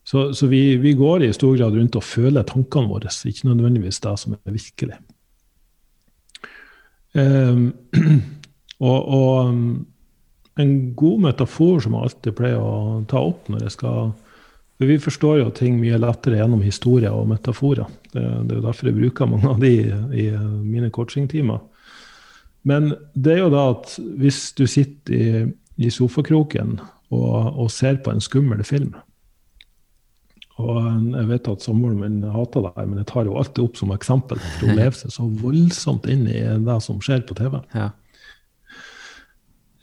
Så, 0.07 0.29
så 0.39 0.47
vi, 0.47 0.77
vi 0.79 0.93
går 0.95 1.25
i 1.27 1.33
stor 1.35 1.57
grad 1.59 1.75
rundt 1.75 1.97
og 1.99 2.05
føler 2.07 2.47
tankene 2.47 2.93
våre, 2.93 3.11
ikke 3.11 3.49
nødvendigvis 3.49 3.99
det 4.05 4.13
som 4.23 4.37
er 4.37 4.55
virkelig. 4.55 4.99
Um, 7.17 7.73
og, 8.87 9.01
og 9.03 9.57
en 10.61 10.73
god 10.97 11.25
metafor 11.27 11.83
som 11.85 11.97
jeg 11.97 12.09
alltid 12.09 12.37
pleier 12.39 12.63
å 12.63 13.03
ta 13.11 13.21
opp 13.21 13.51
når 13.53 13.67
jeg 13.67 13.77
skal 13.77 14.15
For 14.77 14.91
vi 14.91 14.99
forstår 15.01 15.39
jo 15.41 15.53
ting 15.57 15.79
mye 15.81 15.97
lettere 15.97 16.37
gjennom 16.37 16.61
historier 16.61 17.15
og 17.17 17.31
metaforer. 17.31 17.89
Det, 18.13 18.21
det 18.21 18.53
er 18.53 18.59
jo 18.59 18.65
derfor 18.67 18.91
jeg 18.91 18.99
bruker 18.99 19.31
mange 19.31 19.49
av 19.49 19.63
de 19.63 19.71
i 20.13 20.27
mine 20.37 20.91
coachingtimer. 20.93 21.63
Men 22.69 22.91
det 23.15 23.39
er 23.39 23.41
jo 23.41 23.53
da 23.55 23.63
at 23.73 23.95
hvis 24.21 24.51
du 24.59 24.67
sitter 24.69 25.17
i, 25.17 25.47
i 25.81 25.89
sofakroken 25.89 26.77
og, 27.09 27.57
og 27.57 27.71
ser 27.73 28.03
på 28.05 28.13
en 28.13 28.21
skummel 28.21 28.61
film. 28.69 28.93
Og 30.57 30.77
jeg 31.13 31.29
vet 31.29 31.49
at 31.53 31.65
samboeren 31.65 32.01
min 32.01 32.33
hater 32.33 32.65
det, 32.65 32.87
men 32.89 33.01
jeg 33.03 33.09
tar 33.11 33.29
jo 33.29 33.37
alltid 33.37 33.63
opp 33.65 33.77
som 33.81 33.93
eksempel. 33.93 34.41
For 34.41 34.69
hun 34.69 34.79
lever 34.81 34.97
seg 34.97 35.13
så 35.15 35.29
voldsomt 35.43 36.09
inn 36.11 36.25
i 36.29 36.41
det 36.69 36.79
som 36.85 37.01
skjer 37.05 37.25
på 37.29 37.37
TV. 37.39 37.59
Ja. 37.77 37.91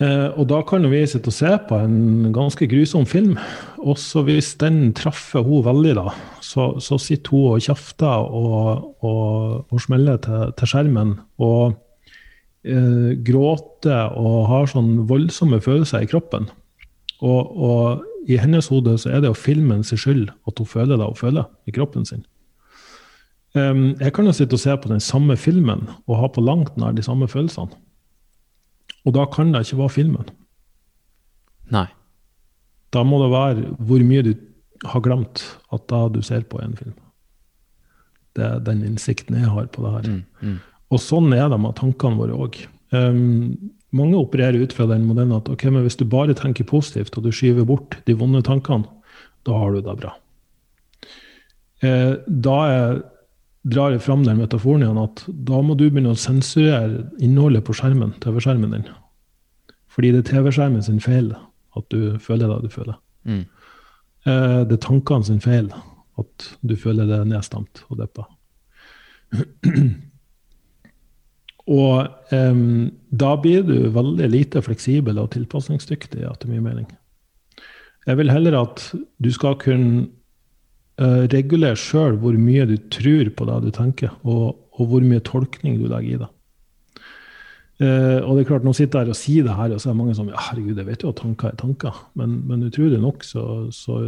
Eh, 0.03 0.29
og 0.39 0.47
da 0.49 0.59
kan 0.65 0.85
vi 0.89 1.03
sitte 1.07 1.29
og 1.29 1.35
se 1.35 1.51
på 1.69 1.77
en 1.77 2.31
ganske 2.33 2.67
grusom 2.69 3.05
film. 3.09 3.35
Også 3.83 4.23
hvis 4.27 4.53
den 4.61 4.93
treffer 4.97 5.43
hun 5.45 5.63
veldig, 5.67 5.93
da, 5.99 6.15
så, 6.43 6.73
så 6.81 6.97
sitter 7.01 7.35
hun 7.35 7.53
og 7.53 7.63
kjefter 7.63 8.25
og, 8.25 8.89
og, 9.05 9.69
og 9.69 9.83
smeller 9.83 10.19
til, 10.23 10.49
til, 10.57 10.71
skjermen. 10.71 11.15
Og 11.43 11.75
eh, 12.65 13.13
gråter 13.27 14.17
og 14.17 14.49
har 14.49 14.71
sånn 14.71 15.05
voldsomme 15.09 15.61
følelser 15.63 16.03
i 16.03 16.09
kroppen. 16.09 16.49
Og, 17.21 17.53
og, 17.53 18.09
i 18.23 18.37
hennes 18.39 18.69
hode 18.71 18.95
så 19.01 19.09
er 19.11 19.19
det 19.19 19.27
jo 19.27 19.35
filmen 19.35 19.81
sin 19.83 19.99
skyld 19.99 20.29
at 20.47 20.59
hun 20.59 20.67
føler 20.67 20.95
det 20.95 21.09
hun 21.09 21.19
føler 21.19 21.49
i 21.67 21.73
kroppen 21.75 22.05
sin. 22.07 22.21
Um, 23.53 23.97
jeg 23.99 24.13
kan 24.15 24.25
jo 24.25 24.33
sitte 24.33 24.55
og 24.55 24.61
se 24.63 24.75
på 24.79 24.89
den 24.89 25.03
samme 25.03 25.35
filmen 25.37 25.83
og 26.07 26.15
ha 26.21 26.29
på 26.31 26.41
langt 26.41 26.77
nær 26.79 26.95
de 26.95 27.03
samme 27.05 27.27
følelsene. 27.27 27.75
Og 29.03 29.15
da 29.17 29.27
kan 29.31 29.51
det 29.53 29.65
ikke 29.65 29.81
være 29.81 29.95
filmen. 29.97 30.31
Nei. 31.73 31.87
Da 32.93 33.03
må 33.07 33.19
det 33.23 33.31
være 33.33 33.71
hvor 33.83 34.03
mye 34.05 34.25
du 34.25 34.33
har 34.87 35.03
glemt 35.03 35.43
at 35.73 35.87
da 35.91 36.05
du 36.11 36.21
ser 36.25 36.45
på 36.47 36.59
en 36.63 36.75
film. 36.79 36.95
Det 38.37 38.45
er 38.47 38.63
den 38.65 38.83
innsikten 38.85 39.37
jeg 39.37 39.51
har 39.51 39.69
på 39.73 39.83
det 39.85 39.93
her. 39.93 40.09
Mm, 40.09 40.23
mm. 40.41 40.57
Og 40.93 41.01
sånn 41.01 41.33
er 41.35 41.47
det 41.51 41.59
med 41.61 41.75
tankene 41.77 42.19
våre 42.19 42.37
òg. 42.45 42.57
Um, 42.93 43.71
mange 43.93 44.17
opererer 44.17 44.61
ut 44.61 44.73
fra 44.73 44.87
den 44.89 45.05
modellen 45.05 45.35
at 45.37 45.49
ok, 45.53 45.67
men 45.69 45.85
hvis 45.85 45.97
du 45.99 46.05
bare 46.09 46.35
tenker 46.37 46.65
positivt, 46.69 47.15
og 47.17 47.25
du 47.25 47.31
skyver 47.33 47.65
bort 47.69 47.99
de 48.07 48.15
vonde 48.17 48.41
tankene, 48.45 48.89
da 49.45 49.57
har 49.59 49.73
du 49.73 49.83
det 49.85 49.95
bra. 49.99 50.13
Eh, 51.83 52.13
da 52.25 52.57
er, 52.71 53.01
drar 53.63 53.93
jeg 53.93 54.03
fram 54.03 54.25
den 54.25 54.41
metaforen 54.41 54.83
igjen 54.83 54.99
at 54.99 55.23
da 55.47 55.61
må 55.63 55.77
du 55.79 55.85
begynne 55.87 56.13
å 56.13 56.19
sensurere 56.19 57.07
innholdet 57.23 57.63
på 57.67 57.75
skjermen, 57.77 58.13
TV-skjermen 58.23 58.75
din. 58.75 58.87
Fordi 59.93 60.11
det 60.13 60.23
er 60.23 60.29
TV-skjermen 60.31 60.83
sin 60.83 61.01
feil 61.03 61.31
at 61.77 61.85
du 61.93 62.19
føler 62.21 62.51
det 62.51 62.67
du 62.67 62.73
føler. 62.73 62.97
Mm. 63.23 63.43
Eh, 64.27 64.61
det 64.67 64.77
er 64.77 64.83
tankene 64.83 65.27
sin 65.27 65.43
feil 65.43 65.71
at 66.19 66.49
du 66.61 66.75
føler 66.79 67.07
det 67.09 67.21
nedstemt 67.29 67.85
og 67.89 68.01
deppa. 68.03 68.27
Og 71.63 72.33
um, 72.35 72.91
da 73.07 73.29
blir 73.39 73.63
du 73.63 73.87
veldig 73.95 74.27
lite 74.27 74.61
fleksibel 74.65 75.15
og 75.21 75.29
tilpasningsdyktig, 75.31 76.25
etter 76.27 76.49
min 76.51 76.65
mening. 76.65 76.89
Jeg 78.03 78.19
vil 78.19 78.31
heller 78.33 78.57
at 78.59 78.83
du 79.23 79.29
skal 79.31 79.55
kunne 79.61 80.09
uh, 81.01 81.23
regulere 81.31 81.79
sjøl 81.79 82.19
hvor 82.21 82.37
mye 82.39 82.67
du 82.69 82.77
tror 82.93 83.31
på 83.33 83.49
det 83.49 83.57
du 83.65 83.73
tenker, 83.75 84.13
og, 84.23 84.55
og, 84.75 84.85
hvor 84.91 85.05
mye 85.05 85.23
tolkning 85.25 85.81
du 85.81 85.89
legger 85.89 86.13
i 86.15 86.21
det. 86.23 86.31
Uh, 87.81 88.21
og 88.21 88.37
det 88.37 88.43
er 88.43 88.49
klart, 88.51 88.65
Nå 88.67 88.75
sitter 88.77 89.01
jeg 89.01 89.07
her 89.07 89.15
og 89.15 89.19
sier 89.19 89.47
det 89.47 89.57
her, 89.57 89.73
og 89.73 89.81
så 89.81 89.89
er 89.89 89.95
det 89.95 90.01
mange 90.03 90.15
som 90.17 90.29
ja, 90.29 90.39
herregud, 90.49 90.77
jeg 90.77 90.89
vet 90.91 91.03
jo 91.03 91.11
at 91.11 91.19
tanker 91.23 91.51
er 91.51 91.59
tanker. 91.59 91.99
Men, 92.19 92.39
men 92.47 92.69
utrolig 92.69 93.01
nok 93.01 93.25
så, 93.27 93.43
så, 93.73 93.99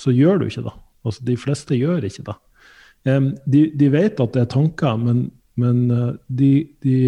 så, 0.00 0.14
gjør 0.14 0.40
du 0.40 0.48
ikke 0.48 0.66
det. 0.66 0.74
Altså, 1.04 1.24
De 1.28 1.38
fleste 1.38 1.78
gjør 1.78 2.08
ikke 2.08 2.26
det. 2.30 2.36
Um, 3.04 3.34
de, 3.44 3.66
de 3.76 3.90
vet 3.92 4.20
at 4.20 4.36
det 4.36 4.46
er 4.46 4.54
tanker, 4.54 4.96
men 4.96 5.26
men 5.54 5.90
eh, 5.90 6.14
de, 6.26 6.50
de, 6.82 6.98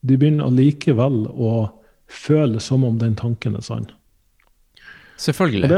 de 0.00 0.16
begynner 0.16 0.48
allikevel 0.48 1.24
å 1.30 1.54
føle 2.10 2.60
som 2.62 2.84
om 2.88 2.98
den 3.00 3.16
tanken 3.18 3.58
er 3.58 3.64
sann. 3.64 3.88
Selvfølgelig. 5.20 5.68
Det 5.68 5.76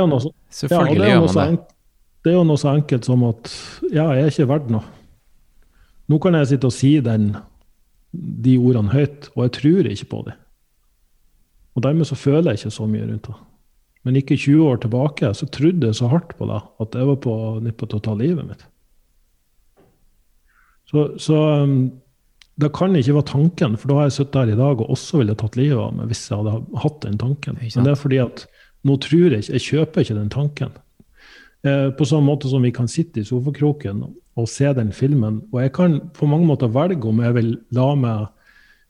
Selvfølgelig 0.54 1.08
ja, 1.08 1.18
det, 1.18 1.26
er 1.26 1.34
så, 1.34 1.46
det 2.23 2.33
er 2.33 2.39
jo 2.39 2.45
noe 2.47 2.61
så 2.61 2.73
enkelt 2.77 3.07
som 3.07 3.25
at 3.27 3.51
ja, 3.91 4.07
jeg 4.14 4.27
er 4.27 4.31
ikke 4.31 4.51
verdt 4.51 4.68
noe. 4.73 4.85
Nå 6.11 6.18
kan 6.23 6.37
jeg 6.39 6.53
sitte 6.53 6.68
og 6.68 6.75
si 6.77 6.93
den, 7.03 7.33
de 8.12 8.59
ordene 8.61 8.93
høyt, 8.93 9.31
og 9.35 9.47
jeg 9.47 9.55
tror 9.59 9.89
ikke 9.91 10.11
på 10.11 10.20
dem. 10.29 10.39
Og 11.73 11.87
dermed 11.87 12.07
så 12.07 12.18
føler 12.18 12.53
jeg 12.53 12.62
ikke 12.62 12.77
så 12.77 12.87
mye 12.91 13.09
rundt 13.09 13.31
det. 13.31 13.39
Men 14.03 14.18
ikke 14.18 14.37
20 14.37 14.66
år 14.66 14.81
tilbake 14.83 15.31
så 15.39 15.47
trodde 15.55 15.89
jeg 15.89 15.99
så 15.99 16.11
hardt 16.11 16.35
på 16.39 16.47
det 16.51 16.59
at 16.83 16.97
jeg 16.99 17.09
var 17.09 17.18
på 17.23 17.35
nippet 17.62 17.93
til 17.93 18.01
å 18.01 18.05
ta 18.05 18.14
livet 18.18 18.49
mitt. 18.49 18.64
Så, 20.91 21.07
så 21.23 21.39
um, 21.62 21.77
det 22.61 22.73
kan 22.77 22.97
ikke 22.99 23.14
være 23.16 23.31
tanken, 23.31 23.79
for 23.81 23.89
da 23.89 24.01
har 24.01 24.11
jeg 24.11 24.16
sittet 24.18 24.41
her 24.43 24.53
i 24.53 24.59
dag 24.59 24.83
og 24.83 24.91
også 24.93 25.23
ville 25.23 25.37
tatt 25.39 25.57
livet 25.57 25.81
av 25.81 25.95
meg 25.97 26.11
hvis 26.11 26.27
jeg 26.29 26.43
hadde 26.43 26.83
hatt 26.83 26.99
den 27.07 27.20
tanken. 27.23 27.61
Men 27.62 27.87
det 27.87 27.95
er 27.95 28.03
fordi 28.03 28.20
at 28.23 28.45
nå 28.83 28.99
tror 28.99 29.31
jeg 29.31 29.45
ikke 29.45 29.55
Jeg 29.55 29.66
kjøper 29.68 30.03
ikke 30.03 30.18
den 30.18 30.33
tanken. 30.35 30.75
Eh, 31.62 31.90
på 31.94 32.04
samme 32.04 32.26
måte 32.26 32.48
som 32.50 32.62
vi 32.62 32.72
kan 32.74 32.88
sitte 32.90 33.20
i 33.22 33.26
sofakroken 33.26 34.02
og 34.34 34.48
se 34.50 34.70
den 34.74 34.90
filmen. 34.94 35.42
Og 35.52 35.60
jeg 35.62 35.74
kan 35.76 35.98
på 36.16 36.26
mange 36.26 36.48
måter 36.48 36.72
velge 36.72 37.06
om 37.06 37.20
jeg 37.22 37.36
vil 37.36 37.52
la 37.76 37.92
meg 37.94 38.24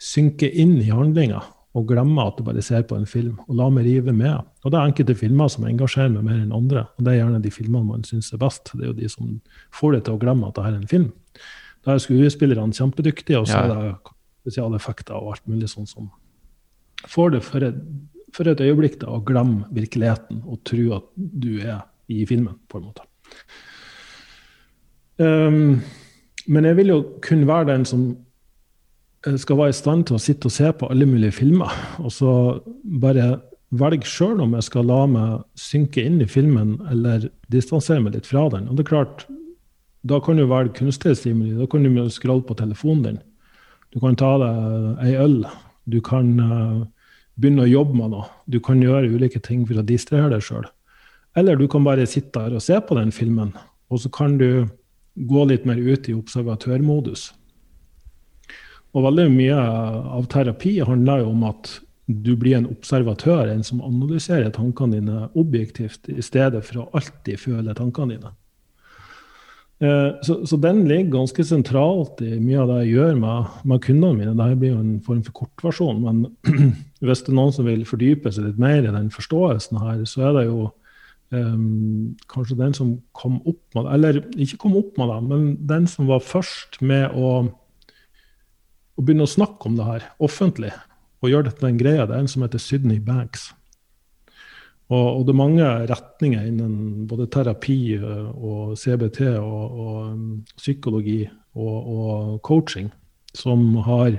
synke 0.02 0.48
inn 0.48 0.78
i 0.80 0.88
handlinga 0.90 1.42
og 1.76 1.86
glemme 1.88 2.24
at 2.24 2.40
jeg 2.40 2.44
bare 2.44 2.62
ser 2.64 2.82
på 2.84 2.98
en 2.98 3.06
film, 3.08 3.38
og 3.48 3.56
la 3.56 3.68
meg 3.72 3.86
rive 3.86 4.12
med. 4.12 4.44
Og 4.60 4.72
det 4.72 4.78
er 4.78 4.90
enkelte 4.90 5.16
filmer 5.16 5.48
som 5.48 5.64
engasjerer 5.64 6.12
meg 6.12 6.26
mer 6.26 6.40
enn 6.42 6.52
andre. 6.52 6.84
Og 6.98 7.04
det 7.04 7.12
er 7.12 7.22
gjerne 7.22 7.40
de 7.44 7.52
filmene 7.52 7.88
man 7.88 8.04
syns 8.04 8.28
er 8.32 8.40
best. 8.42 8.74
Det 8.74 8.84
er 8.84 8.90
jo 8.90 8.98
de 8.98 9.08
som 9.08 9.30
får 9.72 9.96
deg 9.96 10.02
til 10.04 10.18
å 10.18 10.20
glemme 10.20 10.50
at 10.50 10.58
det 10.58 10.66
er 10.68 10.76
en 10.76 10.90
film. 10.90 11.06
Da 11.82 11.94
er 11.94 12.02
skuespillerne 12.04 12.76
kjempedyktige, 12.76 13.40
og 13.40 13.48
så 13.48 13.62
er 13.62 13.72
det 13.72 13.94
spesiale 14.42 14.76
effekter 14.76 15.16
og 15.16 15.32
alt 15.32 15.48
mulig 15.48 15.70
sånn 15.72 15.88
som 15.88 16.10
får 17.08 17.32
det 17.36 17.40
for 17.46 17.64
et, 17.64 17.78
for 18.36 18.48
et 18.52 18.60
øyeblikk 18.62 19.00
da, 19.00 19.08
å 19.16 19.24
glemme 19.24 19.64
virkeligheten 19.74 20.44
og 20.44 20.60
tro 20.68 20.84
at 20.98 21.08
du 21.16 21.56
er 21.62 21.80
i 22.20 22.26
filmen, 22.28 22.58
på 22.68 22.80
en 22.80 22.88
måte. 22.90 23.06
Um, 25.22 25.80
men 26.50 26.66
jeg 26.66 26.78
vil 26.80 26.92
jo 26.92 27.00
kun 27.22 27.46
være 27.46 27.70
den 27.70 27.86
som 27.86 28.04
eh, 29.26 29.36
skal 29.38 29.60
være 29.60 29.74
i 29.74 29.78
stand 29.78 30.06
til 30.08 30.18
å 30.18 30.22
sitte 30.22 30.48
og 30.48 30.54
se 30.54 30.72
på 30.74 30.88
alle 30.90 31.06
mulige 31.06 31.36
filmer, 31.36 31.72
og 32.02 32.12
så 32.14 32.32
bare 32.82 33.36
velge 33.72 34.08
sjøl 34.08 34.42
om 34.44 34.56
jeg 34.56 34.68
skal 34.68 34.88
la 34.88 35.02
meg 35.08 35.44
synke 35.58 36.02
inn 36.04 36.20
i 36.20 36.28
filmen 36.28 36.76
eller 36.92 37.28
distansere 37.52 38.02
meg 38.04 38.16
litt 38.16 38.28
fra 38.28 38.48
den. 38.52 38.68
Og 38.68 38.76
det 38.76 38.84
er 38.84 38.90
klart, 38.90 39.26
da 40.02 40.18
kan 40.20 40.36
du 40.36 40.44
velge 40.50 40.76
kunstig 40.80 41.14
stimuli. 41.16 41.54
Da 41.56 41.68
kan 41.70 41.86
du 41.86 42.02
scrolle 42.12 42.44
på 42.44 42.58
telefonen 42.58 43.04
din. 43.06 43.20
Du 43.94 44.00
kan 44.02 44.16
ta 44.18 44.34
deg 44.42 45.06
ei 45.06 45.14
øl. 45.20 45.38
Du 45.88 46.00
kan 46.04 46.28
uh, 46.40 46.82
begynne 47.40 47.64
å 47.64 47.70
jobbe 47.70 47.96
med 47.96 48.12
noe. 48.14 48.28
Du 48.50 48.58
kan 48.64 48.82
gjøre 48.82 49.12
ulike 49.12 49.40
ting 49.44 49.64
for 49.68 49.80
å 49.80 49.86
distrahere 49.86 50.34
deg 50.34 50.44
sjøl. 50.44 50.68
Eller 51.36 51.56
du 51.56 51.68
kan 51.70 51.84
bare 51.84 52.06
sitte 52.08 52.38
der 52.38 52.56
og 52.58 52.64
se 52.64 52.76
på 52.80 52.96
den 52.98 53.12
filmen, 53.12 53.54
og 53.92 54.02
så 54.02 54.10
kan 54.12 54.36
du 54.40 54.66
gå 55.14 55.44
litt 55.48 55.64
mer 55.68 55.80
ut 55.80 56.08
i 56.08 56.16
observatørmodus. 56.16 57.30
Og 58.92 59.06
veldig 59.06 59.30
mye 59.32 59.56
av 59.56 60.28
terapi 60.32 60.76
handler 60.84 61.22
jo 61.22 61.32
om 61.32 61.48
at 61.48 61.78
du 62.12 62.34
blir 62.36 62.58
en 62.58 62.68
observatør, 62.68 63.48
en 63.48 63.64
som 63.64 63.80
analyserer 63.84 64.52
tankene 64.52 64.98
dine 64.98 65.26
objektivt, 65.38 66.08
i 66.12 66.24
stedet 66.24 66.64
for 66.66 66.82
å 66.82 66.88
alltid 66.98 67.40
føle 67.40 67.76
tankene 67.78 68.16
dine. 68.16 68.32
Eh, 69.82 70.10
så, 70.22 70.36
så, 70.46 70.58
den 70.62 70.84
ligger 70.86 71.16
ganske 71.16 71.44
sentralt 71.46 72.20
i 72.22 72.36
mye 72.38 72.60
av 72.62 72.68
det 72.70 72.82
jeg 72.82 72.92
gjør 72.98 73.16
med, 73.22 73.56
med 73.70 73.82
kundene 73.86 74.18
mine. 74.18 74.34
Dette 74.38 74.58
blir 74.60 74.74
jo 74.74 74.82
en 74.82 75.00
form 75.06 75.24
for 75.26 75.38
kortversjon, 75.40 76.04
men 76.04 76.20
hvis 77.06 77.24
det 77.24 77.32
er 77.32 77.38
noen 77.38 77.56
som 77.56 77.66
vil 77.66 77.82
fordype 77.88 78.30
seg 78.34 78.50
litt 78.50 78.60
mer 78.62 78.82
i 78.82 78.94
den 78.94 79.10
forståelsen 79.14 79.80
her, 79.82 80.04
så 80.06 80.28
er 80.28 80.38
det 80.38 80.46
jo 80.50 80.68
um, 81.32 82.12
kanskje 82.32 82.58
den 82.60 82.76
som 82.76 82.94
kom 83.16 83.40
opp 83.48 83.62
med 83.76 83.86
det, 83.86 83.96
eller 83.96 84.20
ikke 84.36 84.60
kom 84.64 84.76
opp 84.80 85.00
med 85.00 85.10
det, 85.10 85.18
men 85.30 85.50
den 85.68 85.88
som 85.90 86.08
var 86.10 86.24
først 86.24 86.80
med 86.84 87.16
å, 87.16 87.34
å 88.96 89.04
begynne 89.04 89.26
å 89.26 89.34
snakke 89.34 89.70
om 89.70 89.78
det 89.78 89.88
her 89.88 90.08
offentlig 90.22 90.72
og 91.22 91.30
gjøre 91.30 91.48
det 91.48 91.58
til 91.58 91.68
en 91.70 91.78
greie, 91.78 92.06
det 92.06 92.16
er 92.16 92.24
en 92.24 92.30
som 92.30 92.42
heter 92.42 92.62
Sydney 92.62 92.98
Banks. 93.02 93.52
Og, 94.92 95.06
og, 95.06 95.20
det 95.24 95.32
er 95.32 95.38
mange 95.38 95.68
retninger 95.88 96.48
innen 96.50 97.06
både 97.08 97.28
terapi 97.32 97.78
eh, 97.96 98.26
og 98.34 98.74
CBT 98.76 99.22
og, 99.38 99.78
og 99.84 100.00
um, 100.10 100.26
psykologi 100.58 101.22
og, 101.54 101.76
og, 101.78 102.34
coaching 102.44 102.90
som 103.32 103.62
har 103.86 104.18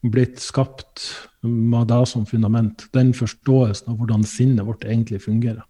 blitt 0.00 0.40
skapt 0.42 1.04
med 1.44 1.90
det 1.92 2.00
som 2.10 2.24
fundament. 2.26 2.88
Den 2.96 3.12
forståelsen 3.14 3.92
av 3.92 4.00
hvordan 4.00 4.24
sinnet 4.26 4.66
vårt 4.66 4.86
egentlig 4.88 5.20
fungerer. 5.22 5.62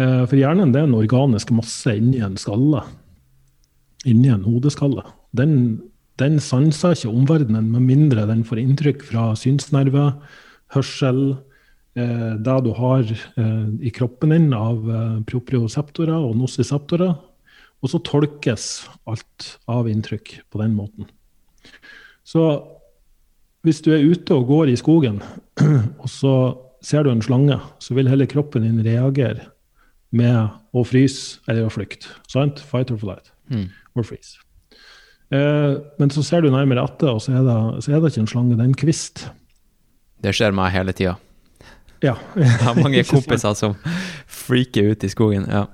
Eh, 0.00 0.24
for 0.24 0.38
hjernen 0.38 0.72
det 0.72 0.80
er 0.80 0.88
en 0.88 0.96
organisk 0.96 1.52
masse 1.54 1.92
inni 1.92 2.22
en 2.24 2.38
skalle. 2.40 2.82
Inni 4.08 4.30
en 4.32 4.46
hodeskalle. 4.46 5.04
Den, 5.36 5.54
den 6.22 6.40
sanser 6.42 6.96
ikke 6.96 7.12
omverdenen 7.12 7.68
med 7.74 7.84
mindre 7.88 8.26
den 8.30 8.44
får 8.46 8.62
inntrykk 8.62 9.04
fra 9.10 9.30
synsnerve, 9.38 10.12
hørsel, 10.74 11.20
eh, 11.98 12.32
det 12.40 12.56
du 12.64 12.72
har 12.78 13.04
eh, 13.04 13.68
i 13.84 13.92
kroppen 13.94 14.32
din 14.34 14.50
av 14.56 14.88
eh, 14.88 15.20
proprioseptorer 15.28 16.16
og 16.16 16.38
nocyseptorer. 16.40 17.14
Og 17.80 17.88
så 17.88 18.00
tolkes 18.04 18.66
alt 19.08 19.54
av 19.70 19.88
inntrykk 19.88 20.34
på 20.52 20.60
den 20.60 20.74
måten. 20.76 21.08
Så 22.24 22.44
hvis 23.64 23.80
du 23.84 23.92
er 23.92 24.04
ute 24.04 24.36
og 24.36 24.48
går 24.48 24.72
i 24.72 24.80
skogen, 24.80 25.20
og 26.02 26.08
så 26.08 26.34
ser 26.84 27.04
du 27.04 27.12
en 27.12 27.24
slange, 27.24 27.56
så 27.80 27.96
vil 27.96 28.08
hele 28.08 28.28
kroppen 28.28 28.64
din 28.64 28.84
reagere 28.84 29.48
med 30.16 30.76
å 30.76 30.84
fryse 30.86 31.40
eller 31.48 31.68
å 31.68 31.72
flykte. 31.72 32.10
Sant? 32.30 32.62
Fight 32.62 32.90
or 32.90 32.98
flight. 33.00 33.30
Mm. 33.50 33.68
Or 33.94 34.06
freeze. 34.06 34.38
Eh, 35.30 35.76
men 35.98 36.10
så 36.10 36.24
ser 36.26 36.42
du 36.42 36.50
nærmere 36.50 36.84
etter, 36.88 37.12
og 37.14 37.22
så 37.22 37.36
er, 37.38 37.46
det, 37.46 37.84
så 37.84 37.94
er 37.94 38.02
det 38.02 38.10
ikke 38.12 38.24
en 38.24 38.30
slange, 38.30 38.56
det 38.56 38.64
er 38.64 38.70
en 38.72 38.80
kvist. 38.82 39.28
Det 40.20 40.34
skjer 40.36 40.54
meg 40.56 40.74
hele 40.74 40.94
tida. 40.96 41.14
Ja. 42.02 42.16
Jeg 42.40 42.58
har 42.64 42.78
mange 42.80 43.04
kompiser 43.06 43.54
som 43.58 43.76
freaker 44.30 44.92
ut 44.92 45.06
i 45.06 45.12
skogen. 45.12 45.46
Ja. 45.50 45.66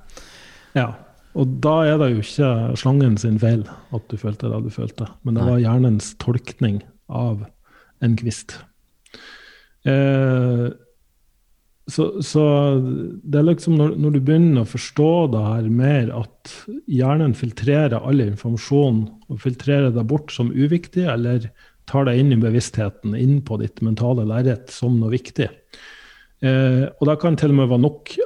ja. 0.76 0.89
Og 1.37 1.59
da 1.64 1.74
er 1.84 1.99
det 2.01 2.12
jo 2.14 2.22
ikke 2.22 2.51
slangen 2.80 3.18
sin 3.20 3.37
feil 3.41 3.66
at 3.93 4.05
du 4.09 4.16
følte 4.20 4.49
det 4.49 4.62
du 4.64 4.70
følte, 4.72 5.09
men 5.20 5.37
det 5.37 5.45
var 5.45 5.61
hjernens 5.61 6.14
tolkning 6.22 6.78
av 7.12 7.45
en 8.05 8.16
kvist. 8.16 8.57
Eh, 9.84 10.68
så, 11.87 12.22
så, 12.22 12.43
det 13.22 13.39
er 13.39 13.47
liksom 13.47 13.76
når, 13.78 13.93
når, 14.03 14.16
du 14.16 14.20
begynner 14.26 14.64
å 14.64 14.68
forstå 14.68 15.11
det 15.30 15.43
her 15.45 15.66
mer, 15.70 16.09
at 16.18 16.55
hjernen 16.91 17.34
filtrerer 17.39 18.01
all 18.01 18.24
informasjon 18.24 19.05
og 19.30 19.43
filtrerer 19.43 19.95
det 19.95 20.07
bort 20.11 20.34
som 20.34 20.51
uviktig, 20.51 21.05
eller 21.12 21.47
tar 21.87 22.09
det 22.09 22.16
inn 22.18 22.32
i 22.34 22.41
bevisstheten, 22.43 23.14
inn 23.14 23.39
på 23.47 23.61
ditt 23.62 23.78
mentale 23.87 24.26
lerret 24.26 24.72
som 24.74 24.99
noe 24.99 25.12
viktig. 25.14 25.47
Eh, 26.43 26.82
og 26.91 27.05
det 27.07 27.20
kan 27.22 27.39
til 27.39 27.55
og 27.55 27.61
med 27.61 27.70
være 27.70 27.84
nok 27.87 28.16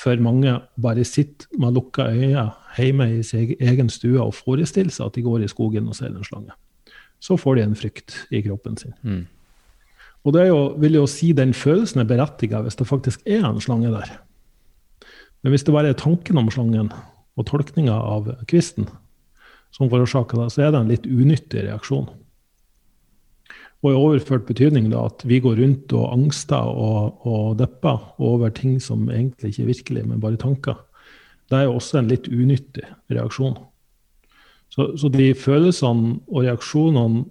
for 0.00 0.22
mange 0.24 0.54
bare 0.80 1.04
sitte 1.04 1.50
med 1.60 1.76
lukka 1.76 2.08
øyne 2.08 2.46
hjemme 2.78 3.10
i 3.18 3.20
sin 3.26 3.52
egen 3.60 3.92
stue 3.92 4.16
og 4.22 4.32
forestille 4.38 4.92
seg 4.94 5.10
at 5.10 5.18
de 5.18 5.26
går 5.26 5.44
i 5.44 5.50
skogen 5.50 5.90
og 5.90 5.98
ser 5.98 6.14
en 6.14 6.24
slange. 6.24 6.56
Så 7.20 7.36
får 7.36 7.58
de 7.58 7.66
en 7.66 7.76
frykt 7.76 8.16
i 8.32 8.40
kroppen 8.46 8.80
sin. 8.80 8.96
Mm. 9.04 9.26
Og 10.24 10.34
det 10.36 10.48
jo, 10.50 10.58
vil 10.80 10.98
jo 10.98 11.06
si 11.08 11.30
den 11.36 11.54
følelsen 11.56 12.02
er 12.02 12.08
berettiget 12.08 12.66
hvis 12.66 12.76
det 12.76 12.88
faktisk 12.88 13.22
er 13.24 13.46
en 13.48 13.60
slange 13.62 13.92
der. 13.92 14.18
Men 15.40 15.54
hvis 15.54 15.64
det 15.64 15.72
bare 15.74 15.94
er 15.94 15.98
tanken 15.98 16.38
om 16.40 16.50
slangen 16.52 16.90
og 17.38 17.46
tolkninga 17.48 17.94
av 17.94 18.28
kvisten 18.50 18.88
som 19.72 19.88
forårsaker 19.88 20.42
det, 20.42 20.50
så 20.52 20.66
er 20.66 20.74
det 20.74 20.80
en 20.82 20.90
litt 20.90 21.06
unyttig 21.08 21.64
reaksjon. 21.64 22.10
Og 23.80 23.94
i 23.94 23.96
overført 23.96 24.44
betydning 24.44 24.90
da, 24.92 25.06
at 25.08 25.24
vi 25.24 25.38
går 25.40 25.56
rundt 25.62 25.94
og 25.96 26.10
angster 26.12 26.68
og, 26.68 27.22
og 27.24 27.56
depper 27.56 28.02
over 28.20 28.52
ting 28.52 28.76
som 28.82 29.06
egentlig 29.08 29.54
ikke 29.54 29.62
er 29.62 29.70
virkelig, 29.70 30.02
men 30.10 30.20
bare 30.20 30.40
tanker. 30.40 30.82
Det 31.48 31.56
er 31.56 31.68
jo 31.68 31.78
også 31.78 32.00
en 32.00 32.10
litt 32.10 32.28
unyttig 32.28 32.84
reaksjon. 33.10 33.56
Så, 34.70 34.92
så 35.00 35.08
de 35.10 35.32
følelsene 35.34 36.18
og 36.28 36.44
reaksjonene 36.44 37.24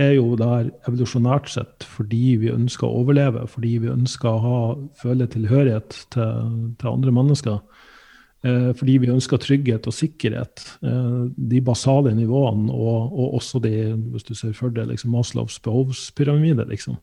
er 0.00 0.16
jo 0.16 0.34
der 0.38 0.70
evolusjonært 0.88 1.50
sett 1.52 1.86
fordi 1.86 2.36
vi 2.42 2.52
ønsker 2.52 2.88
å 2.88 3.02
overleve, 3.04 3.46
fordi 3.50 3.76
vi 3.84 3.92
ønsker 3.92 4.30
å 4.30 4.42
ha, 4.42 4.60
føle 4.98 5.28
tilhørighet 5.30 5.98
til, 6.14 6.54
til 6.80 6.90
andre 6.90 7.14
mennesker. 7.14 7.60
Eh, 8.44 8.72
fordi 8.76 8.98
vi 9.00 9.12
ønsker 9.12 9.40
trygghet 9.40 9.86
og 9.88 9.96
sikkerhet. 9.96 10.64
Eh, 10.84 11.20
de 11.32 11.62
basale 11.64 12.12
nivåene, 12.16 12.72
og, 12.72 13.14
og, 13.14 13.38
også 13.40 13.62
de, 13.64 13.94
hvis 14.12 14.26
du 14.28 14.34
ser 14.36 14.52
for 14.56 14.74
deg 14.74 14.90
liksom 14.90 15.14
Maslows 15.16 15.56
behovspyramide, 15.64 16.66
liksom. 16.68 16.98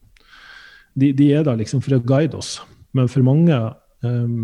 De, 0.93 1.13
de, 1.15 1.31
er 1.31 1.47
der 1.47 1.57
liksom 1.57 1.81
for 1.81 1.95
å 1.97 2.03
guide 2.03 2.37
oss. 2.37 2.59
Men 2.93 3.09
for 3.09 3.25
mange, 3.25 3.57
eh, 4.05 4.37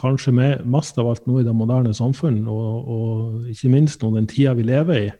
kanskje 0.00 0.34
mest 0.34 0.98
av 1.00 1.08
alt 1.08 1.26
nå 1.28 1.40
i 1.40 1.46
det 1.46 1.56
moderne 1.56 1.94
samfunn, 1.96 2.42
og, 2.50 2.92
og 2.92 3.50
ikke 3.54 3.72
minst 3.72 4.02
nå 4.02 4.12
den 4.16 4.28
tida 4.28 4.52
vi 4.58 4.68
lever 4.68 5.04
i, 5.06 5.10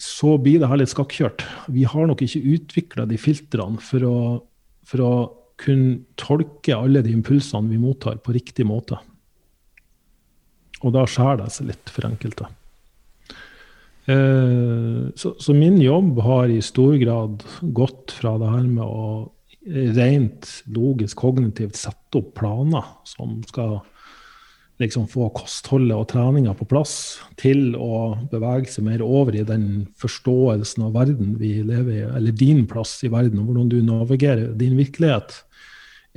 så 0.00 0.36
blir 0.40 0.62
det 0.62 0.70
her 0.70 0.80
litt 0.80 0.92
skakkjørt. 0.92 1.44
Vi 1.68 1.84
har 1.88 2.08
nok 2.08 2.22
ikke 2.24 2.40
utvikla 2.54 3.04
de 3.08 3.18
filtrene 3.20 3.82
for 3.84 4.06
å, 4.08 4.16
for 4.88 5.04
å 5.04 5.12
kunne 5.60 6.00
tolke 6.20 6.76
alle 6.76 7.02
de 7.04 7.12
impulsene 7.12 7.68
vi 7.68 7.80
mottar, 7.80 8.16
på 8.24 8.32
riktig 8.32 8.64
måte. 8.68 8.96
Og 10.80 10.94
da 10.96 11.04
skjærer 11.04 11.42
det 11.42 11.50
seg 11.52 11.68
litt 11.68 11.92
for 11.92 12.08
enkelte. 12.08 12.48
Eh, 14.08 15.12
så, 15.20 15.34
så, 15.36 15.52
min 15.52 15.76
jobb 15.82 16.22
har 16.24 16.48
i 16.48 16.62
stor 16.64 16.96
grad 17.02 17.44
gått 17.60 18.14
fra 18.16 18.38
det 18.40 18.48
her 18.48 18.64
med 18.64 18.86
å 18.86 19.28
rent 19.98 20.48
logisk, 20.72 21.18
kognitivt 21.20 21.76
sette 21.76 22.22
opp 22.22 22.32
planer 22.38 22.86
som 23.04 23.42
skal 23.44 23.82
liksom 24.80 25.06
få 25.10 25.28
kostholdet 25.36 25.96
og 25.96 26.08
treninga 26.10 26.54
på 26.56 26.66
plass, 26.68 26.94
til 27.40 27.74
å 27.76 28.16
bevege 28.32 28.70
seg 28.72 28.86
mer 28.86 29.04
over 29.04 29.36
i 29.36 29.44
den 29.46 29.84
forståelsen 30.00 30.86
av 30.86 30.96
verden 30.96 31.36
vi 31.40 31.58
lever 31.66 31.92
i, 31.98 32.02
eller 32.08 32.36
din 32.36 32.64
plass 32.70 32.96
i 33.04 33.12
verden, 33.12 33.42
og 33.42 33.50
hvordan 33.50 33.70
du 33.72 33.78
navigerer 33.84 34.54
din 34.58 34.78
virkelighet. 34.80 35.42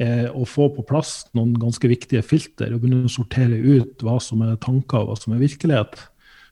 Eh, 0.02 0.26
og 0.32 0.48
få 0.50 0.72
på 0.74 0.86
plass 0.90 1.28
noen 1.38 1.54
ganske 1.62 1.86
viktige 1.92 2.24
filter 2.26 2.72
og 2.74 2.82
begynne 2.82 3.06
å 3.06 3.14
sortere 3.14 3.60
ut 3.62 4.02
hva 4.02 4.16
som 4.24 4.42
er 4.42 4.56
tanker 4.64 5.04
og 5.04 5.12
hva 5.12 5.18
som 5.20 5.36
er 5.36 5.44
virkelighet. 5.44 6.00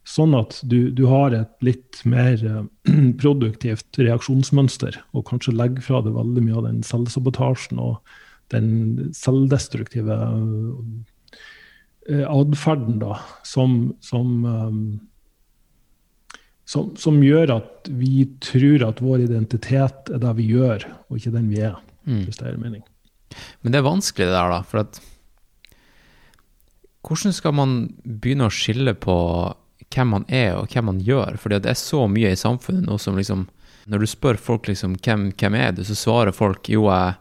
Sånn 0.05 0.35
at 0.37 0.59
du, 0.65 0.91
du 0.93 1.07
har 1.09 1.33
et 1.33 1.65
litt 1.65 2.03
mer 2.09 2.37
eh, 2.37 2.67
produktivt 3.21 3.97
reaksjonsmønster, 4.01 4.99
og 5.15 5.25
kanskje 5.29 5.55
legger 5.57 5.87
fra 5.87 6.03
deg 6.05 6.17
veldig 6.17 6.45
mye 6.45 6.59
av 6.59 6.67
den 6.69 6.83
selvsabotasjen 6.85 7.81
og 7.81 7.97
den 8.53 9.11
selvdestruktive 9.15 10.17
atferden 12.11 12.99
da, 13.01 13.19
som, 13.47 13.93
som, 14.03 14.45
um, 14.45 14.99
som, 16.65 16.91
som, 16.99 17.21
gjør 17.23 17.55
at 17.57 17.89
vi 17.89 18.25
tror 18.43 18.87
at 18.89 19.01
vår 19.03 19.25
identitet 19.27 20.11
er 20.11 20.21
det 20.23 20.33
vi 20.39 20.49
gjør, 20.53 20.87
og 21.09 21.19
ikke 21.19 21.35
den 21.35 21.49
vi 21.51 21.63
er. 21.63 21.77
Mm. 22.07 22.25
Hvis 22.25 22.41
det 22.41 22.49
er 22.49 22.59
mening. 22.59 22.83
Men 23.61 23.73
det 23.73 23.79
er 23.79 23.87
vanskelig 23.87 24.27
det 24.27 24.35
der, 24.35 24.51
da. 24.51 24.61
For 24.67 24.83
at 24.83 25.01
hvordan 27.01 27.33
skal 27.33 27.55
man 27.57 27.75
begynne 28.03 28.47
å 28.47 28.53
skille 28.53 28.93
på 28.97 29.15
hvem 29.91 30.13
man 30.15 30.25
er 30.31 30.55
og 30.59 30.71
hvem 30.71 30.87
man 30.91 31.01
gjør? 31.03 31.39
Fordi 31.41 31.61
det 31.63 31.73
er 31.73 31.79
så 31.79 32.05
mye 32.11 32.33
i 32.33 32.39
samfunnet 32.39 32.87
nå 32.87 32.99
som 33.01 33.17
liksom 33.19 33.47
Når 33.89 33.99
du 33.99 34.05
spør 34.05 34.37
folk 34.37 34.67
liksom 34.69 34.93
hvem, 35.01 35.31
hvem 35.33 35.55
er 35.57 35.71
du, 35.73 35.81
så 35.83 35.95
svarer 35.97 36.31
folk 36.31 36.69
jo, 36.69 36.83
jeg, 36.85 37.15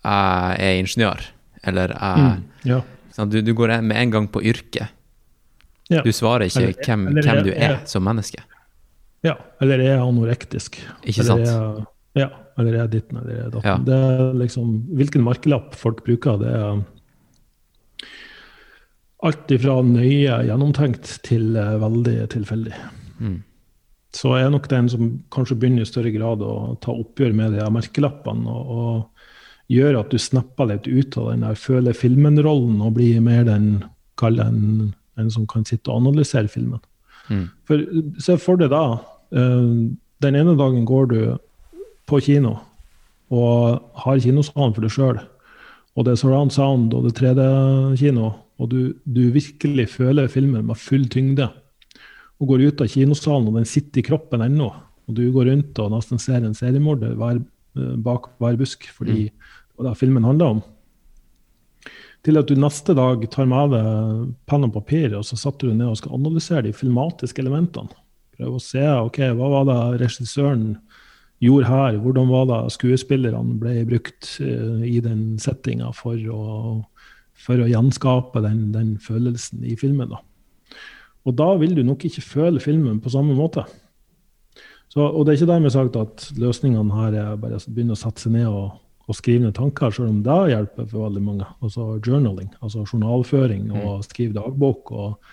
jeg 0.00 0.56
er 0.64 0.78
ingeniør. 0.80 1.26
Eller 1.68 1.92
jeg 1.92 2.22
mm, 2.24 2.46
ja. 2.70 2.78
Du, 3.26 3.40
du, 3.42 3.52
går 3.54 3.80
med 3.82 3.98
en 3.98 4.10
gang 4.14 4.28
på 4.30 4.42
yrket. 4.46 4.94
Ja. 5.88 6.02
Du 6.04 6.12
svarer 6.12 6.46
ikke 6.46 6.62
eller, 6.62 6.84
hvem, 6.84 7.06
eller, 7.10 7.26
hvem, 7.26 7.44
du 7.46 7.50
er, 7.54 7.72
er, 7.72 7.78
som 7.88 8.04
menneske. 8.04 8.44
Ja, 9.26 9.34
eller 9.62 9.80
er 9.80 9.96
jeg 9.96 10.04
anorektisk. 10.04 10.78
Ikke 11.02 11.24
sant? 11.26 11.48
Er, 11.48 11.80
ja, 12.18 12.28
eller 12.60 12.76
er 12.84 12.92
ditten 12.92 13.18
eller 13.18 13.40
er 13.46 13.50
datten. 13.50 13.66
Ja. 13.66 13.76
Det 13.88 13.98
er 14.12 14.38
liksom, 14.38 14.70
hvilken 15.00 15.24
merkelapp 15.26 15.74
folk 15.78 16.04
bruker, 16.06 16.38
det 16.42 16.52
er 16.54 16.84
alt 19.26 19.50
ifra 19.50 19.80
nøye 19.82 20.38
gjennomtenkt 20.46 21.16
til 21.26 21.56
uh, 21.58 21.74
veldig 21.82 22.18
tilfeldig. 22.36 22.74
Mm. 23.18 23.38
Så 24.14 24.36
er 24.38 24.52
nok 24.52 24.68
den 24.70 24.86
som 24.92 25.08
kanskje 25.34 25.56
begynner 25.58 25.84
i 25.84 25.88
større 25.88 26.12
grad 26.14 26.44
å 26.44 26.76
ta 26.84 26.94
oppgjør 26.94 27.34
med 27.36 27.56
de 27.58 27.66
merkelappene. 27.74 28.46
og, 28.46 28.70
og 28.78 29.17
gjør 29.72 30.00
at 30.00 30.12
du 30.12 30.20
snapper 30.20 30.70
litt 30.70 30.88
ut 30.88 31.16
av 31.20 31.32
den 31.32 31.44
der 31.44 31.58
føle 31.60 31.94
filmen-rollen 31.96 32.80
og 32.84 32.96
blir 32.96 33.20
mer 33.24 33.44
den 33.48 33.84
kall 34.20 34.40
en, 34.42 34.94
en 35.20 35.32
som 35.32 35.46
kan 35.48 35.66
sitte 35.68 35.92
og 35.92 36.02
analysere 36.02 36.48
filmen. 36.50 36.80
Mm. 37.28 37.46
For 37.68 37.84
Se 38.24 38.38
for 38.40 38.56
deg 38.56 38.72
da 38.72 38.84
uh, 38.96 39.72
Den 40.24 40.36
ene 40.38 40.54
dagen 40.56 40.86
går 40.88 41.10
du 41.12 41.20
på 42.08 42.22
kino 42.24 42.56
og 43.28 43.82
har 44.00 44.20
kinosalen 44.24 44.72
for 44.72 44.80
deg 44.86 44.92
sjøl, 44.94 45.18
og 45.92 46.06
det 46.06 46.14
er 46.14 46.20
surround 46.22 46.54
sound 46.54 46.94
og 46.96 47.04
det 47.04 47.10
er 47.12 47.34
3D-kino, 47.36 48.30
og 48.56 48.70
du, 48.72 48.78
du, 49.04 49.26
virkelig 49.34 49.84
føler 49.92 50.30
filmen 50.32 50.64
med 50.64 50.80
full 50.80 51.04
tyngde, 51.12 51.50
og 52.40 52.48
går 52.48 52.64
ut 52.70 52.80
av 52.80 52.88
kinosalen, 52.88 53.50
og 53.50 53.58
den 53.60 53.68
sitter 53.68 54.00
i 54.00 54.06
kroppen 54.06 54.46
ennå, 54.46 54.70
og 54.72 55.18
du 55.20 55.26
går 55.34 55.50
rundt 55.52 55.82
og 55.84 55.92
nesten 55.92 56.22
ser 56.24 56.40
en 56.40 56.56
seriemorder 56.56 57.12
eh, 57.12 57.92
bak 58.00 58.32
hver 58.40 58.56
busk 58.56 58.88
fordi 58.96 59.28
mm 59.28 59.47
og 59.78 59.86
det 59.86 59.94
filmen 60.00 60.26
handler 60.26 60.56
om, 60.56 60.60
til 62.26 62.40
at 62.40 62.50
du 62.50 62.58
neste 62.58 62.96
dag 62.98 63.22
tar 63.30 63.46
med 63.48 63.72
deg 63.72 64.34
penn 64.50 64.66
og 64.66 64.74
papir 64.74 65.14
og 65.16 65.24
så 65.24 65.38
satte 65.38 65.68
du 65.68 65.72
ned 65.72 65.86
og 65.86 66.00
skal 66.00 66.16
analysere 66.18 66.66
de 66.66 66.74
filmatiske 66.74 67.40
elementene. 67.44 67.94
Prøve 68.38 68.58
å 68.58 68.62
se 68.62 68.82
ok, 68.82 69.22
hva 69.38 69.50
var 69.54 69.68
det 69.68 70.02
regissøren 70.02 70.72
gjorde 71.42 71.70
her, 71.70 71.98
hvordan 72.02 72.30
var 72.30 72.48
det 72.50 72.60
skuespillerne 72.74 73.58
ble 73.62 73.84
brukt 73.86 74.32
uh, 74.42 74.82
i 74.82 74.98
den 75.02 75.38
settinga 75.42 75.92
for 75.94 76.18
for 77.38 77.60
å 77.62 77.68
gjenskape 77.70 78.42
den, 78.42 78.68
den, 78.74 78.96
følelsen 78.98 79.62
i 79.62 79.76
filmen. 79.78 80.10
da. 80.10 80.18
Og 81.22 81.36
da 81.38 81.52
vil 81.60 81.76
du 81.76 81.84
nok 81.86 82.02
ikke 82.08 82.24
føle 82.24 82.62
filmen 82.62 82.98
på 83.02 83.12
samme 83.14 83.36
måte. 83.36 83.62
Så, 84.88 85.04
og 85.04 85.22
det 85.22 85.32
er 85.34 85.38
ikke 85.38 85.52
dermed 85.52 85.74
sagt 85.74 85.98
at 86.00 86.28
løsningene 86.40 86.96
her 86.96 87.16
er 87.20 87.40
bare 87.40 87.60
å 87.60 87.70
begynne 87.70 87.94
å 87.94 88.00
sette 88.00 88.24
seg 88.24 88.34
ned 88.34 88.48
og 88.48 88.78
å 89.08 89.16
skrive 89.16 89.46
ned 89.46 89.56
tanker, 89.56 89.92
selv 89.94 90.10
om 90.10 90.20
det 90.24 90.38
hjelper 90.52 90.88
for 90.90 91.06
veldig 91.06 91.22
mange. 91.24 91.46
Altså 91.64 91.96
journaling, 91.96 92.50
altså 92.60 92.84
journalføring 92.84 93.70
og 93.72 94.02
mm. 94.02 94.04
skrive 94.04 94.36
dagbok. 94.36 94.92
Og, 94.92 95.30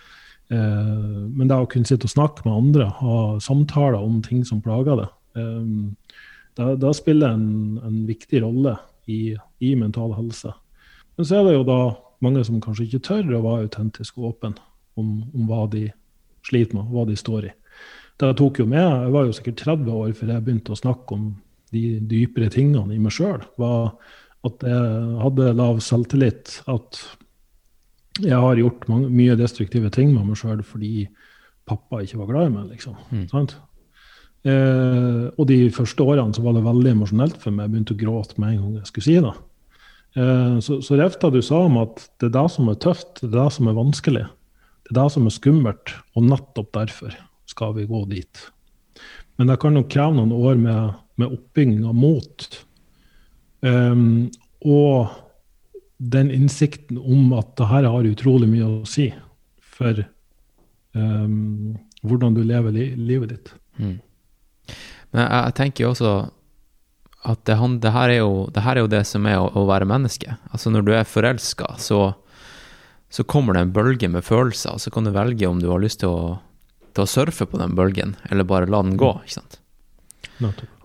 eh, 0.55 0.93
men 1.27 1.51
det 1.51 1.57
å 1.59 1.67
kunne 1.71 1.89
sitte 1.89 2.07
og 2.07 2.13
snakke 2.13 2.45
med 2.47 2.55
andre, 2.55 2.87
ha 3.01 3.17
samtaler 3.43 3.99
om 3.99 4.21
ting 4.23 4.45
som 4.47 4.63
plager 4.63 5.01
deg, 5.01 5.11
eh, 5.41 6.23
det, 6.55 6.93
spiller 6.95 7.35
en, 7.35 7.49
en, 7.83 7.99
viktig 8.07 8.39
rolle 8.45 8.77
i, 9.11 9.35
i 9.59 9.73
mental 9.75 10.15
helse. 10.15 10.53
Men 11.19 11.27
så 11.27 11.41
er 11.41 11.49
det 11.49 11.57
jo 11.57 11.67
da 11.67 11.79
mange 12.23 12.45
som 12.47 12.63
kanskje 12.63 12.87
ikke 12.87 13.03
tør 13.09 13.35
å 13.35 13.43
være 13.43 13.67
autentisk 13.67 14.21
og 14.21 14.31
åpen 14.31 14.55
om, 14.95 15.17
om 15.35 15.49
hva 15.49 15.65
de 15.71 15.89
sliter 16.47 16.79
med, 16.79 16.87
hva 16.95 17.03
de 17.09 17.19
står 17.19 17.49
i. 17.49 17.55
Det 18.15 18.31
tok 18.39 18.61
jo 18.61 18.65
med, 18.71 18.79
Jeg 18.79 19.11
var 19.11 19.25
jo 19.27 19.35
sikkert 19.35 19.63
30 19.65 19.91
år 19.91 20.13
før 20.15 20.29
jeg 20.31 20.43
begynte 20.45 20.71
å 20.71 20.79
snakke 20.79 21.17
om 21.17 21.33
de 21.75 21.99
dypere 22.09 22.49
tingene 22.53 22.95
i 22.95 23.01
meg 23.01 23.13
sjøl. 23.15 23.43
At 24.45 24.65
jeg 24.65 25.21
hadde 25.21 25.53
lav 25.59 25.81
selvtillit. 25.83 26.59
At 26.71 27.01
jeg 28.23 28.39
har 28.39 28.59
gjort 28.61 28.87
mange, 28.91 29.11
mye 29.11 29.35
destruktive 29.39 29.91
ting 29.93 30.13
med 30.15 30.29
meg 30.29 30.39
sjøl 30.39 30.63
fordi 30.65 31.07
pappa 31.67 32.03
ikke 32.03 32.19
var 32.21 32.29
glad 32.31 32.49
i 32.49 32.53
meg. 32.53 32.69
liksom. 32.75 32.95
Mm. 33.11 33.25
Eh, 34.45 35.25
og 35.33 35.47
de 35.49 35.57
første 35.73 36.05
årene 36.05 36.35
så 36.35 36.43
var 36.45 36.55
det 36.55 36.65
veldig 36.67 36.93
emosjonelt 36.93 37.37
for 37.41 37.51
meg. 37.51 37.65
Jeg 37.65 37.73
begynte 37.73 37.97
å 37.97 38.01
gråte 38.03 38.39
med 38.41 38.53
en 38.53 38.63
gang 38.63 38.79
jeg 38.79 38.89
skulle 38.91 39.07
si 39.07 39.15
det. 39.25 39.35
Eh, 40.15 40.57
så, 40.63 40.79
så 40.85 40.99
Refta, 40.99 41.31
du 41.33 41.41
sa 41.43 41.63
om 41.65 41.79
at 41.81 42.03
det 42.21 42.29
er 42.29 42.35
det 42.37 42.47
som 42.53 42.69
er 42.71 42.81
tøft, 42.81 43.23
det 43.23 43.31
er 43.31 43.39
det 43.39 43.47
som 43.57 43.71
er 43.71 43.79
vanskelig. 43.79 44.25
Det 44.85 44.93
er 44.93 44.99
det 44.99 45.07
som 45.15 45.25
er 45.25 45.33
skummelt, 45.33 45.95
og 46.13 46.27
nettopp 46.29 46.69
derfor 46.77 47.17
skal 47.49 47.73
vi 47.79 47.87
gå 47.89 48.03
dit. 48.11 48.43
Men 49.35 49.49
det 49.49 49.57
kan 49.61 49.73
nok 49.75 49.89
kreve 49.91 50.15
noen 50.15 50.35
år 50.35 50.59
med, 50.61 51.01
med 51.15 51.31
oppbygging 51.31 51.85
av 51.87 51.95
mot. 51.97 52.47
Um, 53.65 54.31
og 54.65 55.13
den 55.97 56.31
innsikten 56.33 56.99
om 56.99 57.31
at 57.37 57.55
det 57.57 57.69
her 57.69 57.87
har 57.89 58.09
utrolig 58.09 58.49
mye 58.51 58.67
å 58.67 58.89
si 58.89 59.07
for 59.75 60.03
um, 60.93 61.75
hvordan 62.05 62.35
du 62.35 62.43
lever 62.45 62.75
li 62.75 62.89
livet 62.99 63.31
ditt. 63.33 63.53
Mm. 63.79 63.97
Men 65.15 65.21
jeg, 65.23 65.31
jeg, 65.31 65.55
tenker 65.59 65.89
også 65.89 66.13
at 67.25 67.41
det, 67.47 67.57
det, 67.81 67.93
her 67.95 68.13
jo, 68.17 68.29
det, 68.53 68.63
her 68.65 68.75
er 68.75 68.85
jo 68.85 68.91
det 68.91 69.03
som 69.07 69.25
er 69.29 69.39
å, 69.41 69.49
å 69.49 69.65
være 69.69 69.87
menneske. 69.89 70.37
Altså 70.51 70.73
Når 70.73 70.85
du 70.85 70.93
er 70.93 71.09
forelska, 71.09 71.75
så, 71.81 72.01
så 73.09 73.25
kommer 73.25 73.55
det 73.55 73.65
en 73.65 73.75
bølge 73.75 74.11
med 74.11 74.25
følelser, 74.27 74.77
så 74.81 74.93
kan 74.93 75.07
du 75.07 75.15
velge 75.15 75.49
om 75.49 75.61
du 75.63 75.71
har 75.71 75.81
lyst 75.81 76.03
til 76.03 76.11
å, 76.11 76.35
til 76.93 77.05
å 77.05 77.09
surfe 77.09 77.47
på 77.49 77.61
den 77.61 77.73
bølgen, 77.77 78.17
eller 78.29 78.47
bare 78.47 78.69
la 78.69 78.83
den 78.85 78.99
gå. 78.99 79.15
ikke 79.23 79.39
sant? 79.39 79.61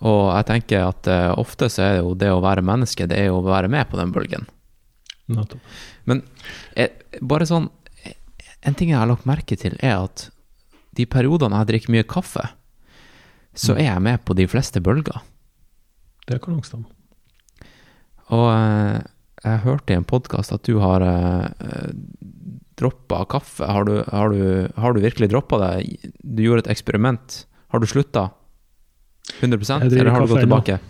Og 0.06 0.22
jeg 0.34 0.46
tenker 0.48 0.86
at 0.86 1.10
uh, 1.10 1.32
ofte 1.40 1.68
så 1.72 1.84
er 1.84 1.92
det 1.96 2.04
jo 2.04 2.14
det 2.18 2.30
å 2.32 2.42
være 2.44 2.64
menneske, 2.66 3.08
det 3.10 3.18
er 3.18 3.30
jo 3.30 3.40
å 3.40 3.46
være 3.46 3.70
med 3.72 3.88
på 3.90 3.98
den 4.00 4.12
bølgen. 4.14 4.46
Men 6.10 6.24
eh, 6.74 6.90
bare 7.22 7.46
sånn 7.46 7.68
En 8.66 8.74
ting 8.76 8.90
jeg 8.90 8.98
har 8.98 9.08
lagt 9.08 9.28
merke 9.28 9.56
til, 9.56 9.76
er 9.80 10.02
at 10.02 10.26
de 10.98 11.06
periodene 11.08 11.60
jeg 11.62 11.68
drikker 11.70 11.92
mye 11.94 12.04
kaffe, 12.04 12.42
så 13.56 13.72
er 13.72 13.86
jeg 13.86 14.02
med 14.04 14.20
på 14.26 14.34
de 14.36 14.44
fleste 14.50 14.82
bølger. 14.84 15.16
Det 16.28 16.36
kan 16.44 16.58
nok 16.58 16.66
stemme. 16.68 16.90
Og 18.36 18.46
eh, 18.52 18.98
jeg 19.46 19.62
hørte 19.64 19.94
i 19.94 19.96
en 19.96 20.04
podkast 20.04 20.52
at 20.52 20.66
du 20.68 20.76
har 20.82 21.00
eh, 21.06 21.94
droppa 22.76 23.22
kaffe. 23.32 23.64
Har 23.64 23.88
du, 23.88 23.94
har 24.12 24.34
du, 24.34 24.68
har 24.76 24.92
du 24.92 25.00
virkelig 25.00 25.30
droppa 25.32 25.62
det? 25.62 25.72
Du 26.20 26.44
gjorde 26.44 26.66
et 26.66 26.74
eksperiment. 26.76 27.40
Har 27.72 27.80
du 27.80 27.88
slutta? 27.88 28.28
100 29.40 29.80
eller 29.80 30.10
har 30.10 30.26
du 30.26 30.32
gått 30.32 30.46
tilbake? 30.46 30.80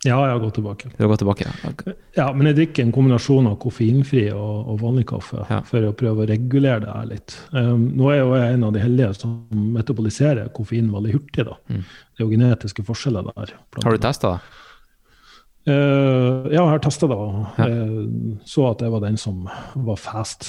Ja, 0.00 0.16
jeg 0.24 0.32
har 0.32 0.38
gått 0.40 0.54
tilbake. 0.56 0.88
Du 0.96 1.02
har 1.02 1.10
gått 1.12 1.20
tilbake, 1.20 1.44
ja. 1.44 1.70
Okay. 1.70 1.92
ja 2.16 2.30
men 2.32 2.48
jeg 2.48 2.56
drikker 2.56 2.86
en 2.86 2.92
kombinasjon 2.96 3.50
av 3.50 3.58
koffeinfri 3.60 4.22
og, 4.32 4.70
og 4.72 4.78
vanlig 4.80 5.04
kaffe 5.10 5.42
ja. 5.44 5.58
for 5.68 5.84
å 5.84 5.90
prøve 5.96 6.24
å 6.24 6.28
regulere 6.30 6.80
det 6.86 6.94
her 6.94 7.10
litt. 7.10 7.34
Um, 7.52 7.90
nå 7.98 8.08
er 8.14 8.22
jo 8.22 8.30
jeg 8.38 8.54
en 8.54 8.64
av 8.64 8.72
de 8.72 8.80
heldige 8.80 9.10
som 9.18 9.34
metaboliserer 9.76 10.48
koffein 10.56 10.88
veldig 10.94 11.12
hurtig. 11.18 11.44
da. 11.50 11.58
Mm. 11.68 11.84
Det 11.84 12.22
er 12.22 12.24
jo 12.24 12.30
genetiske 12.32 12.86
forskjeller 12.88 13.28
der. 13.28 13.52
Har 13.84 13.98
du 13.98 14.00
testa 14.00 14.32
det? 14.32 14.56
Uh, 15.68 16.48
ja, 16.48 16.62
jeg 16.62 16.72
har 16.72 16.82
testa 16.86 17.10
det. 17.10 17.20
Ja. 17.20 17.68
Jeg 17.68 18.40
så 18.48 18.70
at 18.70 18.80
jeg 18.80 18.96
var 18.96 19.04
den 19.04 19.20
som 19.20 19.44
var 19.84 20.00
fast 20.00 20.48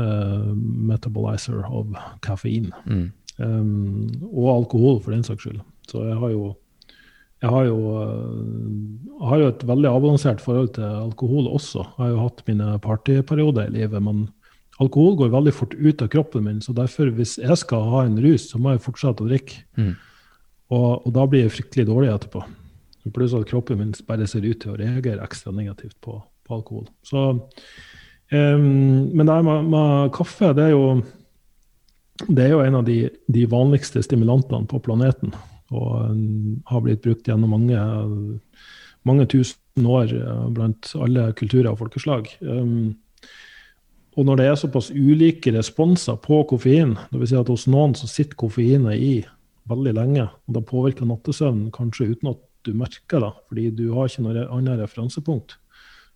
uh, 0.00 0.54
metabolizer 0.56 1.68
av 1.68 2.00
kaffein. 2.24 2.72
Mm. 2.88 3.06
Um, 3.36 4.08
og 4.32 4.54
alkohol, 4.54 5.02
for 5.04 5.12
den 5.12 5.26
saks 5.26 5.44
skyld. 5.44 5.60
Så 5.90 6.04
jeg 6.06 6.20
har 6.20 6.32
jo 6.34 6.54
jeg 7.44 7.52
har 7.52 7.66
jo, 7.68 7.78
jeg 9.06 9.28
har 9.28 9.40
jo, 9.42 9.48
et 9.52 9.64
veldig 9.68 9.88
avbalansert 9.90 10.40
forhold 10.40 10.70
til 10.78 10.86
alkohol 10.86 11.50
også. 11.50 11.84
Jeg 11.84 12.00
har 12.00 12.12
jo 12.14 12.22
hatt 12.22 12.42
mine 12.48 12.68
partyperioder 12.82 13.68
i 13.68 13.74
livet, 13.74 14.02
men 14.02 14.22
alkohol 14.80 15.18
går 15.20 15.34
veldig 15.34 15.52
fort 15.54 15.74
ut 15.76 16.04
av 16.04 16.08
kroppen 16.12 16.46
min. 16.46 16.62
Så 16.64 16.72
derfor, 16.76 17.10
hvis 17.12 17.36
jeg 17.38 17.58
skal 17.60 17.90
ha 17.92 18.04
en 18.06 18.16
rus, 18.24 18.48
så 18.50 18.60
må 18.60 18.72
jeg 18.72 18.84
fortsette 18.86 19.24
å 19.24 19.28
drikke. 19.28 19.58
Mm. 19.76 19.92
Og, 20.72 20.88
og, 20.94 21.10
da 21.14 21.26
blir 21.28 21.44
jeg 21.44 21.54
fryktelig 21.58 21.86
dårlig 21.90 22.14
etterpå. 22.14 22.40
Pluss 23.14 23.36
at 23.38 23.46
kroppen 23.46 23.78
min 23.78 23.92
bare 24.08 24.26
ser 24.26 24.46
ut 24.48 24.58
til 24.62 24.72
å 24.72 24.78
reagere 24.80 25.22
ekstra 25.22 25.52
negativt 25.54 25.94
på, 26.02 26.16
på 26.48 26.56
alkohol. 26.56 26.88
Så, 27.06 27.26
um, 28.32 28.64
men 29.12 29.28
det 29.28 29.36
med, 29.46 29.68
med, 29.76 30.08
kaffe, 30.16 30.50
det 30.56 30.70
er 30.70 30.72
jo, 30.72 30.88
det 32.26 32.48
er 32.48 32.56
jo 32.56 32.64
en 32.64 32.80
av 32.80 32.88
de, 32.88 33.04
de 33.30 33.44
vanligste 33.52 34.02
stimulantene 34.02 34.66
på 34.66 34.80
planeten 34.82 35.36
og 35.74 36.18
har 36.70 36.84
blitt 36.84 37.02
brukt 37.02 37.26
gjennom 37.26 37.56
mange, 37.56 37.80
mange 39.06 39.26
tusen 39.30 39.86
år 39.86 40.12
blant 40.54 40.92
alle 40.94 41.30
kulturer 41.38 41.72
og 41.72 41.80
folkeslag. 41.80 42.30
Um, 42.40 42.94
og 44.16 44.24
når 44.24 44.38
det 44.40 44.46
er 44.48 44.56
såpass 44.56 44.88
ulike 44.94 45.52
responser 45.52 46.16
på 46.24 46.40
koffein, 46.48 46.94
dvs. 47.12 47.32
Si 47.32 47.36
at 47.36 47.50
hos 47.52 47.66
noen 47.68 47.92
så 47.98 48.08
sitter 48.08 48.38
koffeinet 48.40 48.96
i 48.96 49.12
veldig 49.68 49.92
lenge, 49.98 50.24
og 50.24 50.56
det 50.56 50.64
påvirker 50.70 51.08
nattesøvnen 51.08 51.72
kanskje 51.74 52.12
uten 52.14 52.32
at 52.32 52.40
du 52.66 52.72
merker 52.74 53.22
det, 53.22 53.32
fordi 53.48 53.66
du 53.76 53.84
har 53.94 54.08
ikke 54.08 54.24
noe 54.24 54.46
annet 54.56 54.80
referansepunkt. 54.80 55.58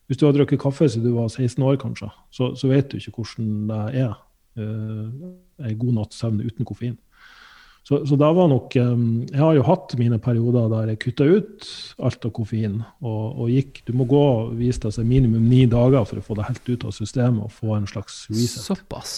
Hvis 0.08 0.18
du 0.18 0.24
har 0.26 0.34
drukket 0.34 0.62
kaffe 0.62 0.88
siden 0.88 1.06
du 1.06 1.18
var 1.18 1.28
16 1.28 1.62
år, 1.62 1.76
kanskje, 1.82 2.08
så, 2.34 2.54
så 2.58 2.70
vet 2.70 2.88
du 2.90 2.96
ikke 2.98 3.20
hvordan 3.20 3.52
det 3.68 4.00
er 4.00 4.16
uh, 4.58 5.28
en 5.68 5.78
god 5.84 5.92
natts 6.00 6.22
søvn 6.22 6.40
uten 6.42 6.66
koffein. 6.66 6.96
Så, 7.86 8.02
så, 8.06 8.14
da 8.20 8.28
var 8.36 8.46
nok 8.46 8.74
Jeg 8.76 9.40
har 9.40 9.54
jo 9.56 9.62
hatt 9.66 9.94
mine 9.98 10.18
perioder 10.22 10.68
der 10.70 10.90
jeg 10.92 11.00
kutta 11.02 11.26
ut 11.26 11.68
alt 11.98 12.26
av 12.28 12.34
koffein. 12.36 12.76
Og, 13.00 13.22
og, 13.40 13.46
gikk 13.50 13.80
Du 13.88 13.94
må 13.98 14.06
gå 14.10 14.20
og 14.20 14.52
vise 14.58 14.84
deg 14.84 15.08
minimum 15.08 15.48
ni 15.50 15.64
dager 15.70 16.04
for 16.06 16.20
å 16.20 16.26
få 16.26 16.36
det 16.38 16.50
helt 16.50 16.68
ut 16.68 16.86
av 16.86 16.94
systemet 16.94 17.46
og 17.48 17.54
få 17.56 17.74
en 17.78 17.88
slags 17.90 18.26
reset. 18.30 18.62
Såpass? 18.68 19.16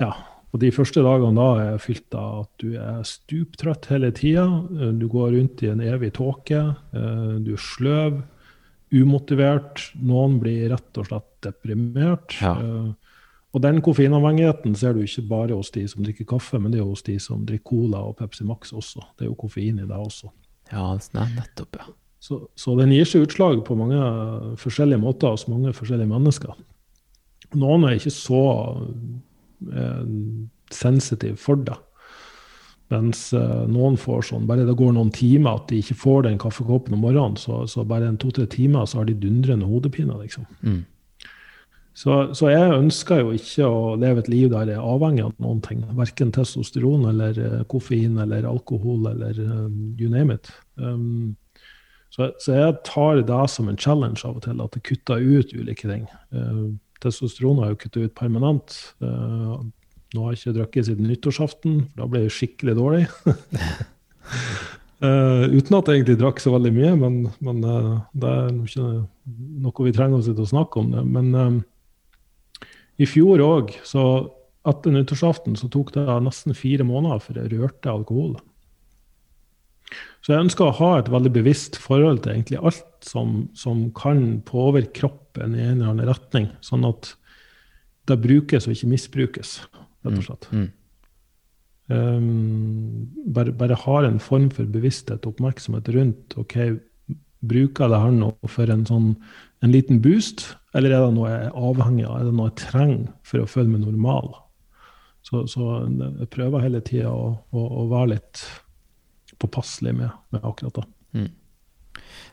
Ja. 0.00 0.12
Og 0.50 0.58
de 0.64 0.72
første 0.74 1.02
dagene 1.06 1.38
da 1.38 1.48
er 1.62 1.82
fylt 1.82 2.14
av 2.18 2.44
at 2.44 2.62
du 2.62 2.74
er 2.74 3.02
stuptrøtt 3.06 3.86
hele 3.92 4.10
tida. 4.14 4.46
Du 4.98 5.06
går 5.10 5.36
rundt 5.36 5.62
i 5.62 5.70
en 5.70 5.82
evig 5.84 6.12
tåke. 6.18 6.62
Eh, 6.90 7.36
du 7.44 7.52
er 7.54 7.62
sløv, 7.62 8.18
umotivert. 8.90 9.84
Noen 10.02 10.40
blir 10.42 10.72
rett 10.72 10.98
og 10.98 11.06
slett 11.06 11.30
deprimert. 11.46 12.34
Ja. 12.42 12.56
Eh, 12.58 13.09
og 13.50 13.62
den 13.64 13.80
koffeinavhengigheten 13.82 14.76
ser 14.78 14.94
du 14.94 15.02
ikke 15.02 15.26
bare 15.26 15.56
hos 15.58 15.72
de 15.74 15.82
som 15.90 16.04
drikker 16.06 16.28
kaffe, 16.30 16.60
men 16.62 16.70
det 16.70 16.78
er 16.80 16.86
hos 16.86 17.02
de 17.06 17.16
som 17.22 17.42
drikker 17.46 17.72
Cola 17.72 18.04
og 18.06 18.16
Pepsi 18.20 18.46
Max 18.46 18.70
også. 18.70 19.02
Det 19.18 19.26
er 19.26 19.32
jo 19.32 19.38
koffein 19.40 19.80
i 19.82 19.88
det 19.88 19.96
også. 19.96 20.30
Ja, 20.70 20.92
nettopp, 21.16 21.80
ja. 21.80 21.88
Så, 22.20 22.44
så 22.54 22.76
den 22.78 22.92
gir 22.92 23.08
seg 23.08 23.24
utslag 23.24 23.62
på 23.66 23.74
mange 23.80 23.98
forskjellige 24.60 25.00
måter 25.00 25.32
hos 25.32 25.48
mange 25.48 25.72
forskjellige 25.74 26.10
mennesker. 26.10 26.52
Noen 27.58 27.88
er 27.88 27.96
ikke 27.96 28.12
så 28.14 28.42
eh, 29.72 30.02
sensitive 30.70 31.40
for 31.40 31.64
det. 31.66 31.78
Mens 32.92 33.30
eh, 33.34 33.64
noen 33.70 33.96
får 33.98 34.28
sånn 34.28 34.46
bare 34.50 34.66
det 34.68 34.76
går 34.78 34.94
noen 34.94 35.10
timer 35.14 35.58
at 35.58 35.68
de 35.72 35.80
ikke 35.80 35.98
får 35.98 36.24
den 36.28 36.38
kaffekoppen 36.42 36.94
om 36.94 37.02
morgenen, 37.06 37.40
så, 37.40 37.64
så 37.70 37.86
bare 37.88 38.12
en 38.12 38.20
to-tre 38.20 38.46
timer 38.50 38.86
så 38.86 39.00
har 39.00 39.10
de 39.10 39.18
dundrende 39.18 39.66
hodepine. 39.66 40.14
liksom. 40.22 40.46
Mm. 40.60 40.84
Så, 42.00 42.14
så, 42.32 42.48
jeg 42.48 42.78
ønsker 42.78 43.20
jo 43.20 43.32
ikke 43.36 43.66
å 43.68 43.80
leve 44.00 44.22
et 44.22 44.30
liv 44.32 44.48
der 44.52 44.70
jeg 44.70 44.78
er 44.78 44.88
avhengig 44.88 45.24
av 45.26 45.34
noen 45.42 45.58
ting. 45.64 45.82
Verken 45.98 46.30
testosteron 46.32 47.04
eller 47.10 47.36
uh, 47.36 47.58
koffein 47.68 48.16
eller 48.22 48.46
alkohol 48.48 49.10
eller 49.10 49.36
um, 49.44 49.90
you 50.00 50.08
name 50.08 50.32
it. 50.32 50.48
Um, 50.80 51.36
så, 52.08 52.30
så, 52.40 52.54
jeg 52.56 52.78
tar 52.88 53.20
det 53.28 53.42
som 53.52 53.68
en 53.68 53.78
challenge 53.78 54.24
av 54.24 54.38
og 54.38 54.46
til, 54.46 54.62
at 54.64 54.78
jeg 54.78 54.86
kutter 54.88 55.20
ut 55.20 55.52
ulike 55.52 55.90
ting. 55.90 56.06
Uh, 56.32 56.72
testosteron 57.04 57.60
har 57.60 57.68
jeg 57.68 57.76
jo 57.76 57.82
kuttet 57.82 58.06
ut 58.06 58.16
permanent. 58.16 58.78
Uh, 59.04 59.60
nå 60.16 60.24
har 60.24 60.32
jeg 60.32 60.40
ikke 60.40 60.56
drukket 60.56 60.88
siden 60.88 61.10
nyttårsaften, 61.10 61.82
for 61.90 62.00
da 62.00 62.08
ble 62.10 62.22
jeg 62.24 62.36
skikkelig 62.38 62.78
dårlig. 62.80 63.02
Uh, 65.04 65.44
uten 65.58 65.76
at 65.76 65.92
jeg 65.92 66.00
egentlig 66.00 66.16
drakk 66.22 66.40
så 66.40 66.54
veldig 66.56 66.72
mye, 66.80 66.94
men, 67.04 67.20
men 67.44 67.60
uh, 67.60 68.00
det 68.16 68.32
er 68.38 68.56
ikke 68.56 68.88
noe 69.66 69.86
vi 69.90 69.94
trenger 70.00 70.32
å 70.32 70.48
snakke 70.48 70.80
om. 70.80 70.96
det. 70.96 71.04
Men 71.04 71.60
i 73.00 73.08
fjor 73.08 73.40
òg, 73.44 73.72
så 73.86 74.04
etter 74.68 74.92
nyttårsaften, 74.92 75.56
så 75.56 75.70
tok 75.72 75.94
det 75.94 76.04
nesten 76.24 76.56
fire 76.56 76.84
måneder 76.84 77.22
før 77.24 77.40
jeg 77.40 77.52
rørte 77.54 77.92
alkohol. 77.92 78.34
Så 80.20 80.34
jeg 80.34 80.44
ønsker 80.44 80.68
å 80.68 80.76
ha 80.76 80.90
et 80.98 81.08
veldig 81.10 81.32
bevisst 81.32 81.78
forhold 81.80 82.20
til 82.22 82.34
egentlig 82.34 82.60
alt 82.60 83.06
som, 83.06 83.48
som 83.56 83.86
kan 83.96 84.42
påvirke 84.46 84.92
kroppen 85.00 85.56
i 85.56 85.64
en 85.64 85.80
eller 85.80 85.94
annen 85.94 86.10
retning, 86.10 86.50
sånn 86.64 86.84
at 86.88 87.14
det 88.10 88.20
brukes 88.20 88.66
og 88.66 88.76
ikke 88.76 88.90
misbrukes, 88.90 89.56
rett 90.04 90.12
og 90.12 90.18
mm, 90.18 90.26
slett. 90.26 90.46
Mm. 90.52 90.68
Um, 91.90 93.08
bare, 93.34 93.54
bare 93.56 93.78
har 93.82 94.06
en 94.06 94.20
form 94.22 94.46
for 94.54 94.68
bevissthet 94.70 95.24
og 95.24 95.34
oppmerksomhet 95.34 95.90
rundt 95.96 96.38
ok, 96.38 96.56
Bruker 97.40 97.86
jeg 97.86 97.92
det 97.94 97.98
her 98.02 98.10
nå 98.12 98.26
for 98.52 98.68
en, 98.68 98.82
sånn, 98.84 99.06
en 99.64 99.72
liten 99.72 100.02
boost, 100.04 100.42
eller 100.76 100.94
er 100.94 101.02
det 101.02 101.14
noe 101.16 101.30
jeg 101.30 101.48
er 101.48 101.58
avhengig 101.70 102.06
av? 102.06 102.14
Er 102.20 102.28
det 102.28 102.36
noe 102.38 102.50
jeg 102.50 102.60
trenger 102.62 103.10
for 103.26 103.42
å 103.42 103.50
føle 103.50 103.72
meg 103.72 103.82
normal? 103.82 104.30
Så, 105.26 105.44
så 105.50 105.82
jeg 105.84 106.30
prøver 106.32 106.64
hele 106.64 106.80
tida 106.84 107.10
å, 107.12 107.32
å, 107.50 107.64
å, 107.82 107.84
være 107.90 108.14
litt 108.14 108.44
påpasselig 109.40 109.92
med, 109.98 110.14
med 110.32 110.46
akkurat 110.46 110.80
det. 110.80 110.86
Mm. 111.18 111.28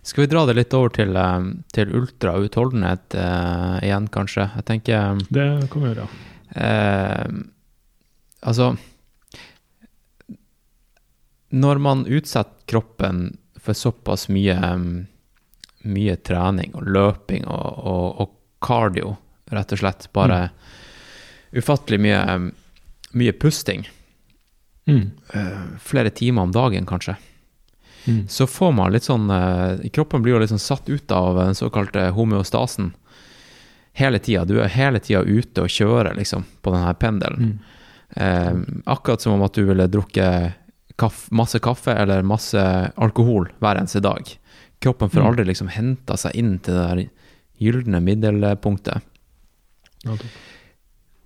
Skal 0.08 0.24
vi 0.24 0.30
dra 0.32 0.46
det 0.48 0.56
litt 0.56 0.76
over 0.78 0.94
til, 0.96 1.18
eh, 1.20 1.50
til 1.76 1.92
ultrautholdenhet 1.98 3.18
uh, 3.20 3.78
igjen, 3.84 4.08
kanskje? 4.14 4.48
Jeg 4.60 4.68
tenker 4.70 5.20
Det 5.34 5.48
kan 5.74 5.84
vi 5.84 5.92
gjøre. 5.92 6.08
Uh, 6.56 7.42
altså 8.48 8.70
Når 11.52 11.84
man 11.84 12.06
utsetter 12.08 12.64
kroppen 12.68 13.26
for 13.60 13.76
såpass 13.76 14.28
mye, 14.32 14.56
mye 15.88 16.18
trening 16.28 16.76
og 16.78 16.88
løping 16.88 17.46
og, 17.48 17.68
og, 17.78 18.08
og, 18.22 18.34
cardio, 18.64 19.14
rett 19.54 19.72
og 19.76 19.80
slett, 19.80 20.08
bare 20.18 20.40
mm. 20.48 21.60
ufattelig 21.62 22.00
mye, 22.02 22.22
mye 23.22 23.34
pusting, 23.38 23.84
mm. 24.90 25.04
uh, 25.36 25.66
flere 25.80 26.10
timer 26.10 26.48
om 26.48 26.56
dagen, 26.56 26.88
kanskje 26.90 27.16
Mm. 28.08 28.28
så 28.28 28.48
får 28.48 28.72
man 28.72 28.92
litt 28.94 29.04
sånn 29.04 29.28
uh, 29.28 29.82
Kroppen 29.92 30.22
blir 30.24 30.38
jo 30.38 30.40
litt 30.40 30.52
sånn 30.54 30.64
satt 30.64 30.88
ut 30.88 31.12
av 31.12 31.36
den 31.42 31.58
såkalte 31.60 32.06
homeostasen 32.16 32.94
hele 33.98 34.22
tida. 34.24 34.46
Du 34.48 34.62
er 34.62 34.72
hele 34.72 35.02
tida 35.04 35.26
ute 35.26 35.66
og 35.66 35.74
kjører, 35.74 36.14
liksom, 36.16 36.46
på 36.62 36.72
denne 36.72 36.94
pendelen. 37.02 37.58
Uh, 38.16 38.64
akkurat 38.86 39.22
som 39.22 39.36
om 39.36 39.44
at 39.44 39.58
du 39.58 39.66
ville 39.68 39.90
drukket 39.92 40.56
kaff, 40.98 41.26
masse 41.36 41.60
kaffe 41.60 41.94
eller 41.98 42.24
masse 42.26 42.62
alkohol 42.96 43.50
hver 43.60 43.82
eneste 43.82 44.00
dag. 44.06 44.30
Kroppen 44.84 45.10
får 45.10 45.22
mm. 45.22 45.28
aldri 45.28 45.46
liksom 45.50 45.72
henta 45.74 46.18
seg 46.20 46.36
inn 46.38 46.58
til 46.64 46.78
det 46.78 46.86
der 46.88 47.02
gylne 47.58 48.02
middelpunktet. 48.04 49.02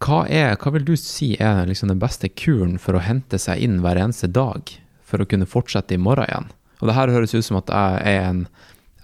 Hva, 0.01 0.23
er, 0.31 0.55
hva 0.57 0.71
vil 0.73 0.85
du 0.87 0.95
si 0.97 1.33
er 1.35 1.65
liksom 1.69 1.91
den 1.91 1.99
beste 2.01 2.31
kuren 2.31 2.77
for 2.81 2.97
å 2.97 3.03
hente 3.03 3.37
seg 3.41 3.61
inn 3.61 3.81
hver 3.83 3.99
eneste 4.01 4.31
dag, 4.31 4.71
for 5.05 5.21
å 5.21 5.27
kunne 5.29 5.49
fortsette 5.49 5.97
i 5.97 6.01
morgen 6.01 6.29
igjen? 6.29 6.51
Og 6.81 6.89
det 6.89 6.97
her 6.97 7.13
høres 7.13 7.35
ut 7.35 7.45
som 7.45 7.59
at 7.59 7.69
jeg 7.69 8.15
er 8.15 8.23
en 8.31 8.45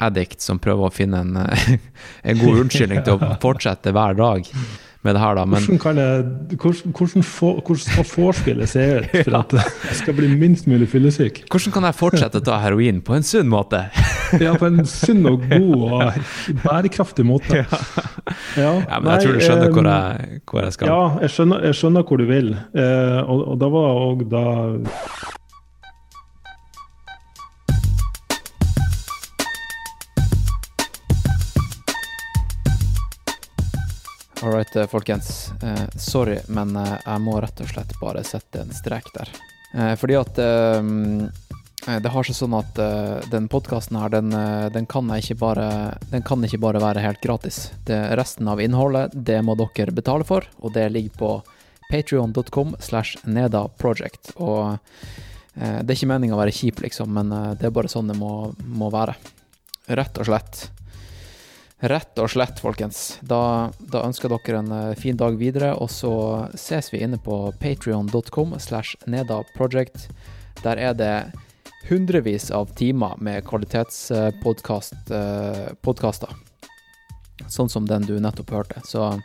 addict 0.02 0.42
som 0.42 0.62
prøver 0.62 0.88
å 0.88 0.94
finne 0.94 1.22
en, 1.26 1.38
en 2.30 2.42
god 2.42 2.64
unnskyldning 2.64 3.04
til 3.06 3.18
å 3.18 3.36
fortsette 3.44 3.94
hver 3.94 4.18
dag 4.18 4.50
med 5.08 5.16
det 5.16 5.24
her, 5.24 5.38
da. 5.40 5.46
Men, 5.48 5.64
hvordan, 5.64 5.80
kan 5.82 6.02
jeg, 6.02 6.26
hvordan, 6.60 6.96
hvordan, 6.98 7.26
for, 7.26 7.62
hvordan 7.64 7.84
skal 7.86 8.10
vorspielet 8.12 8.72
se 8.72 8.86
ut 8.98 9.16
for 9.16 9.38
at 9.42 9.56
jeg 9.58 10.00
skal 10.02 10.18
bli 10.18 10.32
minst 10.36 10.68
mulig 10.70 10.90
fyllesyk? 10.92 11.46
Hvordan 11.52 11.76
kan 11.78 11.88
jeg 11.90 11.98
fortsette 11.98 12.42
å 12.42 12.46
ta 12.50 12.60
heroin 12.64 13.02
på 13.06 13.18
en 13.18 13.26
sunn 13.28 13.50
måte? 13.52 13.86
ja, 14.46 14.54
på 14.60 14.70
en 14.70 14.84
sunn 14.90 15.24
og 15.30 15.48
god 15.48 15.88
og 15.88 16.20
bærekraftig 16.66 17.26
måte. 17.28 17.64
Ja, 17.64 18.74
ja, 18.84 19.00
men 19.00 19.12
jeg 19.14 19.24
tror 19.24 19.40
du 19.40 19.46
skjønner 19.46 19.74
hvor 19.74 19.90
jeg, 19.90 20.42
hvor 20.52 20.68
jeg 20.68 20.78
skal. 20.78 20.92
Ja, 20.92 21.02
jeg 21.24 21.36
skjønner, 21.36 21.66
jeg 21.70 21.80
skjønner, 21.80 22.08
hvor 22.08 22.22
du 22.22 22.28
vil. 22.30 22.54
Eh, 22.76 23.20
og, 23.24 23.44
og 23.54 23.60
da 23.62 23.72
var 23.74 24.02
òg 24.04 24.28
da 24.32 24.46
All 34.44 34.52
right, 34.52 34.76
eh, 34.76 34.88
folkens. 34.88 35.52
Eh, 35.64 35.88
sorry, 35.96 36.38
men 36.48 36.76
eh, 36.76 36.96
jeg 37.06 37.22
må 37.26 37.40
rett 37.42 37.62
og 37.64 37.70
slett 37.72 37.94
bare 37.98 38.22
sette 38.24 38.62
en 38.62 38.74
strek 38.76 39.10
der. 39.16 39.32
Eh, 39.74 39.94
fordi 39.98 40.18
at 40.20 40.38
eh, 40.38 40.78
eh, 41.88 41.98
det 42.04 42.12
har 42.14 42.28
seg 42.28 42.38
sånn 42.38 42.54
at 42.54 42.78
den 43.32 43.48
podkasten 43.50 43.98
her, 43.98 44.14
den, 44.14 44.30
den, 44.76 44.86
kan 44.86 45.10
bare, 45.42 45.98
den 46.12 46.22
kan 46.22 46.46
ikke 46.46 46.62
bare 46.62 46.84
være 46.84 47.02
helt 47.02 47.22
gratis. 47.24 47.72
Det, 47.90 47.98
resten 48.20 48.48
av 48.48 48.62
innholdet, 48.62 49.10
det 49.16 49.42
må 49.42 49.58
dere 49.58 49.96
betale 49.96 50.28
for, 50.28 50.46
og 50.62 50.74
det 50.78 50.86
ligger 50.94 51.18
på 51.18 51.34
patrion.com 51.90 52.76
slash 52.80 53.18
nedaproject. 53.26 54.36
Og 54.38 54.78
det 55.56 55.82
er 55.82 55.96
ikke 55.98 56.14
meninga 56.14 56.38
å 56.38 56.44
være 56.44 56.54
kjip, 56.54 56.84
liksom, 56.86 57.10
men 57.10 57.34
det 57.58 57.66
er 57.66 57.74
bare 57.74 57.90
sånn 57.90 58.12
det 58.12 58.20
må, 58.20 58.52
må 58.62 58.92
være. 58.94 59.18
Rett 59.98 60.20
og 60.22 60.30
slett. 60.30 60.68
Rett 61.80 62.18
og 62.18 62.32
slett, 62.34 62.58
folkens. 62.58 63.20
Da, 63.22 63.70
da, 63.78 64.00
ønsker 64.02 64.34
dere 64.34 64.64
en 64.64 64.72
eh, 64.74 64.98
fin 64.98 65.14
dag 65.18 65.38
videre, 65.38 65.76
og 65.78 65.92
så 65.94 66.50
ses 66.58 66.90
vi 66.90 67.04
inne 67.06 67.22
på 67.22 67.54
patrion.com 67.62 68.58
slash 68.58 68.98
nedaproject. 69.06 70.10
Der 70.64 70.78
er 70.82 70.98
det 70.98 71.32
hundrevis 71.86 72.50
av 72.52 72.74
timer 72.74 73.14
med 73.22 73.46
kvalitetspodkaster. 73.46 76.34
Sånn 77.46 77.70
som 77.70 77.86
den 77.86 78.02
du 78.10 78.20
nettopp 78.20 78.50
hørte. 78.58 78.82
Så 78.82 79.22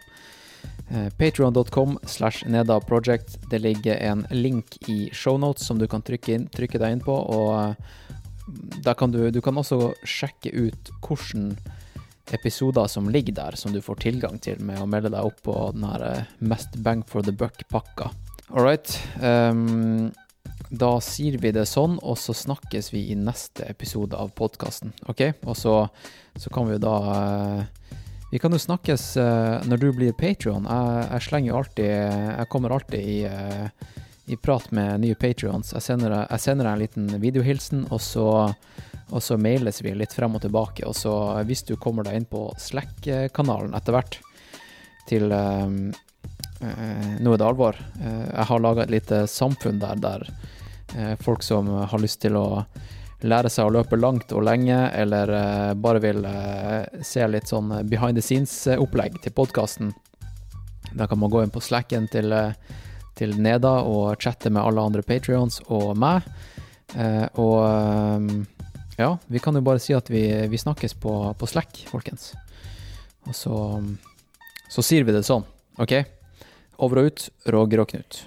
eh, 0.92 1.09
Patrion.com 1.16 1.96
slash 2.05 2.44
nedaproject. 2.44 3.48
Det 3.48 3.64
ligger 3.64 3.96
en 3.96 4.28
link 4.28 4.76
i 4.92 5.09
shownotes 5.09 5.64
som 5.64 5.80
du 5.80 5.88
kan 5.88 6.05
trykke, 6.05 6.36
inn, 6.36 6.53
trykke 6.53 6.76
deg 6.84 6.92
inn 6.98 7.00
på, 7.00 7.16
og 7.16 7.80
eh, 8.84 8.92
kan 8.92 9.09
du, 9.09 9.32
du 9.32 9.40
kan 9.40 9.57
også 9.57 9.96
sjekke 10.05 10.53
ut 10.53 10.92
hvordan 11.00 11.57
episoder 12.35 12.89
som 12.91 13.11
ligger 13.12 13.37
der, 13.37 13.57
som 13.57 13.72
du 13.72 13.80
får 13.85 14.03
tilgang 14.07 14.39
til 14.43 14.61
med 14.64 14.80
å 14.80 14.89
melde 14.89 15.12
deg 15.12 15.28
opp 15.28 15.43
på 15.47 15.55
den 15.76 15.87
her 15.89 16.07
eh, 16.09 16.35
Mest 16.41 16.76
bang 16.85 17.05
for 17.09 17.24
the 17.24 17.33
buck-pakka. 17.33 18.11
All 18.53 18.64
right. 18.64 18.93
Um, 19.20 20.12
da 20.72 20.97
sier 21.05 21.37
vi 21.41 21.53
det 21.53 21.66
sånn, 21.68 21.99
og 22.01 22.16
så 22.20 22.35
snakkes 22.37 22.93
vi 22.95 23.07
i 23.12 23.16
neste 23.18 23.66
episode 23.68 24.16
av 24.16 24.33
podkasten. 24.37 24.93
OK? 25.12 25.24
Og 25.45 25.57
så, 25.59 25.76
så, 26.37 26.53
kan 26.53 26.68
vi 26.68 26.76
jo 26.78 26.83
da 26.83 26.97
uh, 27.12 27.89
Vi 28.33 28.41
kan 28.41 28.53
jo 28.53 28.61
snakkes 28.61 29.07
uh, 29.20 29.61
når 29.68 29.83
du 29.83 29.89
blir 29.97 30.16
Patrion. 30.16 30.64
Jeg, 30.68 31.09
jeg, 31.11 31.26
slenger 31.28 31.53
jo 31.53 31.59
alltid 31.61 31.91
Jeg 31.93 32.49
kommer 32.53 32.76
alltid 32.76 33.11
i, 33.14 33.18
uh, 33.28 34.01
i 34.33 34.41
prat 34.41 34.70
med 34.72 35.05
nye 35.05 35.18
patrions. 35.18 35.74
Jeg 35.76 35.85
sender, 35.85 36.16
deg 36.33 36.72
en 36.72 36.80
liten 36.80 37.12
videohilsen, 37.20 37.87
og 37.93 38.01
så 38.01 38.28
og 39.11 39.22
så 39.22 39.36
mailes 39.40 39.82
vi 39.82 39.94
litt 39.96 40.14
frem 40.14 40.36
og 40.36 40.44
tilbake. 40.44 40.86
Og 40.88 40.96
så 40.96 41.12
hvis 41.48 41.64
du 41.68 41.74
kommer 41.80 42.07
deg 42.07 42.20
inn 42.20 42.28
på 42.28 42.46
Slack-kanalen 42.61 43.74
etter 43.76 43.96
hvert 43.96 44.20
til 45.09 45.32
uh, 45.32 45.68
Nå 46.62 47.32
er 47.34 47.40
det 47.40 47.46
alvor. 47.46 47.78
Uh, 47.98 48.26
jeg 48.28 48.48
har 48.50 48.62
laga 48.62 48.84
et 48.84 48.94
lite 48.94 49.24
samfunn 49.30 49.80
der 49.82 49.98
der 50.03 50.26
uh, 50.96 51.14
folk 51.20 51.42
som 51.42 51.68
har 51.68 52.03
lyst 52.03 52.22
til 52.22 52.38
å 52.38 52.64
lære 53.22 53.50
seg 53.55 53.68
å 53.68 53.74
løpe 53.76 53.98
langt 53.98 54.32
og 54.34 54.42
lenge, 54.48 54.76
eller 54.98 55.30
bare 55.78 56.00
vil 56.03 56.24
se 57.07 57.22
litt 57.30 57.46
sånn 57.46 57.68
behind 57.86 58.18
the 58.18 58.24
scenes-opplegg 58.24 59.20
til 59.22 59.30
podkasten, 59.36 59.92
da 60.98 61.07
kan 61.07 61.20
man 61.22 61.30
gå 61.30 61.44
inn 61.44 61.53
på 61.55 61.62
Slacken 61.62 62.09
til, 62.11 62.34
til 63.14 63.36
Neda 63.38 63.76
og 63.86 64.18
chatte 64.18 64.50
med 64.50 64.64
alle 64.64 64.82
andre 64.90 65.07
patrions 65.07 65.61
og 65.68 65.92
meg. 66.03 66.26
og 67.38 67.62
um, 67.62 68.42
ja, 68.99 69.11
vi 69.26 69.43
kan 69.43 69.57
jo 69.57 69.64
bare 69.64 69.82
si 69.82 69.95
at 69.97 70.11
vi, 70.12 70.24
vi 70.49 70.61
snakkes 70.61 70.97
på, 71.01 71.14
på, 71.38 71.51
Slack, 71.51 71.84
folkens. 71.90 72.32
Og 73.28 73.36
så, 73.36 73.57
så 74.72 74.84
sier 74.84 75.07
vi 75.09 75.14
det 75.14 75.24
sånn, 75.26 75.47
OK? 75.82 75.97
Over 76.82 77.05
og 77.05 77.12
ut, 77.12 77.28
Roger 77.55 77.84
og 77.84 77.95
Knut. 77.95 78.24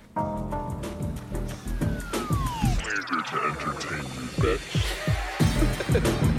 Entertain 3.57 4.05
you. 6.03 6.31